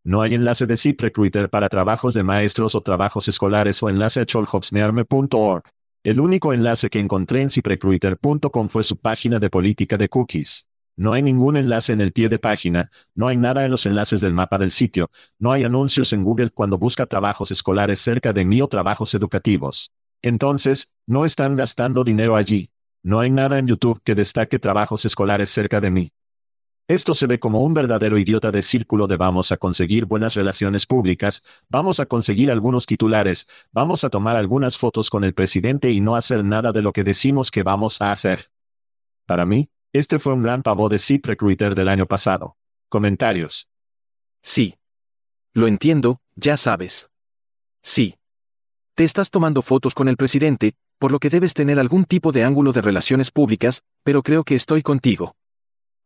No 0.09 0.23
hay 0.23 0.35
enlace 0.35 0.65
de 0.65 0.79
ZipRecruiter 0.79 1.51
para 1.51 1.69
trabajos 1.69 2.15
de 2.15 2.23
maestros 2.23 2.75
o 2.75 2.81
trabajos 2.81 3.29
escolares 3.29 3.83
o 3.83 3.91
enlace 3.91 4.21
a 4.23 4.25
cholhopsnearme.org. 4.25 5.63
El 6.03 6.21
único 6.21 6.55
enlace 6.55 6.89
que 6.89 6.99
encontré 6.99 7.43
en 7.43 7.51
ZipRecruiter.com 7.51 8.71
fue 8.71 8.85
su 8.85 8.97
página 8.97 9.39
de 9.39 9.51
política 9.51 9.99
de 9.99 10.09
cookies. 10.09 10.67
No 10.97 11.13
hay 11.13 11.21
ningún 11.21 11.59
enlace 11.59 11.93
en 11.93 12.01
el 12.01 12.13
pie 12.13 12.31
de 12.31 12.39
página, 12.39 12.91
no 13.15 13.29
hay 13.29 13.37
nada 13.37 13.67
en 13.67 13.71
los 13.71 13.85
enlaces 13.85 14.23
del 14.23 14.33
mapa 14.33 14.57
del 14.57 14.71
sitio, 14.71 15.11
no 15.39 15.53
hay 15.53 15.65
anuncios 15.65 16.15
en 16.15 16.25
Google 16.25 16.53
cuando 16.53 16.79
busca 16.79 17.05
trabajos 17.05 17.51
escolares 17.51 18.01
cerca 18.01 18.33
de 18.33 18.47
mí 18.47 18.63
o 18.63 18.69
trabajos 18.69 19.13
educativos. 19.13 19.93
Entonces, 20.23 20.91
no 21.07 21.27
están 21.27 21.55
gastando 21.55 22.03
dinero 22.03 22.35
allí. 22.35 22.71
No 23.03 23.21
hay 23.21 23.29
nada 23.29 23.59
en 23.59 23.67
YouTube 23.67 24.01
que 24.03 24.15
destaque 24.15 24.59
trabajos 24.59 25.05
escolares 25.05 25.51
cerca 25.51 25.83
de 25.83 25.91
mí. 25.91 26.13
Esto 26.89 27.15
se 27.15 27.27
ve 27.27 27.39
como 27.39 27.63
un 27.63 27.75
verdadero 27.75 28.17
idiota 28.17 28.51
de 28.51 28.63
círculo 28.63 29.07
de 29.07 29.19
vamos 29.19 29.53
a 29.53 29.59
conseguir 29.59 30.07
buenas 30.07 30.33
relaciones 30.33 30.87
públicas, 30.87 31.45
vamos 31.69 32.01
a 32.01 32.07
conseguir 32.07 32.51
algunos 32.51 32.87
titulares, 32.87 33.47
vamos 33.73 34.05
a 34.05 34.09
tomar 34.09 34.37
algunas 34.37 34.79
fotos 34.79 35.11
con 35.11 35.23
el 35.23 35.35
presidente 35.35 35.91
y 35.91 36.01
no 36.01 36.17
hacer 36.17 36.43
nada 36.45 36.73
de 36.73 36.81
lo 36.81 36.95
que 36.95 37.05
decimos 37.05 37.51
que 37.51 37.63
vamos 37.63 38.01
a 38.01 38.11
hacer. 38.11 38.51
Para 39.27 39.45
mí, 39.45 39.69
este 39.93 40.19
fue 40.19 40.33
un 40.33 40.43
gran 40.43 40.63
pavo 40.63 40.89
de 40.89 40.99
ZipRecruiter 40.99 41.75
del 41.75 41.89
año 41.89 42.07
pasado. 42.07 42.57
Comentarios. 42.89 43.69
Sí. 44.43 44.77
Lo 45.53 45.67
entiendo, 45.67 46.23
ya 46.37 46.57
sabes. 46.57 47.11
Sí. 47.83 48.15
Te 48.95 49.05
estás 49.05 49.31
tomando 49.31 49.61
fotos 49.61 49.95
con 49.95 50.09
el 50.09 50.17
presidente, 50.17 50.73
por 50.99 51.13
lo 51.13 51.19
que 51.19 51.29
debes 51.29 51.53
tener 51.53 51.79
algún 51.79 52.07
tipo 52.07 52.33
de 52.33 52.45
ángulo 52.45 52.73
de 52.73 52.81
relaciones 52.81 53.31
públicas, 53.31 53.83
pero 54.05 54.23
creo 54.23 54.43
que 54.43 54.55
estoy 54.55 54.81
contigo. 54.81 55.35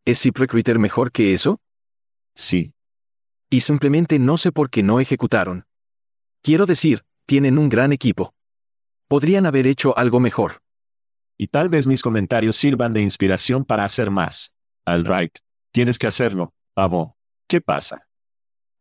¿Es 0.05 0.21
ZipRecruiter 0.21 0.79
mejor 0.79 1.13
que 1.13 1.33
eso? 1.33 1.61
Sí. 2.35 2.73
Y 3.49 3.61
simplemente 3.61 4.19
no 4.19 4.37
sé 4.37 4.51
por 4.51 4.69
qué 4.69 4.83
no 4.83 4.99
ejecutaron. 4.99 5.65
Quiero 6.41 6.65
decir, 6.65 7.05
tienen 7.25 7.57
un 7.57 7.69
gran 7.69 7.93
equipo. 7.93 8.33
Podrían 9.07 9.45
haber 9.45 9.65
hecho 9.65 9.97
algo 9.97 10.19
mejor. 10.19 10.61
Y 11.37 11.47
tal 11.47 11.69
vez 11.69 11.87
mis 11.87 12.01
comentarios 12.01 12.57
sirvan 12.57 12.91
de 12.91 13.01
inspiración 13.01 13.63
para 13.63 13.85
hacer 13.85 14.11
más. 14.11 14.53
Al 14.83 15.05
right. 15.05 15.37
Tienes 15.71 15.97
que 15.97 16.07
hacerlo, 16.07 16.53
pavo. 16.73 17.15
¿Qué 17.47 17.61
pasa? 17.61 18.07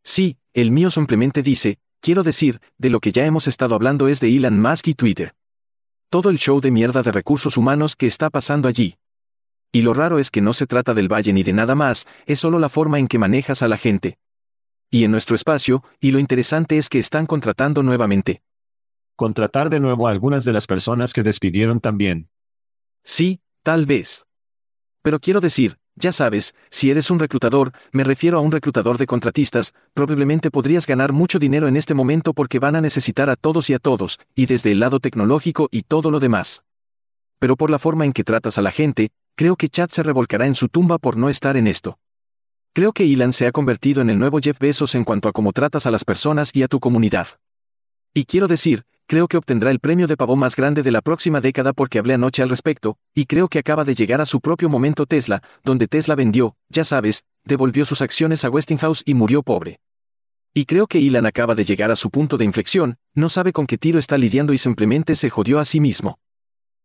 Sí, 0.02 0.38
el 0.54 0.72
mío 0.72 0.90
simplemente 0.90 1.42
dice, 1.42 1.78
quiero 2.00 2.24
decir, 2.24 2.60
de 2.78 2.90
lo 2.90 2.98
que 2.98 3.12
ya 3.12 3.24
hemos 3.24 3.46
estado 3.46 3.76
hablando 3.76 4.08
es 4.08 4.18
de 4.18 4.36
Elon 4.36 4.60
Musk 4.60 4.88
y 4.88 4.94
Twitter. 4.94 5.36
Todo 6.08 6.30
el 6.30 6.38
show 6.38 6.60
de 6.60 6.72
mierda 6.72 7.02
de 7.02 7.12
recursos 7.12 7.56
humanos 7.56 7.94
que 7.94 8.08
está 8.08 8.28
pasando 8.28 8.66
allí. 8.66 8.96
Y 9.72 9.80
lo 9.80 9.94
raro 9.94 10.18
es 10.18 10.30
que 10.30 10.42
no 10.42 10.52
se 10.52 10.66
trata 10.66 10.92
del 10.92 11.10
valle 11.10 11.32
ni 11.32 11.42
de 11.42 11.54
nada 11.54 11.74
más, 11.74 12.06
es 12.26 12.38
solo 12.38 12.58
la 12.58 12.68
forma 12.68 12.98
en 12.98 13.08
que 13.08 13.18
manejas 13.18 13.62
a 13.62 13.68
la 13.68 13.78
gente. 13.78 14.18
Y 14.90 15.04
en 15.04 15.10
nuestro 15.10 15.34
espacio, 15.34 15.82
y 15.98 16.10
lo 16.10 16.18
interesante 16.18 16.76
es 16.76 16.90
que 16.90 16.98
están 16.98 17.24
contratando 17.24 17.82
nuevamente. 17.82 18.42
Contratar 19.16 19.70
de 19.70 19.80
nuevo 19.80 20.06
a 20.06 20.10
algunas 20.10 20.44
de 20.44 20.52
las 20.52 20.66
personas 20.66 21.14
que 21.14 21.22
despidieron 21.22 21.80
también. 21.80 22.28
Sí, 23.02 23.40
tal 23.62 23.86
vez. 23.86 24.26
Pero 25.00 25.18
quiero 25.18 25.40
decir, 25.40 25.78
ya 25.94 26.12
sabes, 26.12 26.54
si 26.70 26.90
eres 26.90 27.10
un 27.10 27.18
reclutador, 27.18 27.72
me 27.92 28.04
refiero 28.04 28.36
a 28.36 28.40
un 28.42 28.52
reclutador 28.52 28.98
de 28.98 29.06
contratistas, 29.06 29.72
probablemente 29.94 30.50
podrías 30.50 30.86
ganar 30.86 31.12
mucho 31.12 31.38
dinero 31.38 31.66
en 31.66 31.78
este 31.78 31.94
momento 31.94 32.34
porque 32.34 32.58
van 32.58 32.76
a 32.76 32.82
necesitar 32.82 33.30
a 33.30 33.36
todos 33.36 33.70
y 33.70 33.74
a 33.74 33.78
todos, 33.78 34.20
y 34.34 34.46
desde 34.46 34.72
el 34.72 34.80
lado 34.80 35.00
tecnológico 35.00 35.68
y 35.70 35.82
todo 35.82 36.10
lo 36.10 36.20
demás. 36.20 36.64
Pero 37.38 37.56
por 37.56 37.70
la 37.70 37.78
forma 37.78 38.04
en 38.04 38.12
que 38.12 38.24
tratas 38.24 38.58
a 38.58 38.62
la 38.62 38.70
gente, 38.70 39.10
creo 39.34 39.56
que 39.56 39.68
Chad 39.68 39.90
se 39.90 40.02
revolcará 40.02 40.46
en 40.46 40.54
su 40.54 40.68
tumba 40.68 40.98
por 40.98 41.16
no 41.16 41.28
estar 41.28 41.56
en 41.56 41.66
esto. 41.66 41.98
Creo 42.74 42.92
que 42.92 43.04
Ilan 43.04 43.32
se 43.32 43.46
ha 43.46 43.52
convertido 43.52 44.00
en 44.00 44.08
el 44.08 44.18
nuevo 44.18 44.38
Jeff 44.40 44.58
Bezos 44.58 44.94
en 44.94 45.04
cuanto 45.04 45.28
a 45.28 45.32
cómo 45.32 45.52
tratas 45.52 45.86
a 45.86 45.90
las 45.90 46.04
personas 46.04 46.50
y 46.54 46.62
a 46.62 46.68
tu 46.68 46.80
comunidad. 46.80 47.28
Y 48.14 48.24
quiero 48.24 48.48
decir, 48.48 48.84
creo 49.06 49.28
que 49.28 49.36
obtendrá 49.36 49.70
el 49.70 49.78
premio 49.78 50.06
de 50.06 50.16
pavo 50.16 50.36
más 50.36 50.56
grande 50.56 50.82
de 50.82 50.90
la 50.90 51.02
próxima 51.02 51.40
década 51.40 51.72
porque 51.72 51.98
hablé 51.98 52.14
anoche 52.14 52.42
al 52.42 52.48
respecto, 52.48 52.96
y 53.14 53.26
creo 53.26 53.48
que 53.48 53.58
acaba 53.58 53.84
de 53.84 53.94
llegar 53.94 54.20
a 54.20 54.26
su 54.26 54.40
propio 54.40 54.68
momento 54.70 55.04
Tesla, 55.04 55.42
donde 55.62 55.86
Tesla 55.86 56.14
vendió, 56.14 56.56
ya 56.70 56.84
sabes, 56.84 57.24
devolvió 57.44 57.84
sus 57.84 58.00
acciones 58.00 58.44
a 58.44 58.50
Westinghouse 58.50 59.02
y 59.04 59.14
murió 59.14 59.42
pobre. 59.42 59.80
Y 60.54 60.66
creo 60.66 60.86
que 60.86 60.98
Elon 60.98 61.26
acaba 61.26 61.54
de 61.54 61.64
llegar 61.64 61.90
a 61.90 61.96
su 61.96 62.10
punto 62.10 62.36
de 62.36 62.44
inflexión, 62.44 62.96
no 63.14 63.28
sabe 63.28 63.52
con 63.52 63.66
qué 63.66 63.78
tiro 63.78 63.98
está 63.98 64.18
lidiando 64.18 64.52
y 64.52 64.58
simplemente 64.58 65.16
se 65.16 65.30
jodió 65.30 65.58
a 65.58 65.64
sí 65.64 65.80
mismo. 65.80 66.18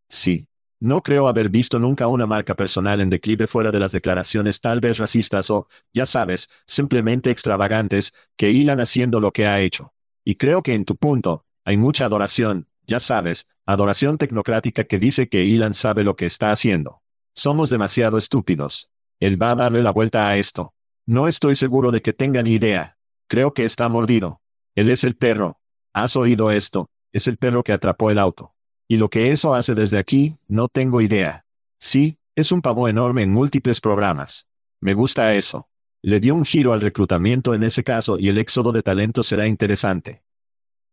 Sí. 0.09 0.47
No 0.79 1.01
creo 1.01 1.27
haber 1.27 1.49
visto 1.49 1.79
nunca 1.79 2.07
una 2.07 2.27
marca 2.27 2.55
personal 2.55 3.01
en 3.01 3.09
declive 3.09 3.47
fuera 3.47 3.71
de 3.71 3.79
las 3.79 3.91
declaraciones 3.91 4.61
tal 4.61 4.79
vez 4.79 4.99
racistas 4.99 5.49
o, 5.49 5.67
ya 5.91 6.05
sabes, 6.05 6.51
simplemente 6.67 7.31
extravagantes, 7.31 8.13
que 8.35 8.51
hilan 8.51 8.79
haciendo 8.79 9.19
lo 9.19 9.31
que 9.31 9.47
ha 9.47 9.59
hecho. 9.59 9.93
Y 10.23 10.35
creo 10.35 10.61
que 10.61 10.75
en 10.75 10.85
tu 10.85 10.95
punto, 10.95 11.45
hay 11.65 11.77
mucha 11.77 12.05
adoración, 12.05 12.67
ya 12.85 12.99
sabes, 12.99 13.47
adoración 13.65 14.19
tecnocrática 14.19 14.83
que 14.83 14.99
dice 14.99 15.29
que 15.29 15.43
Elon 15.43 15.73
sabe 15.73 16.03
lo 16.03 16.15
que 16.15 16.27
está 16.27 16.51
haciendo. 16.51 17.01
Somos 17.33 17.69
demasiado 17.69 18.17
estúpidos. 18.17 18.91
Él 19.19 19.41
va 19.41 19.51
a 19.51 19.55
darle 19.55 19.81
la 19.81 19.91
vuelta 19.91 20.29
a 20.29 20.37
esto. 20.37 20.73
No 21.07 21.27
estoy 21.27 21.55
seguro 21.55 21.91
de 21.91 22.01
que 22.01 22.13
tenga 22.13 22.43
ni 22.43 22.51
idea. 22.51 22.97
Creo 23.27 23.53
que 23.53 23.65
está 23.65 23.89
mordido. 23.89 24.41
Él 24.75 24.89
es 24.89 25.03
el 25.03 25.15
perro. 25.15 25.59
¿Has 25.91 26.15
oído 26.15 26.51
esto? 26.51 26.89
Es 27.11 27.27
el 27.27 27.37
perro 27.37 27.63
que 27.63 27.73
atrapó 27.73 28.11
el 28.11 28.19
auto. 28.19 28.53
Y 28.87 28.97
lo 28.97 29.09
que 29.09 29.31
eso 29.31 29.53
hace 29.53 29.75
desde 29.75 29.97
aquí, 29.97 30.37
no 30.47 30.69
tengo 30.69 31.01
idea. 31.01 31.45
Sí, 31.77 32.19
es 32.35 32.51
un 32.51 32.61
pavo 32.61 32.87
enorme 32.87 33.23
en 33.23 33.31
múltiples 33.31 33.81
programas. 33.81 34.47
Me 34.79 34.93
gusta 34.93 35.33
eso. 35.33 35.69
Le 36.01 36.19
dio 36.19 36.35
un 36.35 36.45
giro 36.45 36.71
al 36.71 36.81
reclutamiento 36.81 37.53
en 37.53 37.63
ese 37.63 37.83
caso 37.83 38.17
y 38.17 38.29
el 38.29 38.37
éxodo 38.37 38.71
de 38.71 38.83
talento 38.83 39.23
será 39.23 39.47
interesante. 39.47 40.23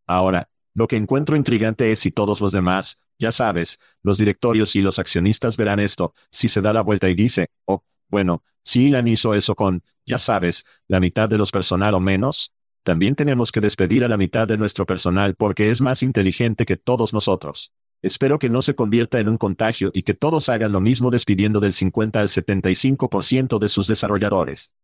Ahora, 0.07 0.49
lo 0.75 0.89
que 0.89 0.97
encuentro 0.97 1.37
intrigante 1.37 1.93
es 1.93 2.01
si 2.01 2.11
todos 2.11 2.41
los 2.41 2.51
demás, 2.51 3.03
ya 3.19 3.31
sabes, 3.31 3.79
los 4.03 4.19
directorios 4.19 4.75
y 4.75 4.83
los 4.83 4.99
accionistas 4.99 5.57
verán 5.57 5.79
esto, 5.79 6.15
si 6.31 6.49
se 6.49 6.61
da 6.61 6.73
la 6.73 6.81
vuelta 6.81 7.09
y 7.09 7.15
dice, 7.15 7.47
oh, 7.65 7.85
bueno, 8.09 8.43
si 8.63 8.87
Ilan 8.87 9.07
hizo 9.07 9.35
eso 9.35 9.55
con, 9.55 9.85
ya 10.05 10.19
sabes, 10.19 10.67
la 10.89 10.99
mitad 10.99 11.29
de 11.29 11.39
los 11.39 11.53
personal 11.53 11.95
o 11.95 12.01
menos, 12.01 12.55
también 12.83 13.15
tenemos 13.15 13.53
que 13.53 13.61
despedir 13.61 14.05
a 14.05 14.09
la 14.09 14.17
mitad 14.17 14.49
de 14.49 14.59
nuestro 14.59 14.85
personal 14.85 15.37
porque 15.37 15.71
es 15.71 15.81
más 15.81 16.03
inteligente 16.03 16.67
que 16.67 16.77
todos 16.77 17.13
nosotros. 17.13 17.73
Espero 18.05 18.39
que 18.39 18.51
no 18.51 18.61
se 18.61 18.75
convierta 18.75 19.19
en 19.19 19.31
un 19.31 19.39
contagio 19.39 19.91
y 19.95 20.03
que 20.03 20.13
todos 20.13 20.51
hagan 20.51 20.73
lo 20.73 20.81
mismo 20.83 21.11
despidiendo 21.11 21.59
del 21.59 21.73
50 21.73 22.21
al 22.21 22.29
75% 22.29 23.59
de 23.59 23.69
sus 23.71 23.87
desarrolladores. 23.87 24.75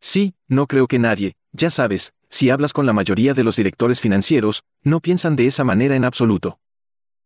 Sí, 0.00 0.34
no 0.48 0.66
creo 0.66 0.86
que 0.86 0.98
nadie, 0.98 1.34
ya 1.52 1.68
sabes, 1.68 2.14
si 2.30 2.48
hablas 2.48 2.72
con 2.72 2.86
la 2.86 2.94
mayoría 2.94 3.34
de 3.34 3.44
los 3.44 3.56
directores 3.56 4.00
financieros, 4.00 4.62
no 4.82 5.00
piensan 5.00 5.36
de 5.36 5.46
esa 5.46 5.64
manera 5.64 5.96
en 5.96 6.06
absoluto. 6.06 6.58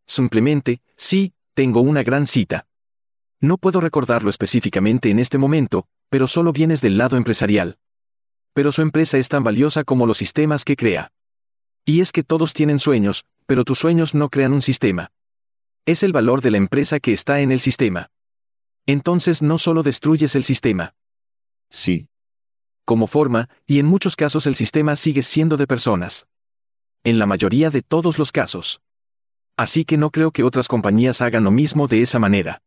Simplemente, 0.04 0.82
sí, 0.96 1.32
tengo 1.54 1.80
una 1.80 2.02
gran 2.02 2.26
cita. 2.26 2.66
No 3.38 3.56
puedo 3.56 3.80
recordarlo 3.80 4.30
específicamente 4.30 5.10
en 5.10 5.20
este 5.20 5.38
momento, 5.38 5.86
pero 6.08 6.26
solo 6.26 6.52
vienes 6.52 6.80
del 6.80 6.98
lado 6.98 7.16
empresarial. 7.16 7.78
Pero 8.52 8.72
su 8.72 8.82
empresa 8.82 9.16
es 9.16 9.28
tan 9.28 9.44
valiosa 9.44 9.84
como 9.84 10.06
los 10.06 10.18
sistemas 10.18 10.64
que 10.64 10.74
crea. 10.74 11.12
Y 11.84 12.00
es 12.00 12.10
que 12.10 12.24
todos 12.24 12.52
tienen 12.52 12.80
sueños, 12.80 13.24
pero 13.46 13.62
tus 13.62 13.78
sueños 13.78 14.12
no 14.16 14.28
crean 14.28 14.52
un 14.52 14.62
sistema. 14.62 15.12
Es 15.86 16.02
el 16.02 16.12
valor 16.12 16.40
de 16.42 16.50
la 16.50 16.58
empresa 16.58 17.00
que 17.00 17.12
está 17.12 17.40
en 17.40 17.52
el 17.52 17.60
sistema. 17.60 18.10
Entonces 18.86 19.42
no 19.42 19.58
solo 19.58 19.82
destruyes 19.82 20.34
el 20.34 20.44
sistema. 20.44 20.94
Sí, 21.68 22.10
como 22.90 23.06
forma, 23.06 23.48
y 23.68 23.78
en 23.78 23.86
muchos 23.86 24.16
casos 24.16 24.46
el 24.46 24.56
sistema 24.56 24.96
sigue 24.96 25.22
siendo 25.22 25.56
de 25.56 25.68
personas. 25.68 26.26
En 27.04 27.20
la 27.20 27.26
mayoría 27.26 27.70
de 27.70 27.82
todos 27.82 28.18
los 28.18 28.32
casos. 28.32 28.80
Así 29.56 29.84
que 29.84 29.96
no 29.96 30.10
creo 30.10 30.32
que 30.32 30.42
otras 30.42 30.66
compañías 30.66 31.22
hagan 31.22 31.44
lo 31.44 31.52
mismo 31.52 31.86
de 31.86 32.02
esa 32.02 32.18
manera. 32.18 32.62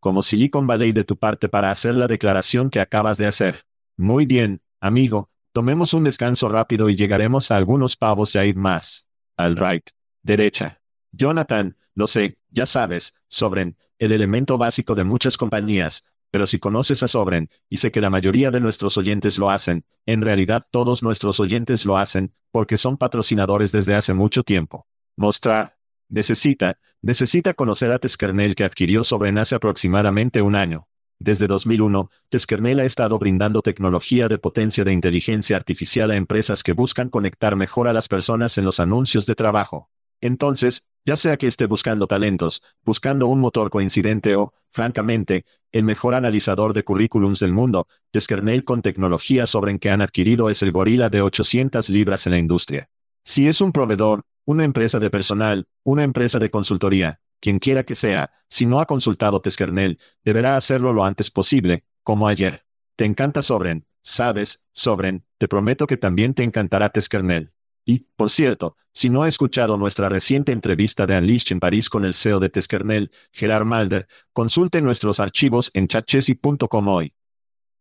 Como 0.00 0.24
Silicon 0.24 0.66
Valley 0.66 0.90
de 0.90 1.04
tu 1.04 1.16
parte 1.16 1.48
para 1.48 1.70
hacer 1.70 1.94
la 1.94 2.08
declaración 2.08 2.68
que 2.68 2.80
acabas 2.80 3.16
de 3.16 3.26
hacer. 3.26 3.64
Muy 3.96 4.26
bien, 4.26 4.60
amigo, 4.80 5.30
tomemos 5.52 5.94
un 5.94 6.02
descanso 6.02 6.48
rápido 6.48 6.90
y 6.90 6.96
llegaremos 6.96 7.52
a 7.52 7.56
algunos 7.56 7.94
pavos 7.94 8.32
ya 8.32 8.44
ir 8.44 8.56
más. 8.56 9.06
Al 9.36 9.56
right. 9.56 9.88
Derecha. 10.24 10.80
Jonathan, 11.12 11.76
lo 11.94 12.06
sé, 12.06 12.38
ya 12.50 12.66
sabes, 12.66 13.14
Sobren, 13.28 13.76
el 13.98 14.12
elemento 14.12 14.58
básico 14.58 14.94
de 14.94 15.04
muchas 15.04 15.36
compañías, 15.36 16.04
pero 16.30 16.48
si 16.48 16.58
conoces 16.58 17.02
a 17.04 17.08
Sobren, 17.08 17.48
y 17.68 17.76
sé 17.76 17.92
que 17.92 18.00
la 18.00 18.10
mayoría 18.10 18.50
de 18.50 18.60
nuestros 18.60 18.96
oyentes 18.96 19.38
lo 19.38 19.50
hacen, 19.50 19.84
en 20.04 20.22
realidad 20.22 20.66
todos 20.70 21.02
nuestros 21.02 21.38
oyentes 21.38 21.86
lo 21.86 21.96
hacen, 21.96 22.34
porque 22.50 22.76
son 22.76 22.96
patrocinadores 22.96 23.70
desde 23.70 23.94
hace 23.94 24.14
mucho 24.14 24.42
tiempo. 24.42 24.88
Mostrar. 25.16 25.76
Necesita, 26.08 26.78
necesita 27.02 27.54
conocer 27.54 27.90
a 27.90 27.98
Teskernel 27.98 28.54
que 28.54 28.64
adquirió 28.64 29.04
Sobren 29.04 29.38
hace 29.38 29.54
aproximadamente 29.54 30.42
un 30.42 30.54
año. 30.54 30.88
Desde 31.18 31.46
2001, 31.46 32.10
Teskernel 32.28 32.80
ha 32.80 32.84
estado 32.84 33.18
brindando 33.18 33.62
tecnología 33.62 34.28
de 34.28 34.38
potencia 34.38 34.84
de 34.84 34.92
inteligencia 34.92 35.56
artificial 35.56 36.10
a 36.10 36.16
empresas 36.16 36.62
que 36.62 36.72
buscan 36.72 37.08
conectar 37.08 37.56
mejor 37.56 37.88
a 37.88 37.92
las 37.92 38.08
personas 38.08 38.58
en 38.58 38.64
los 38.64 38.80
anuncios 38.80 39.24
de 39.26 39.34
trabajo. 39.34 39.88
Entonces, 40.20 40.88
ya 41.04 41.16
sea 41.16 41.36
que 41.36 41.46
esté 41.46 41.66
buscando 41.66 42.06
talentos, 42.06 42.62
buscando 42.84 43.26
un 43.26 43.40
motor 43.40 43.70
coincidente 43.70 44.36
o, 44.36 44.54
francamente, 44.70 45.44
el 45.72 45.84
mejor 45.84 46.14
analizador 46.14 46.72
de 46.72 46.84
currículums 46.84 47.40
del 47.40 47.52
mundo, 47.52 47.88
Teskernel 48.10 48.64
con 48.64 48.82
tecnología 48.82 49.46
sobre 49.46 49.72
en 49.72 49.78
que 49.78 49.90
han 49.90 50.00
adquirido 50.00 50.50
es 50.50 50.62
el 50.62 50.72
gorila 50.72 51.10
de 51.10 51.20
800 51.22 51.88
libras 51.90 52.26
en 52.26 52.32
la 52.32 52.38
industria. 52.38 52.88
Si 53.22 53.48
es 53.48 53.60
un 53.60 53.72
proveedor, 53.72 54.24
una 54.44 54.64
empresa 54.64 54.98
de 54.98 55.10
personal, 55.10 55.66
una 55.82 56.04
empresa 56.04 56.38
de 56.38 56.50
consultoría, 56.50 57.20
quien 57.40 57.58
quiera 57.58 57.84
que 57.84 57.94
sea, 57.94 58.30
si 58.48 58.66
no 58.66 58.80
ha 58.80 58.86
consultado 58.86 59.40
Teskernel, 59.40 59.98
deberá 60.24 60.56
hacerlo 60.56 60.92
lo 60.92 61.04
antes 61.04 61.30
posible, 61.30 61.84
como 62.02 62.28
ayer. 62.28 62.64
Te 62.96 63.04
encanta 63.04 63.42
Sobren, 63.42 63.86
sabes, 64.02 64.64
Sobren, 64.72 65.24
te 65.38 65.48
prometo 65.48 65.86
que 65.86 65.96
también 65.96 66.34
te 66.34 66.44
encantará 66.44 66.90
Teskernel. 66.90 67.53
Y, 67.84 68.06
por 68.16 68.30
cierto, 68.30 68.76
si 68.92 69.10
no 69.10 69.22
ha 69.22 69.28
escuchado 69.28 69.76
nuestra 69.76 70.08
reciente 70.08 70.52
entrevista 70.52 71.06
de 71.06 71.18
Unleashed 71.18 71.52
en 71.52 71.60
París 71.60 71.90
con 71.90 72.04
el 72.04 72.14
CEO 72.14 72.40
de 72.40 72.48
Teskernel, 72.48 73.10
Gerard 73.32 73.64
Malder, 73.64 74.06
consulte 74.32 74.80
nuestros 74.80 75.20
archivos 75.20 75.70
en 75.74 75.88
chatchesi.com 75.88 76.88
hoy. 76.88 77.12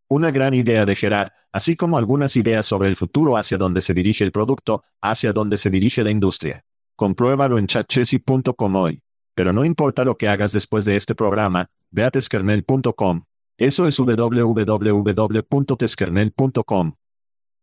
Una 0.10 0.32
gran 0.32 0.54
idea 0.54 0.86
de 0.86 0.96
Gerard, 0.96 1.32
así 1.52 1.76
como 1.76 1.98
algunas 1.98 2.36
ideas 2.36 2.66
sobre 2.66 2.90
el 2.90 2.96
futuro 2.96 3.38
hacia 3.38 3.58
donde 3.58 3.82
se 3.82 3.94
dirige 3.94 4.24
el 4.24 4.32
producto, 4.32 4.84
hacia 5.02 5.34
donde 5.34 5.58
se 5.58 5.70
dirige 5.70 6.04
la 6.04 6.12
industria. 6.12 6.66
Compruébalo 6.96 7.58
en 7.58 7.68
chatchesi.com 7.68 8.76
hoy. 8.76 9.02
Pero 9.36 9.54
no 9.54 9.66
importa 9.66 10.04
lo 10.04 10.18
que 10.18 10.28
hagas 10.28 10.52
después 10.52 10.86
de 10.86 10.96
este 10.96 11.16
programa, 11.16 11.72
ve 11.90 12.04
a 12.04 12.12
teskernel.com. 12.12 13.24
Eso 13.58 13.88
es 13.88 13.98
www.teskernel.com. 13.98 16.94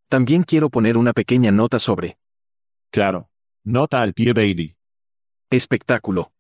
También 0.09 0.43
quiero 0.43 0.71
poner 0.71 0.97
una 0.97 1.13
pequeña 1.13 1.53
nota 1.53 1.79
sobre 1.79 2.19
Claro. 2.91 3.31
Nota 3.65 4.03
al 4.03 4.15
pie 4.15 4.33
baby. 4.33 4.77
Espectáculo. 5.51 6.33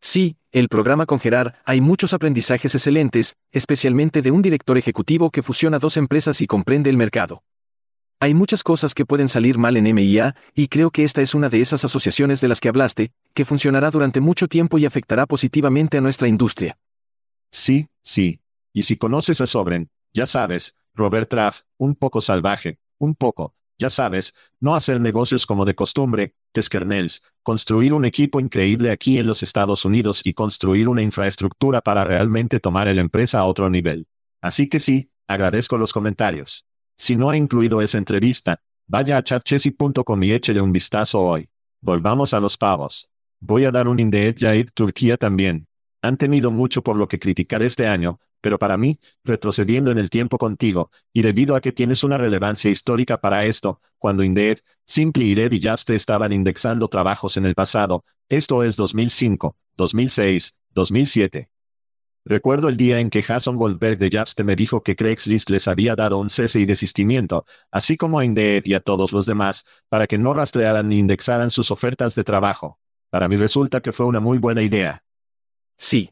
Sí, 0.00 0.36
el 0.52 0.68
programa 0.68 1.06
con 1.06 1.18
Gerard, 1.18 1.54
hay 1.64 1.80
muchos 1.80 2.12
aprendizajes 2.12 2.74
excelentes, 2.74 3.36
especialmente 3.52 4.22
de 4.22 4.30
un 4.30 4.42
director 4.42 4.78
ejecutivo 4.78 5.30
que 5.30 5.42
fusiona 5.42 5.78
dos 5.78 5.96
empresas 5.96 6.40
y 6.40 6.46
comprende 6.46 6.90
el 6.90 6.96
mercado. 6.96 7.42
Hay 8.20 8.32
muchas 8.32 8.62
cosas 8.62 8.94
que 8.94 9.04
pueden 9.04 9.28
salir 9.28 9.58
mal 9.58 9.76
en 9.76 9.86
MIA, 9.86 10.36
y 10.54 10.68
creo 10.68 10.90
que 10.90 11.04
esta 11.04 11.20
es 11.20 11.34
una 11.34 11.48
de 11.48 11.60
esas 11.60 11.84
asociaciones 11.84 12.40
de 12.40 12.48
las 12.48 12.60
que 12.60 12.68
hablaste, 12.68 13.12
que 13.34 13.44
funcionará 13.44 13.90
durante 13.90 14.20
mucho 14.20 14.46
tiempo 14.48 14.78
y 14.78 14.86
afectará 14.86 15.26
positivamente 15.26 15.98
a 15.98 16.00
nuestra 16.00 16.28
industria. 16.28 16.78
Sí, 17.50 17.88
sí. 18.02 18.40
Y 18.72 18.84
si 18.84 18.96
conoces 18.96 19.40
a 19.40 19.46
Sobren, 19.46 19.90
ya 20.12 20.26
sabes, 20.26 20.76
Robert 20.94 21.28
Traff, 21.28 21.62
un 21.76 21.94
poco 21.94 22.20
salvaje, 22.20 22.78
un 22.98 23.14
poco, 23.14 23.54
ya 23.78 23.90
sabes, 23.90 24.34
no 24.60 24.74
hacer 24.74 25.00
negocios 25.00 25.46
como 25.46 25.64
de 25.64 25.74
costumbre, 25.74 26.34
Teskernels, 26.52 27.22
construir 27.42 27.92
un 27.92 28.04
equipo 28.04 28.40
increíble 28.40 28.90
aquí 28.90 29.18
en 29.18 29.26
los 29.26 29.42
Estados 29.42 29.84
Unidos 29.84 30.22
y 30.24 30.32
construir 30.32 30.88
una 30.88 31.02
infraestructura 31.02 31.80
para 31.80 32.04
realmente 32.04 32.60
tomar 32.60 32.86
la 32.86 33.00
empresa 33.00 33.40
a 33.40 33.44
otro 33.44 33.68
nivel. 33.68 34.06
Así 34.40 34.68
que 34.68 34.78
sí, 34.78 35.10
agradezco 35.26 35.76
los 35.76 35.92
comentarios. 35.92 36.66
Si 36.96 37.16
no 37.16 37.30
ha 37.30 37.36
incluido 37.36 37.80
esa 37.82 37.98
entrevista, 37.98 38.60
vaya 38.86 39.16
a 39.16 39.24
chatchesi.com 39.24 40.22
y 40.22 40.32
échele 40.32 40.60
un 40.60 40.72
vistazo 40.72 41.20
hoy. 41.20 41.48
Volvamos 41.80 42.32
a 42.34 42.40
los 42.40 42.56
pavos. 42.56 43.10
Voy 43.40 43.64
a 43.64 43.70
dar 43.70 43.88
un 43.88 43.98
Indeed 43.98 44.36
Yair 44.36 44.70
Turquía 44.70 45.16
también. 45.16 45.66
Han 46.02 46.16
tenido 46.16 46.50
mucho 46.50 46.82
por 46.82 46.96
lo 46.96 47.08
que 47.08 47.18
criticar 47.18 47.62
este 47.62 47.86
año, 47.86 48.20
pero 48.44 48.58
para 48.58 48.76
mí, 48.76 49.00
retrocediendo 49.24 49.90
en 49.90 49.96
el 49.96 50.10
tiempo 50.10 50.36
contigo, 50.36 50.90
y 51.14 51.22
debido 51.22 51.56
a 51.56 51.62
que 51.62 51.72
tienes 51.72 52.04
una 52.04 52.18
relevancia 52.18 52.70
histórica 52.70 53.18
para 53.18 53.46
esto, 53.46 53.80
cuando 53.96 54.22
Indeed, 54.22 54.58
Simple 54.84 55.24
y 55.24 55.34
Red 55.34 55.52
y 55.52 55.66
Just 55.66 55.88
estaban 55.88 56.30
indexando 56.30 56.88
trabajos 56.88 57.38
en 57.38 57.46
el 57.46 57.54
pasado, 57.54 58.04
esto 58.28 58.62
es 58.62 58.76
2005, 58.76 59.56
2006, 59.78 60.58
2007. 60.74 61.48
Recuerdo 62.26 62.68
el 62.68 62.76
día 62.76 63.00
en 63.00 63.08
que 63.08 63.22
Jason 63.22 63.56
Goldberg 63.56 63.96
de 63.96 64.10
Just 64.12 64.38
me 64.42 64.56
dijo 64.56 64.82
que 64.82 64.94
Craigslist 64.94 65.48
les 65.48 65.66
había 65.66 65.96
dado 65.96 66.18
un 66.18 66.28
cese 66.28 66.60
y 66.60 66.66
desistimiento, 66.66 67.46
así 67.70 67.96
como 67.96 68.18
a 68.18 68.26
Indeed 68.26 68.66
y 68.66 68.74
a 68.74 68.80
todos 68.80 69.12
los 69.12 69.24
demás, 69.24 69.64
para 69.88 70.06
que 70.06 70.18
no 70.18 70.34
rastrearan 70.34 70.90
ni 70.90 70.98
indexaran 70.98 71.50
sus 71.50 71.70
ofertas 71.70 72.14
de 72.14 72.24
trabajo. 72.24 72.78
Para 73.08 73.26
mí 73.26 73.36
resulta 73.36 73.80
que 73.80 73.92
fue 73.92 74.04
una 74.04 74.20
muy 74.20 74.36
buena 74.36 74.60
idea. 74.60 75.02
Sí, 75.78 76.10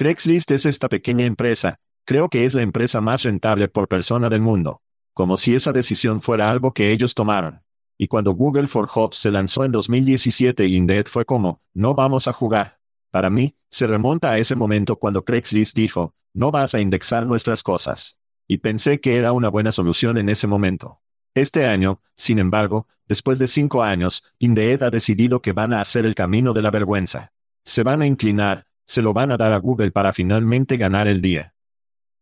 Craigslist 0.00 0.50
es 0.52 0.64
esta 0.64 0.88
pequeña 0.88 1.26
empresa, 1.26 1.78
creo 2.06 2.30
que 2.30 2.46
es 2.46 2.54
la 2.54 2.62
empresa 2.62 3.02
más 3.02 3.22
rentable 3.22 3.68
por 3.68 3.86
persona 3.86 4.30
del 4.30 4.40
mundo. 4.40 4.80
Como 5.12 5.36
si 5.36 5.54
esa 5.54 5.72
decisión 5.72 6.22
fuera 6.22 6.50
algo 6.50 6.72
que 6.72 6.90
ellos 6.90 7.12
tomaron. 7.12 7.60
Y 7.98 8.06
cuando 8.06 8.32
Google 8.32 8.66
for 8.66 8.86
Jobs 8.86 9.18
se 9.18 9.30
lanzó 9.30 9.62
en 9.62 9.72
2017 9.72 10.66
Indeed 10.68 11.04
fue 11.04 11.26
como, 11.26 11.60
no 11.74 11.94
vamos 11.94 12.28
a 12.28 12.32
jugar. 12.32 12.80
Para 13.10 13.28
mí, 13.28 13.58
se 13.68 13.86
remonta 13.86 14.30
a 14.30 14.38
ese 14.38 14.56
momento 14.56 14.96
cuando 14.96 15.22
Craigslist 15.22 15.76
dijo, 15.76 16.14
no 16.32 16.50
vas 16.50 16.74
a 16.74 16.80
indexar 16.80 17.26
nuestras 17.26 17.62
cosas. 17.62 18.20
Y 18.48 18.56
pensé 18.56 19.00
que 19.00 19.18
era 19.18 19.32
una 19.32 19.50
buena 19.50 19.70
solución 19.70 20.16
en 20.16 20.30
ese 20.30 20.46
momento. 20.46 21.02
Este 21.34 21.66
año, 21.66 22.00
sin 22.16 22.38
embargo, 22.38 22.88
después 23.06 23.38
de 23.38 23.48
cinco 23.48 23.82
años, 23.82 24.24
Indeed 24.38 24.82
ha 24.82 24.88
decidido 24.88 25.42
que 25.42 25.52
van 25.52 25.74
a 25.74 25.82
hacer 25.82 26.06
el 26.06 26.14
camino 26.14 26.54
de 26.54 26.62
la 26.62 26.70
vergüenza. 26.70 27.32
Se 27.66 27.82
van 27.82 28.00
a 28.00 28.06
inclinar, 28.06 28.64
se 28.90 29.02
lo 29.02 29.12
van 29.12 29.30
a 29.30 29.36
dar 29.36 29.52
a 29.52 29.58
Google 29.58 29.92
para 29.92 30.12
finalmente 30.12 30.76
ganar 30.76 31.06
el 31.06 31.20
día. 31.20 31.54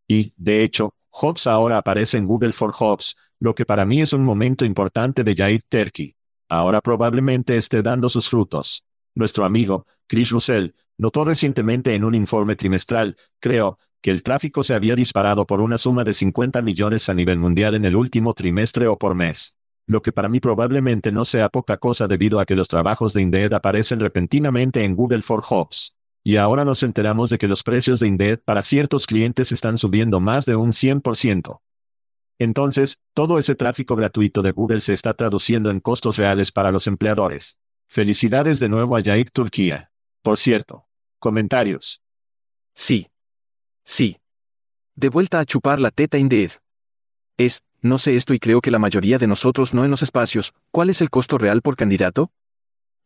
Y, 0.06 0.34
de 0.36 0.62
hecho, 0.62 0.92
Hobbs 1.08 1.46
ahora 1.46 1.78
aparece 1.78 2.18
en 2.18 2.26
Google 2.26 2.52
for 2.52 2.74
Hobbs, 2.78 3.16
lo 3.40 3.54
que 3.54 3.64
para 3.64 3.86
mí 3.86 4.02
es 4.02 4.12
un 4.12 4.22
momento 4.22 4.66
importante 4.66 5.24
de 5.24 5.34
Jair 5.34 5.62
Turkey. 5.66 6.14
Ahora 6.46 6.82
probablemente 6.82 7.56
esté 7.56 7.80
dando 7.80 8.10
sus 8.10 8.28
frutos. 8.28 8.84
Nuestro 9.14 9.46
amigo, 9.46 9.86
Chris 10.06 10.28
Russell, 10.28 10.72
notó 10.98 11.24
recientemente 11.24 11.94
en 11.94 12.04
un 12.04 12.14
informe 12.14 12.54
trimestral, 12.54 13.16
creo, 13.40 13.78
que 14.02 14.10
el 14.10 14.22
tráfico 14.22 14.62
se 14.62 14.74
había 14.74 14.94
disparado 14.94 15.46
por 15.46 15.62
una 15.62 15.78
suma 15.78 16.04
de 16.04 16.12
50 16.12 16.60
millones 16.60 17.08
a 17.08 17.14
nivel 17.14 17.38
mundial 17.38 17.76
en 17.76 17.86
el 17.86 17.96
último 17.96 18.34
trimestre 18.34 18.88
o 18.88 18.98
por 18.98 19.14
mes. 19.14 19.56
Lo 19.86 20.02
que 20.02 20.12
para 20.12 20.28
mí 20.28 20.38
probablemente 20.38 21.12
no 21.12 21.24
sea 21.24 21.48
poca 21.48 21.78
cosa 21.78 22.06
debido 22.06 22.40
a 22.40 22.44
que 22.44 22.56
los 22.56 22.68
trabajos 22.68 23.14
de 23.14 23.22
Indeed 23.22 23.54
aparecen 23.54 24.00
repentinamente 24.00 24.84
en 24.84 24.94
Google 24.94 25.22
for 25.22 25.40
Jobs. 25.40 25.97
Y 26.29 26.37
ahora 26.37 26.66
nos 26.66 26.83
enteramos 26.83 27.31
de 27.31 27.39
que 27.39 27.49
los 27.49 27.62
precios 27.62 28.01
de 28.01 28.07
Indeed 28.07 28.41
para 28.45 28.61
ciertos 28.61 29.07
clientes 29.07 29.51
están 29.51 29.79
subiendo 29.79 30.20
más 30.20 30.45
de 30.45 30.57
un 30.57 30.72
100%. 30.72 31.62
Entonces, 32.39 32.99
todo 33.14 33.39
ese 33.39 33.55
tráfico 33.55 33.97
gratuito 33.97 34.43
de 34.43 34.53
Google 34.53 34.83
se 34.83 34.93
está 34.93 35.14
traduciendo 35.14 35.70
en 35.70 35.81
costos 35.81 36.18
reales 36.18 36.53
para 36.53 36.70
los 36.70 36.87
empleadores. 36.87 37.59
Felicidades 37.87 38.61
de 38.61 38.68
nuevo 38.68 38.95
a 38.95 39.01
Yair 39.01 39.31
Turquía. 39.31 39.91
Por 40.20 40.37
cierto. 40.37 40.85
Comentarios. 41.18 42.03
Sí. 42.74 43.09
Sí. 43.83 44.18
De 44.97 45.09
vuelta 45.09 45.41
a 45.41 45.47
chupar 45.47 45.81
la 45.81 45.91
teta 45.91 46.18
Indeed. 46.18 46.51
Es, 47.39 47.62
no 47.81 47.97
sé 47.97 48.16
esto 48.16 48.35
y 48.35 48.39
creo 48.39 48.61
que 48.61 48.70
la 48.70 48.79
mayoría 48.79 49.16
de 49.16 49.29
nosotros 49.29 49.72
no 49.72 49.83
en 49.83 49.91
los 49.91 50.03
espacios, 50.03 50.53
¿cuál 50.72 50.91
es 50.91 51.01
el 51.01 51.09
costo 51.09 51.39
real 51.39 51.62
por 51.62 51.74
candidato? 51.74 52.31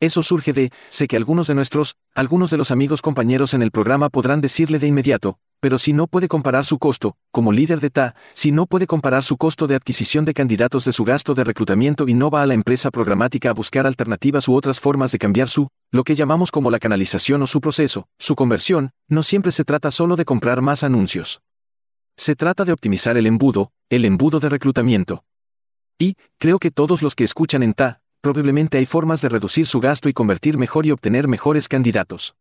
Eso 0.02 0.20
surge 0.24 0.52
de, 0.52 0.72
sé 0.88 1.06
que 1.06 1.16
algunos 1.16 1.46
de 1.46 1.54
nuestros, 1.54 1.94
algunos 2.12 2.50
de 2.50 2.56
los 2.56 2.72
amigos 2.72 3.02
compañeros 3.02 3.54
en 3.54 3.62
el 3.62 3.70
programa 3.70 4.08
podrán 4.08 4.40
decirle 4.40 4.80
de 4.80 4.88
inmediato, 4.88 5.38
pero 5.60 5.78
si 5.78 5.92
no 5.92 6.08
puede 6.08 6.26
comparar 6.26 6.64
su 6.64 6.80
costo, 6.80 7.14
como 7.30 7.52
líder 7.52 7.78
de 7.78 7.90
TA, 7.90 8.16
si 8.32 8.50
no 8.50 8.66
puede 8.66 8.88
comparar 8.88 9.22
su 9.22 9.36
costo 9.36 9.68
de 9.68 9.76
adquisición 9.76 10.24
de 10.24 10.34
candidatos 10.34 10.86
de 10.86 10.92
su 10.92 11.04
gasto 11.04 11.34
de 11.34 11.44
reclutamiento 11.44 12.08
y 12.08 12.14
no 12.14 12.30
va 12.30 12.42
a 12.42 12.46
la 12.46 12.54
empresa 12.54 12.90
programática 12.90 13.50
a 13.50 13.54
buscar 13.54 13.86
alternativas 13.86 14.48
u 14.48 14.56
otras 14.56 14.80
formas 14.80 15.12
de 15.12 15.18
cambiar 15.18 15.48
su, 15.48 15.68
lo 15.92 16.02
que 16.02 16.16
llamamos 16.16 16.50
como 16.50 16.72
la 16.72 16.80
canalización 16.80 17.40
o 17.42 17.46
su 17.46 17.60
proceso, 17.60 18.08
su 18.18 18.34
conversión, 18.34 18.90
no 19.06 19.22
siempre 19.22 19.52
se 19.52 19.62
trata 19.62 19.92
solo 19.92 20.16
de 20.16 20.24
comprar 20.24 20.62
más 20.62 20.82
anuncios. 20.82 21.42
Se 22.16 22.34
trata 22.34 22.64
de 22.64 22.72
optimizar 22.72 23.16
el 23.16 23.26
embudo, 23.28 23.70
el 23.88 24.04
embudo 24.04 24.40
de 24.40 24.48
reclutamiento. 24.48 25.22
Y, 25.96 26.16
creo 26.38 26.58
que 26.58 26.72
todos 26.72 27.02
los 27.02 27.14
que 27.14 27.22
escuchan 27.22 27.62
en 27.62 27.74
TA, 27.74 28.01
probablemente 28.22 28.78
hay 28.78 28.86
formas 28.86 29.20
de 29.20 29.28
reducir 29.28 29.66
su 29.66 29.80
gasto 29.80 30.08
y 30.08 30.12
convertir 30.12 30.56
mejor 30.56 30.86
y 30.86 30.92
obtener 30.92 31.28
mejores 31.28 31.68
candidatos. 31.68 32.34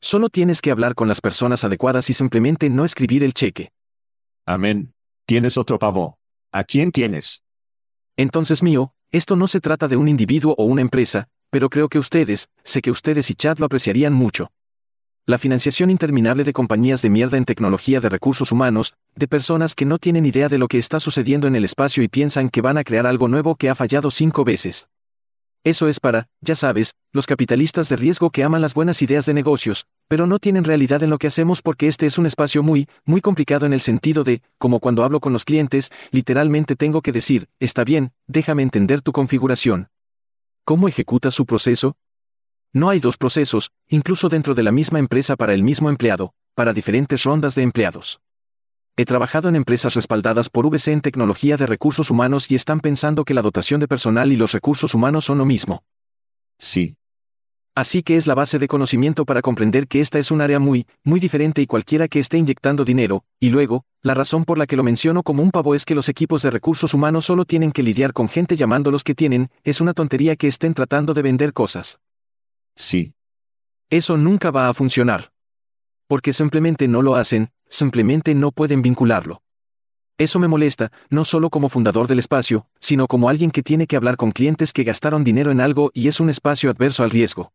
Solo 0.00 0.30
tienes 0.30 0.60
que 0.60 0.72
hablar 0.72 0.96
con 0.96 1.06
las 1.06 1.20
personas 1.20 1.62
adecuadas 1.62 2.10
y 2.10 2.14
simplemente 2.14 2.70
no 2.70 2.84
escribir 2.84 3.22
el 3.22 3.34
cheque. 3.34 3.70
Amén. 4.46 4.94
Tienes 5.26 5.56
otro 5.56 5.78
pavo. 5.78 6.18
¿A 6.50 6.64
quién 6.64 6.90
tienes? 6.90 7.44
Entonces 8.16 8.62
mío, 8.62 8.94
esto 9.12 9.36
no 9.36 9.46
se 9.46 9.60
trata 9.60 9.86
de 9.86 9.96
un 9.96 10.08
individuo 10.08 10.54
o 10.56 10.64
una 10.64 10.80
empresa, 10.80 11.28
pero 11.50 11.68
creo 11.68 11.88
que 11.88 11.98
ustedes, 11.98 12.48
sé 12.64 12.80
que 12.80 12.90
ustedes 12.90 13.30
y 13.30 13.34
Chad 13.34 13.58
lo 13.58 13.66
apreciarían 13.66 14.14
mucho. 14.14 14.50
La 15.26 15.38
financiación 15.38 15.90
interminable 15.90 16.42
de 16.42 16.52
compañías 16.52 17.02
de 17.02 17.10
mierda 17.10 17.36
en 17.36 17.44
tecnología 17.44 18.00
de 18.00 18.08
recursos 18.08 18.50
humanos, 18.50 18.94
de 19.14 19.28
personas 19.28 19.74
que 19.74 19.84
no 19.84 19.98
tienen 19.98 20.26
idea 20.26 20.48
de 20.48 20.58
lo 20.58 20.66
que 20.66 20.78
está 20.78 20.98
sucediendo 20.98 21.46
en 21.46 21.54
el 21.54 21.64
espacio 21.64 22.02
y 22.02 22.08
piensan 22.08 22.48
que 22.48 22.62
van 22.62 22.78
a 22.78 22.82
crear 22.82 23.06
algo 23.06 23.28
nuevo 23.28 23.54
que 23.54 23.68
ha 23.68 23.74
fallado 23.74 24.10
cinco 24.10 24.44
veces. 24.44 24.88
Eso 25.64 25.86
es 25.86 26.00
para, 26.00 26.28
ya 26.40 26.56
sabes, 26.56 26.96
los 27.12 27.26
capitalistas 27.26 27.88
de 27.88 27.94
riesgo 27.94 28.30
que 28.30 28.42
aman 28.42 28.60
las 28.60 28.74
buenas 28.74 29.00
ideas 29.00 29.26
de 29.26 29.34
negocios, 29.34 29.86
pero 30.08 30.26
no 30.26 30.40
tienen 30.40 30.64
realidad 30.64 31.04
en 31.04 31.10
lo 31.10 31.18
que 31.18 31.28
hacemos 31.28 31.62
porque 31.62 31.86
este 31.86 32.06
es 32.06 32.18
un 32.18 32.26
espacio 32.26 32.64
muy, 32.64 32.88
muy 33.04 33.20
complicado 33.20 33.64
en 33.64 33.72
el 33.72 33.80
sentido 33.80 34.24
de, 34.24 34.42
como 34.58 34.80
cuando 34.80 35.04
hablo 35.04 35.20
con 35.20 35.32
los 35.32 35.44
clientes, 35.44 35.92
literalmente 36.10 36.74
tengo 36.74 37.00
que 37.00 37.12
decir, 37.12 37.48
está 37.60 37.84
bien, 37.84 38.10
déjame 38.26 38.64
entender 38.64 39.02
tu 39.02 39.12
configuración. 39.12 39.88
¿Cómo 40.64 40.88
ejecuta 40.88 41.30
su 41.30 41.46
proceso? 41.46 41.96
No 42.72 42.90
hay 42.90 42.98
dos 42.98 43.16
procesos, 43.16 43.70
incluso 43.88 44.28
dentro 44.28 44.54
de 44.54 44.64
la 44.64 44.72
misma 44.72 44.98
empresa 44.98 45.36
para 45.36 45.54
el 45.54 45.62
mismo 45.62 45.90
empleado, 45.90 46.34
para 46.54 46.72
diferentes 46.72 47.22
rondas 47.22 47.54
de 47.54 47.62
empleados. 47.62 48.20
He 48.94 49.06
trabajado 49.06 49.48
en 49.48 49.56
empresas 49.56 49.94
respaldadas 49.94 50.50
por 50.50 50.66
VC 50.66 50.92
en 50.92 51.00
tecnología 51.00 51.56
de 51.56 51.66
recursos 51.66 52.10
humanos 52.10 52.50
y 52.50 52.56
están 52.56 52.80
pensando 52.80 53.24
que 53.24 53.32
la 53.32 53.40
dotación 53.40 53.80
de 53.80 53.88
personal 53.88 54.30
y 54.32 54.36
los 54.36 54.52
recursos 54.52 54.94
humanos 54.94 55.24
son 55.24 55.38
lo 55.38 55.46
mismo. 55.46 55.82
Sí. 56.58 56.96
Así 57.74 58.02
que 58.02 58.18
es 58.18 58.26
la 58.26 58.34
base 58.34 58.58
de 58.58 58.68
conocimiento 58.68 59.24
para 59.24 59.40
comprender 59.40 59.88
que 59.88 60.00
esta 60.00 60.18
es 60.18 60.30
un 60.30 60.42
área 60.42 60.58
muy, 60.58 60.86
muy 61.04 61.20
diferente 61.20 61.62
y 61.62 61.66
cualquiera 61.66 62.06
que 62.06 62.18
esté 62.18 62.36
inyectando 62.36 62.84
dinero, 62.84 63.24
y 63.40 63.48
luego, 63.48 63.86
la 64.02 64.12
razón 64.12 64.44
por 64.44 64.58
la 64.58 64.66
que 64.66 64.76
lo 64.76 64.82
menciono 64.82 65.22
como 65.22 65.42
un 65.42 65.50
pavo 65.50 65.74
es 65.74 65.86
que 65.86 65.94
los 65.94 66.10
equipos 66.10 66.42
de 66.42 66.50
recursos 66.50 66.92
humanos 66.92 67.24
solo 67.24 67.46
tienen 67.46 67.72
que 67.72 67.82
lidiar 67.82 68.12
con 68.12 68.28
gente 68.28 68.56
llamándolos 68.56 69.04
que 69.04 69.14
tienen, 69.14 69.50
es 69.64 69.80
una 69.80 69.94
tontería 69.94 70.36
que 70.36 70.48
estén 70.48 70.74
tratando 70.74 71.14
de 71.14 71.22
vender 71.22 71.54
cosas. 71.54 71.98
Sí. 72.76 73.14
Eso 73.88 74.18
nunca 74.18 74.50
va 74.50 74.68
a 74.68 74.74
funcionar. 74.74 75.32
Porque 76.08 76.34
simplemente 76.34 76.88
no 76.88 77.00
lo 77.00 77.16
hacen, 77.16 77.52
simplemente 77.72 78.34
no 78.34 78.52
pueden 78.52 78.82
vincularlo. 78.82 79.42
Eso 80.18 80.38
me 80.38 80.46
molesta, 80.46 80.92
no 81.08 81.24
solo 81.24 81.48
como 81.50 81.68
fundador 81.68 82.06
del 82.06 82.18
espacio, 82.18 82.66
sino 82.78 83.06
como 83.06 83.28
alguien 83.28 83.50
que 83.50 83.62
tiene 83.62 83.86
que 83.86 83.96
hablar 83.96 84.16
con 84.16 84.30
clientes 84.30 84.72
que 84.72 84.84
gastaron 84.84 85.24
dinero 85.24 85.50
en 85.50 85.60
algo 85.60 85.90
y 85.94 86.06
es 86.08 86.20
un 86.20 86.28
espacio 86.28 86.70
adverso 86.70 87.02
al 87.02 87.10
riesgo. 87.10 87.52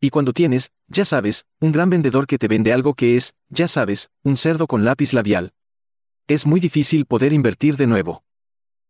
Y 0.00 0.10
cuando 0.10 0.32
tienes, 0.32 0.72
ya 0.88 1.04
sabes, 1.04 1.46
un 1.60 1.72
gran 1.72 1.88
vendedor 1.88 2.26
que 2.26 2.38
te 2.38 2.48
vende 2.48 2.72
algo 2.72 2.94
que 2.94 3.16
es, 3.16 3.34
ya 3.48 3.68
sabes, 3.68 4.10
un 4.24 4.36
cerdo 4.36 4.66
con 4.66 4.84
lápiz 4.84 5.12
labial. 5.12 5.54
Es 6.26 6.44
muy 6.44 6.60
difícil 6.60 7.06
poder 7.06 7.32
invertir 7.32 7.76
de 7.76 7.86
nuevo. 7.86 8.24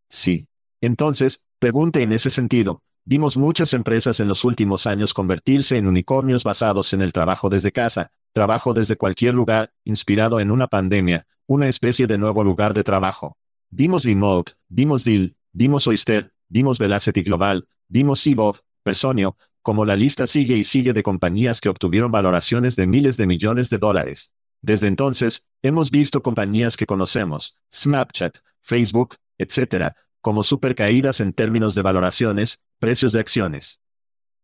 Sí. 0.09 0.49
Entonces, 0.81 1.45
pregunte 1.59 2.03
en 2.03 2.13
ese 2.13 2.31
sentido, 2.31 2.81
vimos 3.05 3.37
muchas 3.37 3.73
empresas 3.75 4.21
en 4.21 4.29
los 4.29 4.43
últimos 4.43 4.87
años 4.87 5.15
convertirse 5.15 5.77
en 5.77 5.87
unicornios 5.87 6.45
basados 6.45 6.93
en 6.93 7.03
el 7.03 7.13
trabajo 7.13 7.51
desde 7.51 7.73
casa, 7.73 8.11
trabajo 8.37 8.75
desde 8.75 8.97
cualquier 8.97 9.33
lugar, 9.33 9.73
inspirado 9.83 10.41
en 10.41 10.51
una 10.51 10.67
pandemia, 10.67 11.27
una 11.47 11.69
especie 11.69 12.07
de 12.07 12.19
nuevo 12.19 12.45
lugar 12.45 12.75
de 12.75 12.85
trabajo. 12.85 13.39
Vimos 13.71 14.05
Remote, 14.05 14.53
vimos 14.69 15.05
Deal, 15.05 15.35
vimos 15.55 15.87
Oyster, 15.87 16.35
vimos 16.47 16.79
Velocity 16.79 17.23
Global, 17.23 17.67
vimos 17.89 18.27
Ebov, 18.27 18.61
Personio, 18.83 19.39
como 19.63 19.87
la 19.87 19.97
lista 19.97 20.27
sigue 20.27 20.55
y 20.55 20.65
sigue 20.65 20.93
de 20.93 21.03
compañías 21.03 21.63
que 21.63 21.71
obtuvieron 21.71 22.13
valoraciones 22.13 22.77
de 22.77 22.87
miles 22.87 23.17
de 23.17 23.27
millones 23.27 23.71
de 23.71 23.79
dólares. 23.79 24.35
Desde 24.61 24.89
entonces, 24.89 25.47
hemos 25.63 25.91
visto 25.91 26.23
compañías 26.23 26.77
que 26.77 26.85
conocemos, 26.85 27.57
Snapchat, 27.73 28.37
Facebook, 28.61 29.17
etc., 29.39 29.95
como 30.21 30.43
super 30.43 30.75
caídas 30.75 31.21
en 31.21 31.33
términos 31.33 31.75
de 31.75 31.81
valoraciones, 31.81 32.61
precios 32.79 33.13
de 33.13 33.21
acciones. 33.21 33.81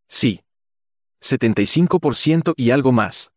Sí. 0.09 0.41
75% 1.21 2.55
y 2.57 2.71
algo 2.71 2.93
más. 2.93 3.32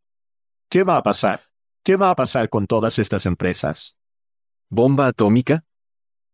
¿Qué 0.70 0.84
va 0.84 0.98
a 0.98 1.04
pasar? 1.04 1.42
¿Qué 1.84 1.96
va 1.96 2.10
a 2.10 2.16
pasar 2.16 2.50
con 2.50 2.66
todas 2.66 2.98
estas 3.00 3.26
empresas? 3.26 3.98
¿Bomba 4.70 5.08
atómica? 5.08 5.64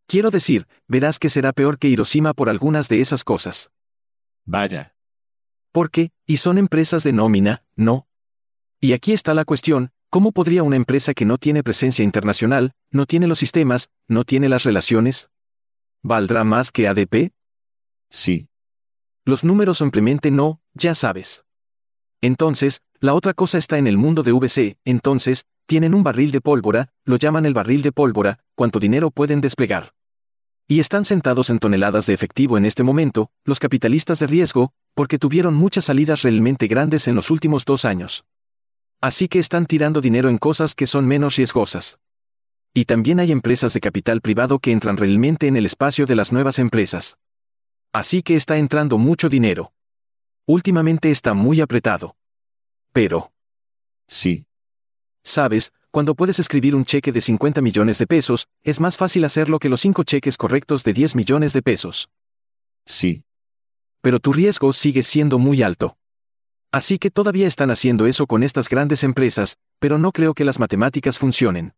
Quiero 0.08 0.32
decir, 0.32 0.68
verás 0.88 1.20
que 1.20 1.30
será 1.30 1.54
peor 1.54 1.78
que 1.78 1.88
Hiroshima 1.88 2.34
por 2.34 2.50
algunas 2.50 2.88
de 2.88 3.02
esas 3.02 3.24
cosas. 3.24 3.72
Vaya. 4.46 4.96
¿Por 5.72 5.92
qué? 5.92 6.12
Y 6.26 6.38
son 6.38 6.58
empresas 6.58 7.04
de 7.04 7.14
nómina, 7.14 7.66
¿no? 7.76 8.08
Y 8.80 8.94
aquí 8.94 9.14
está 9.14 9.34
la 9.34 9.46
cuestión, 9.46 9.92
¿cómo 10.10 10.32
podría 10.32 10.64
una 10.64 10.76
empresa 10.76 11.14
que 11.14 11.26
no 11.26 11.38
tiene 11.38 11.64
presencia 11.64 12.04
internacional, 12.04 12.74
no 12.90 13.06
tiene 13.06 13.28
los 13.28 13.40
sistemas, 13.40 13.90
no 14.08 14.24
tiene 14.24 14.50
las 14.50 14.64
relaciones? 14.64 15.30
¿Valdrá 16.02 16.44
más 16.44 16.72
que 16.72 16.88
ADP? 16.88 17.32
Sí. 18.10 18.50
Los 19.24 19.44
números 19.44 19.78
simplemente 19.78 20.32
no, 20.32 20.62
ya 20.74 20.96
sabes. 20.96 21.46
Entonces, 22.22 22.82
la 23.00 23.16
otra 23.16 23.34
cosa 23.34 23.58
está 23.58 23.80
en 23.80 23.88
el 23.88 23.98
mundo 23.98 24.22
de 24.22 24.32
VC, 24.32 24.78
entonces, 24.86 25.46
tienen 25.66 25.94
un 25.94 26.04
barril 26.04 26.32
de 26.32 26.42
pólvora, 26.42 26.90
lo 27.04 27.16
llaman 27.16 27.46
el 27.46 27.54
barril 27.54 27.82
de 27.82 27.92
pólvora, 27.92 28.40
cuánto 28.56 28.80
dinero 28.80 29.10
pueden 29.10 29.42
desplegar. 29.42 29.94
Y 30.68 30.80
están 30.80 31.04
sentados 31.04 31.50
en 31.50 31.60
toneladas 31.60 32.06
de 32.06 32.14
efectivo 32.14 32.58
en 32.58 32.66
este 32.66 32.84
momento, 32.84 33.32
los 33.44 33.60
capitalistas 33.60 34.20
de 34.20 34.28
riesgo, 34.28 34.72
porque 34.94 35.18
tuvieron 35.18 35.56
muchas 35.56 35.86
salidas 35.86 36.22
realmente 36.22 36.68
grandes 36.68 37.08
en 37.08 37.16
los 37.16 37.32
últimos 37.32 37.66
dos 37.66 37.86
años. 37.86 38.24
Así 39.02 39.28
que 39.28 39.40
están 39.40 39.66
tirando 39.66 40.00
dinero 40.00 40.30
en 40.30 40.38
cosas 40.38 40.76
que 40.76 40.86
son 40.86 41.08
menos 41.08 41.36
riesgosas. 41.38 42.00
Y 42.74 42.86
también 42.86 43.20
hay 43.20 43.32
empresas 43.32 43.74
de 43.74 43.80
capital 43.80 44.22
privado 44.22 44.60
que 44.60 44.72
entran 44.72 44.96
realmente 44.96 45.48
en 45.48 45.58
el 45.58 45.66
espacio 45.66 46.06
de 46.06 46.16
las 46.16 46.32
nuevas 46.32 46.60
empresas. 46.60 47.18
Así 47.92 48.22
que 48.22 48.36
está 48.36 48.58
entrando 48.58 48.98
mucho 48.98 49.28
dinero. 49.28 49.74
Últimamente 50.48 51.12
está 51.12 51.34
muy 51.34 51.62
apretado. 51.62 52.16
Pero. 52.94 53.32
Sí. 54.08 54.46
Sabes, 55.24 55.72
cuando 55.92 56.16
puedes 56.16 56.40
escribir 56.40 56.76
un 56.76 56.86
cheque 56.86 57.12
de 57.12 57.22
50 57.22 57.62
millones 57.62 57.98
de 57.98 58.08
pesos, 58.08 58.48
es 58.64 58.80
más 58.80 58.98
fácil 58.98 59.24
hacerlo 59.26 59.60
que 59.60 59.70
los 59.70 59.82
cinco 59.82 60.04
cheques 60.04 60.38
correctos 60.38 60.84
de 60.84 60.94
10 60.94 61.16
millones 61.16 61.54
de 61.54 61.62
pesos. 61.62 62.10
Sí. 62.86 63.24
Pero 64.02 64.20
tu 64.20 64.34
riesgo 64.34 64.74
sigue 64.74 65.04
siendo 65.04 65.38
muy 65.38 65.62
alto. 65.62 65.98
Así 66.72 66.98
que 66.98 67.12
todavía 67.12 67.48
están 67.48 67.70
haciendo 67.70 68.08
eso 68.08 68.26
con 68.26 68.44
estas 68.44 68.70
grandes 68.70 69.04
empresas, 69.04 69.58
pero 69.80 69.98
no 69.98 70.12
creo 70.12 70.34
que 70.34 70.46
las 70.46 70.60
matemáticas 70.60 71.20
funcionen. 71.20 71.74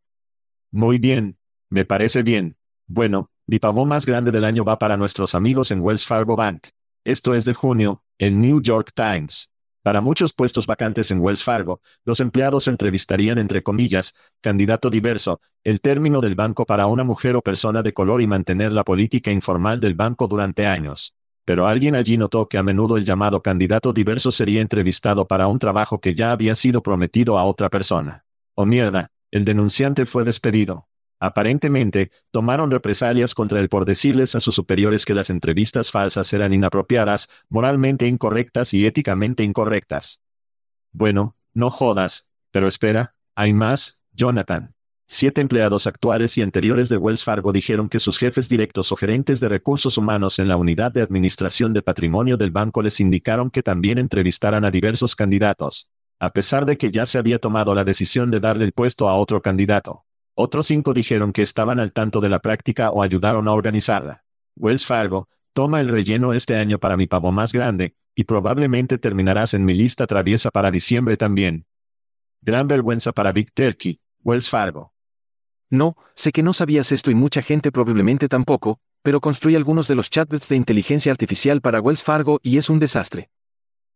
Muy 0.72 1.00
bien. 1.00 1.38
Me 1.70 1.86
parece 1.86 2.22
bien. 2.22 2.56
Bueno, 2.86 3.32
mi 3.48 3.58
pavón 3.58 3.90
más 3.90 4.06
grande 4.06 4.32
del 4.32 4.46
año 4.46 4.64
va 4.64 4.78
para 4.78 4.96
nuestros 4.96 5.34
amigos 5.34 5.72
en 5.72 5.82
Wells 5.82 6.06
Fargo 6.06 6.36
Bank. 6.36 6.68
Esto 7.04 7.34
es 7.34 7.46
de 7.46 7.56
junio, 7.56 8.03
el 8.18 8.40
New 8.40 8.62
York 8.62 8.92
Times. 8.94 9.50
Para 9.84 10.00
muchos 10.00 10.32
puestos 10.32 10.66
vacantes 10.66 11.12
en 11.12 11.20
Wells 11.20 11.44
Fargo, 11.44 11.82
los 12.06 12.22
empleados 12.22 12.70
entrevistarían 12.70 13.38
entre 13.38 13.64
comillas, 13.64 14.16
candidato 14.40 14.90
diverso, 14.90 15.42
el 15.64 15.82
término 15.82 16.22
del 16.22 16.36
banco 16.36 16.66
para 16.66 16.88
una 16.88 17.04
mujer 17.04 17.36
o 17.36 17.42
persona 17.42 17.84
de 17.84 17.94
color 17.94 18.22
y 18.22 18.28
mantener 18.28 18.72
la 18.72 18.86
política 18.86 19.30
informal 19.32 19.82
del 19.82 19.94
banco 19.94 20.28
durante 20.28 20.66
años. 20.66 21.16
Pero 21.46 21.68
alguien 21.68 21.96
allí 21.96 22.16
notó 22.16 22.48
que 22.48 22.58
a 22.58 22.64
menudo 22.64 22.96
el 22.96 23.04
llamado 23.04 23.42
candidato 23.42 23.92
diverso 23.92 24.32
sería 24.32 24.62
entrevistado 24.62 25.28
para 25.28 25.48
un 25.48 25.60
trabajo 25.60 26.00
que 26.00 26.16
ya 26.16 26.32
había 26.32 26.56
sido 26.56 26.82
prometido 26.82 27.38
a 27.38 27.44
otra 27.44 27.70
persona. 27.70 28.26
Oh 28.56 28.66
mierda, 28.66 29.12
el 29.32 29.44
denunciante 29.44 30.06
fue 30.06 30.24
despedido. 30.24 30.88
Aparentemente, 31.20 32.12
tomaron 32.32 32.70
represalias 32.72 33.34
contra 33.34 33.60
él 33.60 33.70
por 33.70 33.86
decirles 33.86 34.36
a 34.36 34.40
sus 34.40 34.56
superiores 34.56 35.06
que 35.06 35.14
las 35.14 35.30
entrevistas 35.30 35.92
falsas 35.92 36.34
eran 36.34 36.54
inapropiadas, 36.54 37.30
moralmente 37.50 38.08
incorrectas 38.08 38.74
y 38.74 38.86
éticamente 38.86 39.44
incorrectas. 39.44 40.22
Bueno, 40.92 41.36
no 41.54 41.70
jodas, 41.70 42.28
pero 42.52 42.68
espera, 42.68 43.16
hay 43.36 43.54
más, 43.54 44.00
Jonathan. 44.12 44.76
Siete 45.08 45.42
empleados 45.42 45.86
actuales 45.86 46.38
y 46.38 46.42
anteriores 46.42 46.90
de 46.90 46.98
Wells 46.98 47.24
Fargo 47.24 47.52
dijeron 47.52 47.90
que 47.90 48.00
sus 48.00 48.18
jefes 48.18 48.50
directos 48.50 48.92
o 48.92 48.96
gerentes 48.96 49.40
de 49.40 49.50
recursos 49.50 49.98
humanos 49.98 50.40
en 50.40 50.48
la 50.48 50.58
unidad 50.58 50.92
de 50.92 51.02
administración 51.02 51.74
de 51.74 51.82
patrimonio 51.82 52.38
del 52.38 52.52
banco 52.52 52.82
les 52.82 53.00
indicaron 53.00 53.52
que 53.52 53.62
también 53.62 53.98
entrevistaran 53.98 54.66
a 54.66 54.72
diversos 54.72 55.16
candidatos, 55.16 55.92
a 56.20 56.32
pesar 56.32 56.66
de 56.66 56.78
que 56.78 56.90
ya 56.90 57.06
se 57.06 57.18
había 57.18 57.38
tomado 57.38 57.76
la 57.76 57.84
decisión 57.84 58.32
de 58.32 58.40
darle 58.40 58.66
el 58.66 58.72
puesto 58.72 59.08
a 59.08 59.16
otro 59.16 59.42
candidato. 59.42 60.06
Otros 60.36 60.68
cinco 60.68 60.94
dijeron 60.94 61.32
que 61.32 61.44
estaban 61.44 61.80
al 61.80 61.92
tanto 61.92 62.20
de 62.20 62.30
la 62.30 62.40
práctica 62.40 62.90
o 62.90 63.04
ayudaron 63.04 63.48
a 63.48 63.52
organizarla. 63.52 64.24
Wells 64.56 64.86
Fargo, 64.86 65.30
toma 65.54 65.80
el 65.80 65.90
relleno 65.90 66.34
este 66.34 66.56
año 66.56 66.80
para 66.80 66.98
mi 66.98 67.06
pavo 67.06 67.32
más 67.32 67.54
grande, 67.54 67.96
y 68.16 68.24
probablemente 68.24 68.98
terminarás 68.98 69.54
en 69.54 69.66
mi 69.66 69.74
lista 69.74 70.08
traviesa 70.08 70.50
para 70.50 70.72
diciembre 70.72 71.18
también. 71.18 71.68
Gran 72.42 72.68
vergüenza 72.68 73.12
para 73.12 73.32
Big 73.32 73.54
Turkey, 73.54 74.00
Wells 74.24 74.50
Fargo. 74.50 74.94
No, 75.70 75.96
sé 76.16 76.32
que 76.32 76.44
no 76.44 76.54
sabías 76.54 76.92
esto 76.92 77.12
y 77.12 77.16
mucha 77.16 77.42
gente 77.42 77.72
probablemente 77.72 78.28
tampoco, 78.28 78.80
pero 79.04 79.22
construí 79.22 79.56
algunos 79.56 79.88
de 79.88 79.96
los 79.96 80.10
chatbots 80.10 80.50
de 80.50 80.56
inteligencia 80.56 81.12
artificial 81.12 81.62
para 81.62 81.80
Wells 81.80 82.04
Fargo 82.04 82.40
y 82.42 82.58
es 82.58 82.70
un 82.70 82.80
desastre. 82.80 83.30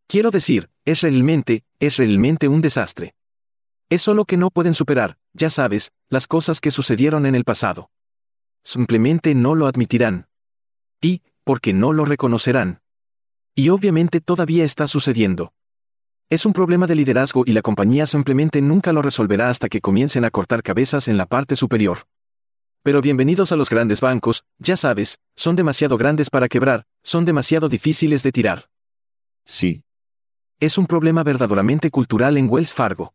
Quiero 0.07 0.31
decir, 0.31 0.69
es 0.85 1.01
realmente, 1.01 1.65
es 1.79 1.97
realmente 1.97 2.47
un 2.47 2.61
desastre. 2.61 3.16
Es 3.89 4.01
solo 4.01 4.25
que 4.25 4.35
no 4.35 4.49
pueden 4.51 4.73
superar, 4.73 5.17
ya 5.31 5.49
sabes, 5.49 5.93
las 6.09 6.27
cosas 6.27 6.59
que 6.59 6.71
sucedieron 6.71 7.25
en 7.25 7.35
el 7.35 7.45
pasado. 7.45 7.89
Simplemente 8.61 9.33
no 9.33 9.55
lo 9.55 9.65
admitirán. 9.65 10.27
Y, 11.01 11.21
porque 11.45 11.71
no 11.71 11.93
lo 11.93 12.03
reconocerán. 12.03 12.81
Y 13.55 13.69
obviamente 13.69 14.19
todavía 14.19 14.65
está 14.65 14.88
sucediendo. 14.88 15.53
Es 16.29 16.45
un 16.45 16.51
problema 16.51 16.85
de 16.85 16.95
liderazgo 16.95 17.43
y 17.45 17.53
la 17.53 17.61
compañía 17.61 18.05
simplemente 18.07 18.61
nunca 18.61 18.91
lo 18.91 19.01
resolverá 19.01 19.49
hasta 19.49 19.69
que 19.69 19.79
comiencen 19.79 20.25
a 20.25 20.31
cortar 20.31 20.63
cabezas 20.63 21.07
en 21.07 21.15
la 21.15 21.25
parte 21.25 21.55
superior. 21.55 21.99
Pero 22.83 23.01
bienvenidos 23.01 23.53
a 23.53 23.55
los 23.55 23.69
grandes 23.69 24.01
bancos, 24.01 24.43
ya 24.59 24.75
sabes, 24.75 25.19
son 25.38 25.55
demasiado 25.55 25.97
grandes 25.97 26.29
para 26.29 26.49
quebrar, 26.49 26.85
son 27.03 27.23
demasiado 27.23 27.69
difíciles 27.69 28.21
de 28.21 28.33
tirar. 28.33 28.69
Sí. 29.45 29.85
Es 30.59 30.77
un 30.77 30.88
problema 30.88 31.23
verdaderamente 31.23 31.89
cultural 31.89 32.35
en 32.35 32.49
Wells 32.49 32.73
Fargo. 32.73 33.13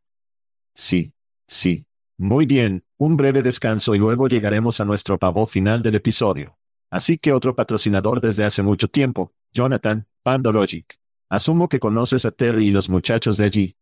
Sí. 0.75 1.13
Sí. 1.47 1.87
Muy 2.19 2.47
bien, 2.47 2.85
un 2.99 3.17
breve 3.17 3.43
descanso 3.43 3.95
y 3.95 3.99
luego 3.99 4.29
llegaremos 4.29 4.81
a 4.81 4.85
nuestro 4.85 5.19
pavo 5.19 5.47
final 5.47 5.83
del 5.83 5.97
episodio. 5.97 6.57
Así 6.91 7.19
que 7.19 7.33
otro 7.33 7.57
patrocinador 7.57 8.21
desde 8.21 8.45
hace 8.45 8.63
mucho 8.63 8.89
tiempo, 8.89 9.33
Jonathan, 9.53 10.07
Pandologic. 10.23 10.99
Asumo 11.29 11.69
que 11.69 11.81
conoces 11.81 12.25
a 12.27 12.31
Terry 12.31 12.69
y 12.69 12.71
los 12.71 12.89
muchachos 12.89 13.39
de 13.39 13.47
allí. 13.47 13.77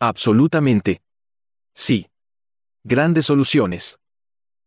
Absolutamente. 0.00 1.02
Sí. 1.74 2.08
Grandes 2.82 3.26
soluciones. 3.26 4.00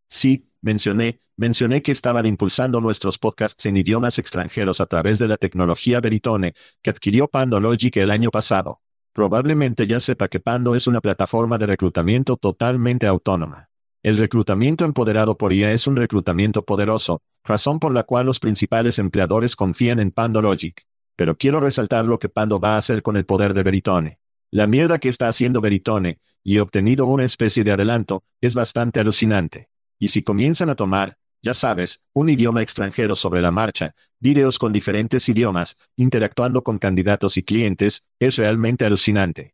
Sí, 0.07 0.49
mencioné, 0.61 1.19
mencioné 1.35 1.81
que 1.81 1.91
estaban 1.91 2.25
impulsando 2.25 2.79
nuestros 2.79 3.17
podcasts 3.17 3.65
en 3.65 3.75
idiomas 3.75 4.17
extranjeros 4.17 4.79
a 4.79 4.85
través 4.85 5.19
de 5.19 5.27
la 5.27 5.35
tecnología 5.35 5.99
Veritone, 5.99 6.53
que 6.81 6.89
adquirió 6.89 7.27
Pandologic 7.27 7.97
el 7.97 8.11
año 8.11 8.31
pasado. 8.31 8.81
Probablemente 9.15 9.87
ya 9.87 10.01
sepa 10.01 10.27
que 10.27 10.41
Pando 10.41 10.75
es 10.75 10.87
una 10.87 10.99
plataforma 10.99 11.57
de 11.57 11.67
reclutamiento 11.67 12.35
totalmente 12.35 13.07
autónoma. 13.07 13.69
El 14.03 14.17
reclutamiento 14.17 14.83
empoderado 14.83 15.37
por 15.37 15.53
IA 15.53 15.71
es 15.71 15.87
un 15.87 15.95
reclutamiento 15.95 16.65
poderoso, 16.65 17.21
razón 17.45 17.79
por 17.79 17.93
la 17.93 18.03
cual 18.03 18.25
los 18.25 18.41
principales 18.41 18.99
empleadores 18.99 19.55
confían 19.55 20.01
en 20.01 20.11
Pandologic. 20.11 20.85
Pero 21.15 21.37
quiero 21.37 21.61
resaltar 21.61 22.03
lo 22.03 22.19
que 22.19 22.27
Pando 22.27 22.59
va 22.59 22.75
a 22.75 22.77
hacer 22.77 23.01
con 23.01 23.15
el 23.15 23.25
poder 23.25 23.53
de 23.53 23.63
Veritone. 23.63 24.19
La 24.51 24.67
mierda 24.67 24.99
que 24.99 25.07
está 25.07 25.29
haciendo 25.29 25.61
Veritone, 25.61 26.19
y 26.43 26.57
obtenido 26.59 27.05
una 27.05 27.23
especie 27.23 27.63
de 27.63 27.71
adelanto, 27.71 28.25
es 28.41 28.53
bastante 28.53 28.99
alucinante. 28.99 29.69
Y 29.97 30.09
si 30.09 30.23
comienzan 30.23 30.69
a 30.69 30.75
tomar, 30.75 31.17
ya 31.45 31.53
sabes, 31.53 32.03
un 32.11 32.27
idioma 32.27 32.63
extranjero 32.63 33.15
sobre 33.15 33.39
la 33.39 33.51
marcha, 33.51 33.93
videos 34.19 34.57
con 34.57 34.73
diferentes 34.73 35.29
idiomas, 35.29 35.77
interactuando 35.95 36.63
con 36.63 36.79
candidatos 36.79 37.37
y 37.37 37.43
clientes, 37.43 38.07
es 38.19 38.37
realmente 38.37 38.83
alucinante. 38.83 39.53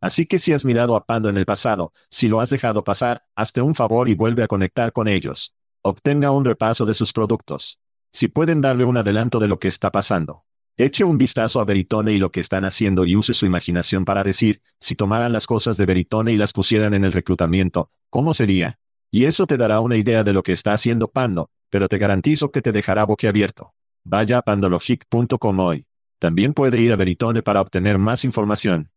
Así 0.00 0.26
que 0.26 0.38
si 0.38 0.52
has 0.52 0.64
mirado 0.64 0.94
a 0.94 1.06
Pando 1.06 1.28
en 1.28 1.36
el 1.36 1.44
pasado, 1.44 1.92
si 2.08 2.28
lo 2.28 2.40
has 2.40 2.50
dejado 2.50 2.84
pasar, 2.84 3.24
hazte 3.34 3.60
un 3.60 3.74
favor 3.74 4.08
y 4.08 4.14
vuelve 4.14 4.44
a 4.44 4.46
conectar 4.46 4.92
con 4.92 5.08
ellos. 5.08 5.56
Obtenga 5.82 6.30
un 6.30 6.44
repaso 6.44 6.86
de 6.86 6.94
sus 6.94 7.12
productos. 7.12 7.80
Si 8.12 8.28
pueden 8.28 8.60
darle 8.60 8.84
un 8.84 8.96
adelanto 8.96 9.40
de 9.40 9.48
lo 9.48 9.58
que 9.58 9.66
está 9.66 9.90
pasando. 9.90 10.44
Eche 10.76 11.02
un 11.02 11.18
vistazo 11.18 11.58
a 11.60 11.64
Veritone 11.64 12.12
y 12.12 12.18
lo 12.18 12.30
que 12.30 12.38
están 12.38 12.64
haciendo 12.64 13.04
y 13.04 13.16
use 13.16 13.34
su 13.34 13.44
imaginación 13.44 14.04
para 14.04 14.22
decir, 14.22 14.62
si 14.78 14.94
tomaran 14.94 15.32
las 15.32 15.48
cosas 15.48 15.76
de 15.78 15.86
Veritone 15.86 16.30
y 16.30 16.36
las 16.36 16.52
pusieran 16.52 16.94
en 16.94 17.04
el 17.04 17.12
reclutamiento, 17.12 17.90
¿cómo 18.08 18.34
sería? 18.34 18.78
Y 19.10 19.24
eso 19.24 19.46
te 19.46 19.56
dará 19.56 19.80
una 19.80 19.96
idea 19.96 20.24
de 20.24 20.32
lo 20.32 20.42
que 20.42 20.52
está 20.52 20.72
haciendo 20.72 21.08
Pando, 21.08 21.50
pero 21.70 21.88
te 21.88 21.98
garantizo 21.98 22.50
que 22.50 22.62
te 22.62 22.72
dejará 22.72 23.04
boquiabierto. 23.04 23.74
Vaya 24.04 24.38
a 24.38 24.42
pandologic.com 24.42 25.60
hoy. 25.60 25.86
También 26.18 26.52
puede 26.52 26.80
ir 26.80 26.92
a 26.92 26.96
Veritone 26.96 27.42
para 27.42 27.60
obtener 27.60 27.98
más 27.98 28.24
información. 28.24 28.90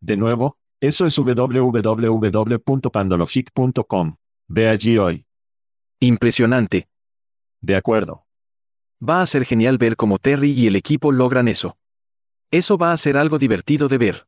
De 0.00 0.16
nuevo, 0.16 0.58
eso 0.80 1.06
es 1.06 1.16
www.pandologic.com. 1.16 4.16
Ve 4.48 4.68
allí 4.68 4.98
hoy. 4.98 5.24
Impresionante. 6.00 6.88
De 7.60 7.76
acuerdo. 7.76 8.26
Va 9.00 9.22
a 9.22 9.26
ser 9.26 9.44
genial 9.44 9.78
ver 9.78 9.96
cómo 9.96 10.18
Terry 10.18 10.50
y 10.52 10.66
el 10.66 10.76
equipo 10.76 11.12
logran 11.12 11.48
eso. 11.48 11.78
Eso 12.50 12.76
va 12.76 12.92
a 12.92 12.96
ser 12.96 13.16
algo 13.16 13.38
divertido 13.38 13.88
de 13.88 13.98
ver. 13.98 14.26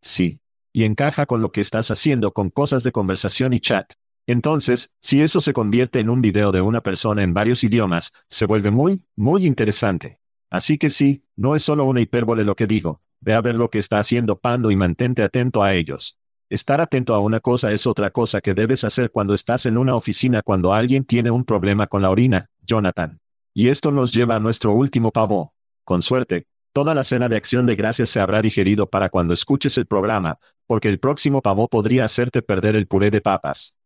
Sí. 0.00 0.40
Y 0.72 0.84
encaja 0.84 1.26
con 1.26 1.42
lo 1.42 1.52
que 1.52 1.60
estás 1.60 1.90
haciendo 1.90 2.32
con 2.32 2.48
cosas 2.48 2.82
de 2.82 2.92
conversación 2.92 3.52
y 3.52 3.60
chat. 3.60 3.92
Entonces, 4.26 4.92
si 5.00 5.20
eso 5.20 5.40
se 5.40 5.52
convierte 5.52 5.98
en 6.00 6.08
un 6.08 6.22
video 6.22 6.52
de 6.52 6.60
una 6.60 6.82
persona 6.82 7.22
en 7.22 7.34
varios 7.34 7.64
idiomas, 7.64 8.12
se 8.28 8.46
vuelve 8.46 8.70
muy, 8.70 9.04
muy 9.16 9.46
interesante. 9.46 10.20
Así 10.50 10.78
que 10.78 10.90
sí, 10.90 11.24
no 11.34 11.56
es 11.56 11.62
solo 11.62 11.84
una 11.84 12.00
hipérbole 12.00 12.44
lo 12.44 12.54
que 12.54 12.66
digo, 12.66 13.02
ve 13.20 13.34
a 13.34 13.40
ver 13.40 13.54
lo 13.54 13.70
que 13.70 13.78
está 13.78 13.98
haciendo 13.98 14.38
Pando 14.38 14.70
y 14.70 14.76
mantente 14.76 15.22
atento 15.22 15.62
a 15.62 15.74
ellos. 15.74 16.18
Estar 16.50 16.80
atento 16.82 17.14
a 17.14 17.18
una 17.18 17.40
cosa 17.40 17.72
es 17.72 17.86
otra 17.86 18.10
cosa 18.10 18.42
que 18.42 18.52
debes 18.52 18.84
hacer 18.84 19.10
cuando 19.10 19.32
estás 19.32 19.64
en 19.64 19.78
una 19.78 19.94
oficina 19.94 20.42
cuando 20.42 20.74
alguien 20.74 21.04
tiene 21.04 21.30
un 21.30 21.44
problema 21.44 21.86
con 21.86 22.02
la 22.02 22.10
orina, 22.10 22.50
Jonathan. 22.60 23.20
Y 23.54 23.68
esto 23.68 23.90
nos 23.90 24.12
lleva 24.12 24.36
a 24.36 24.40
nuestro 24.40 24.72
último 24.72 25.10
pavo. 25.10 25.54
Con 25.84 26.02
suerte, 26.02 26.46
toda 26.74 26.94
la 26.94 27.04
cena 27.04 27.28
de 27.28 27.36
acción 27.36 27.64
de 27.64 27.74
gracias 27.74 28.10
se 28.10 28.20
habrá 28.20 28.42
digerido 28.42 28.88
para 28.88 29.08
cuando 29.08 29.32
escuches 29.32 29.78
el 29.78 29.86
programa, 29.86 30.38
porque 30.66 30.88
el 30.88 30.98
próximo 30.98 31.40
pavo 31.40 31.68
podría 31.68 32.04
hacerte 32.04 32.42
perder 32.42 32.76
el 32.76 32.86
puré 32.86 33.10
de 33.10 33.22
papas. 33.22 33.78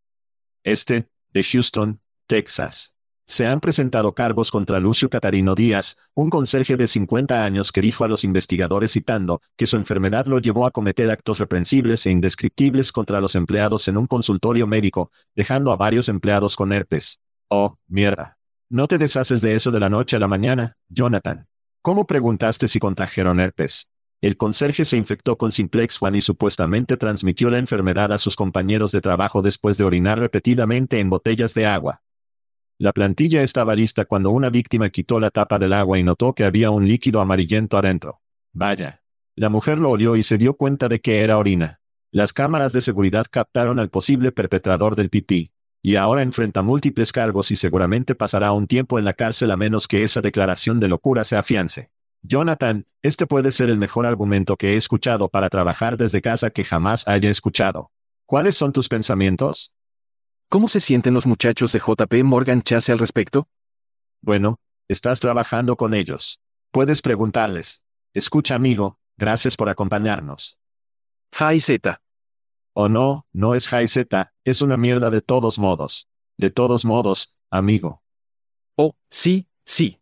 Este, 0.66 1.08
de 1.32 1.44
Houston, 1.44 2.00
Texas. 2.26 2.96
Se 3.24 3.46
han 3.46 3.60
presentado 3.60 4.14
cargos 4.14 4.50
contra 4.50 4.80
Lucio 4.80 5.08
Catarino 5.08 5.54
Díaz, 5.54 5.96
un 6.12 6.28
conserje 6.28 6.76
de 6.76 6.88
50 6.88 7.44
años 7.44 7.70
que 7.70 7.80
dijo 7.80 8.02
a 8.02 8.08
los 8.08 8.24
investigadores 8.24 8.90
citando 8.90 9.40
que 9.56 9.68
su 9.68 9.76
enfermedad 9.76 10.26
lo 10.26 10.40
llevó 10.40 10.66
a 10.66 10.72
cometer 10.72 11.08
actos 11.08 11.38
reprensibles 11.38 12.04
e 12.06 12.10
indescriptibles 12.10 12.90
contra 12.90 13.20
los 13.20 13.36
empleados 13.36 13.86
en 13.86 13.96
un 13.96 14.06
consultorio 14.06 14.66
médico, 14.66 15.12
dejando 15.36 15.70
a 15.70 15.76
varios 15.76 16.08
empleados 16.08 16.56
con 16.56 16.72
herpes. 16.72 17.20
Oh, 17.48 17.78
mierda. 17.86 18.36
No 18.68 18.88
te 18.88 18.98
deshaces 18.98 19.40
de 19.40 19.54
eso 19.54 19.70
de 19.70 19.78
la 19.78 19.88
noche 19.88 20.16
a 20.16 20.18
la 20.18 20.26
mañana, 20.26 20.76
Jonathan. 20.88 21.46
¿Cómo 21.80 22.08
preguntaste 22.08 22.66
si 22.66 22.80
contrajeron 22.80 23.38
herpes? 23.38 23.88
El 24.22 24.36
conserje 24.36 24.84
se 24.84 24.96
infectó 24.96 25.36
con 25.36 25.52
Simplex 25.52 26.02
One 26.02 26.18
y 26.18 26.20
supuestamente 26.20 26.96
transmitió 26.96 27.50
la 27.50 27.58
enfermedad 27.58 28.12
a 28.12 28.18
sus 28.18 28.34
compañeros 28.34 28.90
de 28.92 29.00
trabajo 29.00 29.42
después 29.42 29.76
de 29.76 29.84
orinar 29.84 30.18
repetidamente 30.18 31.00
en 31.00 31.10
botellas 31.10 31.52
de 31.52 31.66
agua. 31.66 32.02
La 32.78 32.92
plantilla 32.92 33.42
estaba 33.42 33.74
lista 33.74 34.04
cuando 34.04 34.30
una 34.30 34.50
víctima 34.50 34.90
quitó 34.90 35.20
la 35.20 35.30
tapa 35.30 35.58
del 35.58 35.72
agua 35.72 35.98
y 35.98 36.02
notó 36.02 36.34
que 36.34 36.44
había 36.44 36.70
un 36.70 36.88
líquido 36.88 37.20
amarillento 37.20 37.78
adentro. 37.78 38.20
Vaya. 38.52 39.02
La 39.34 39.50
mujer 39.50 39.78
lo 39.78 39.90
olió 39.90 40.16
y 40.16 40.22
se 40.22 40.38
dio 40.38 40.54
cuenta 40.54 40.88
de 40.88 41.00
que 41.00 41.20
era 41.20 41.36
orina. 41.36 41.80
Las 42.10 42.32
cámaras 42.32 42.72
de 42.72 42.80
seguridad 42.80 43.26
captaron 43.30 43.78
al 43.78 43.90
posible 43.90 44.32
perpetrador 44.32 44.96
del 44.96 45.10
pipí. 45.10 45.52
Y 45.82 45.96
ahora 45.96 46.22
enfrenta 46.22 46.62
múltiples 46.62 47.12
cargos 47.12 47.50
y 47.50 47.56
seguramente 47.56 48.14
pasará 48.14 48.52
un 48.52 48.66
tiempo 48.66 48.98
en 48.98 49.04
la 49.04 49.12
cárcel 49.12 49.50
a 49.50 49.56
menos 49.56 49.86
que 49.86 50.02
esa 50.02 50.20
declaración 50.20 50.80
de 50.80 50.88
locura 50.88 51.24
se 51.24 51.36
afiance. 51.36 51.90
Jonathan, 52.22 52.86
este 53.02 53.26
puede 53.26 53.52
ser 53.52 53.70
el 53.70 53.78
mejor 53.78 54.06
argumento 54.06 54.56
que 54.56 54.74
he 54.74 54.76
escuchado 54.76 55.28
para 55.28 55.48
trabajar 55.48 55.96
desde 55.96 56.20
casa 56.20 56.50
que 56.50 56.64
jamás 56.64 57.06
haya 57.06 57.30
escuchado. 57.30 57.92
¿Cuáles 58.26 58.56
son 58.56 58.72
tus 58.72 58.88
pensamientos? 58.88 59.74
¿Cómo 60.48 60.68
se 60.68 60.80
sienten 60.80 61.14
los 61.14 61.26
muchachos 61.26 61.72
de 61.72 61.80
JP 61.80 62.24
Morgan 62.24 62.62
Chase 62.62 62.92
al 62.92 62.98
respecto? 62.98 63.48
Bueno, 64.20 64.58
estás 64.88 65.20
trabajando 65.20 65.76
con 65.76 65.94
ellos. 65.94 66.40
Puedes 66.72 67.02
preguntarles. 67.02 67.84
Escucha 68.14 68.54
amigo, 68.54 68.98
gracias 69.16 69.56
por 69.56 69.68
acompañarnos. 69.68 70.58
Hi 71.38 71.60
Z. 71.60 72.00
Oh 72.74 72.88
no, 72.88 73.26
no 73.32 73.54
es 73.54 73.72
Hi 73.72 73.86
Z, 73.88 74.32
es 74.44 74.62
una 74.62 74.76
mierda 74.76 75.10
de 75.10 75.20
todos 75.20 75.58
modos. 75.58 76.08
De 76.36 76.50
todos 76.50 76.84
modos, 76.84 77.34
amigo. 77.50 78.02
Oh, 78.76 78.94
sí, 79.10 79.48
sí. 79.64 80.00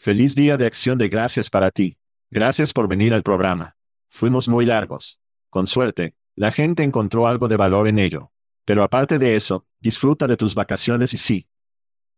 Feliz 0.00 0.36
día 0.36 0.56
de 0.56 0.64
acción 0.64 0.96
de 0.96 1.08
gracias 1.08 1.50
para 1.50 1.72
ti. 1.72 1.98
Gracias 2.30 2.72
por 2.72 2.86
venir 2.86 3.12
al 3.12 3.24
programa. 3.24 3.76
Fuimos 4.08 4.48
muy 4.48 4.64
largos. 4.64 5.20
Con 5.50 5.66
suerte, 5.66 6.14
la 6.36 6.52
gente 6.52 6.84
encontró 6.84 7.26
algo 7.26 7.48
de 7.48 7.56
valor 7.56 7.88
en 7.88 7.98
ello. 7.98 8.30
Pero 8.64 8.84
aparte 8.84 9.18
de 9.18 9.34
eso, 9.34 9.66
disfruta 9.80 10.28
de 10.28 10.36
tus 10.36 10.54
vacaciones 10.54 11.14
y 11.14 11.18
sí. 11.18 11.48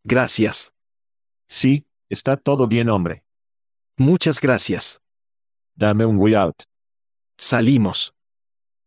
Gracias. 0.05 0.75
Sí, 1.47 1.87
está 2.11 2.37
todo 2.37 2.67
bien, 2.69 2.91
hombre. 2.91 3.25
Muchas 3.97 4.43
gracias. 4.43 5.01
Dame 5.75 6.05
un 6.05 6.19
way 6.19 6.35
out. 6.35 6.65
Salimos. 7.39 8.15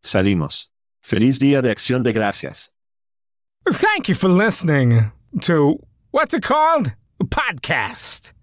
Salimos. 0.04 0.72
Feliz 1.02 1.40
día 1.40 1.64
de 1.64 1.72
acción 1.72 2.04
de 2.04 2.14
gracias. 2.14 2.72
Thank 3.66 4.08
you 4.08 4.14
for 4.14 4.30
listening 4.30 5.12
to 5.42 5.80
what's 6.12 6.36
it 6.36 6.44
called? 6.44 6.94
A 7.20 7.26
podcast. 7.26 8.34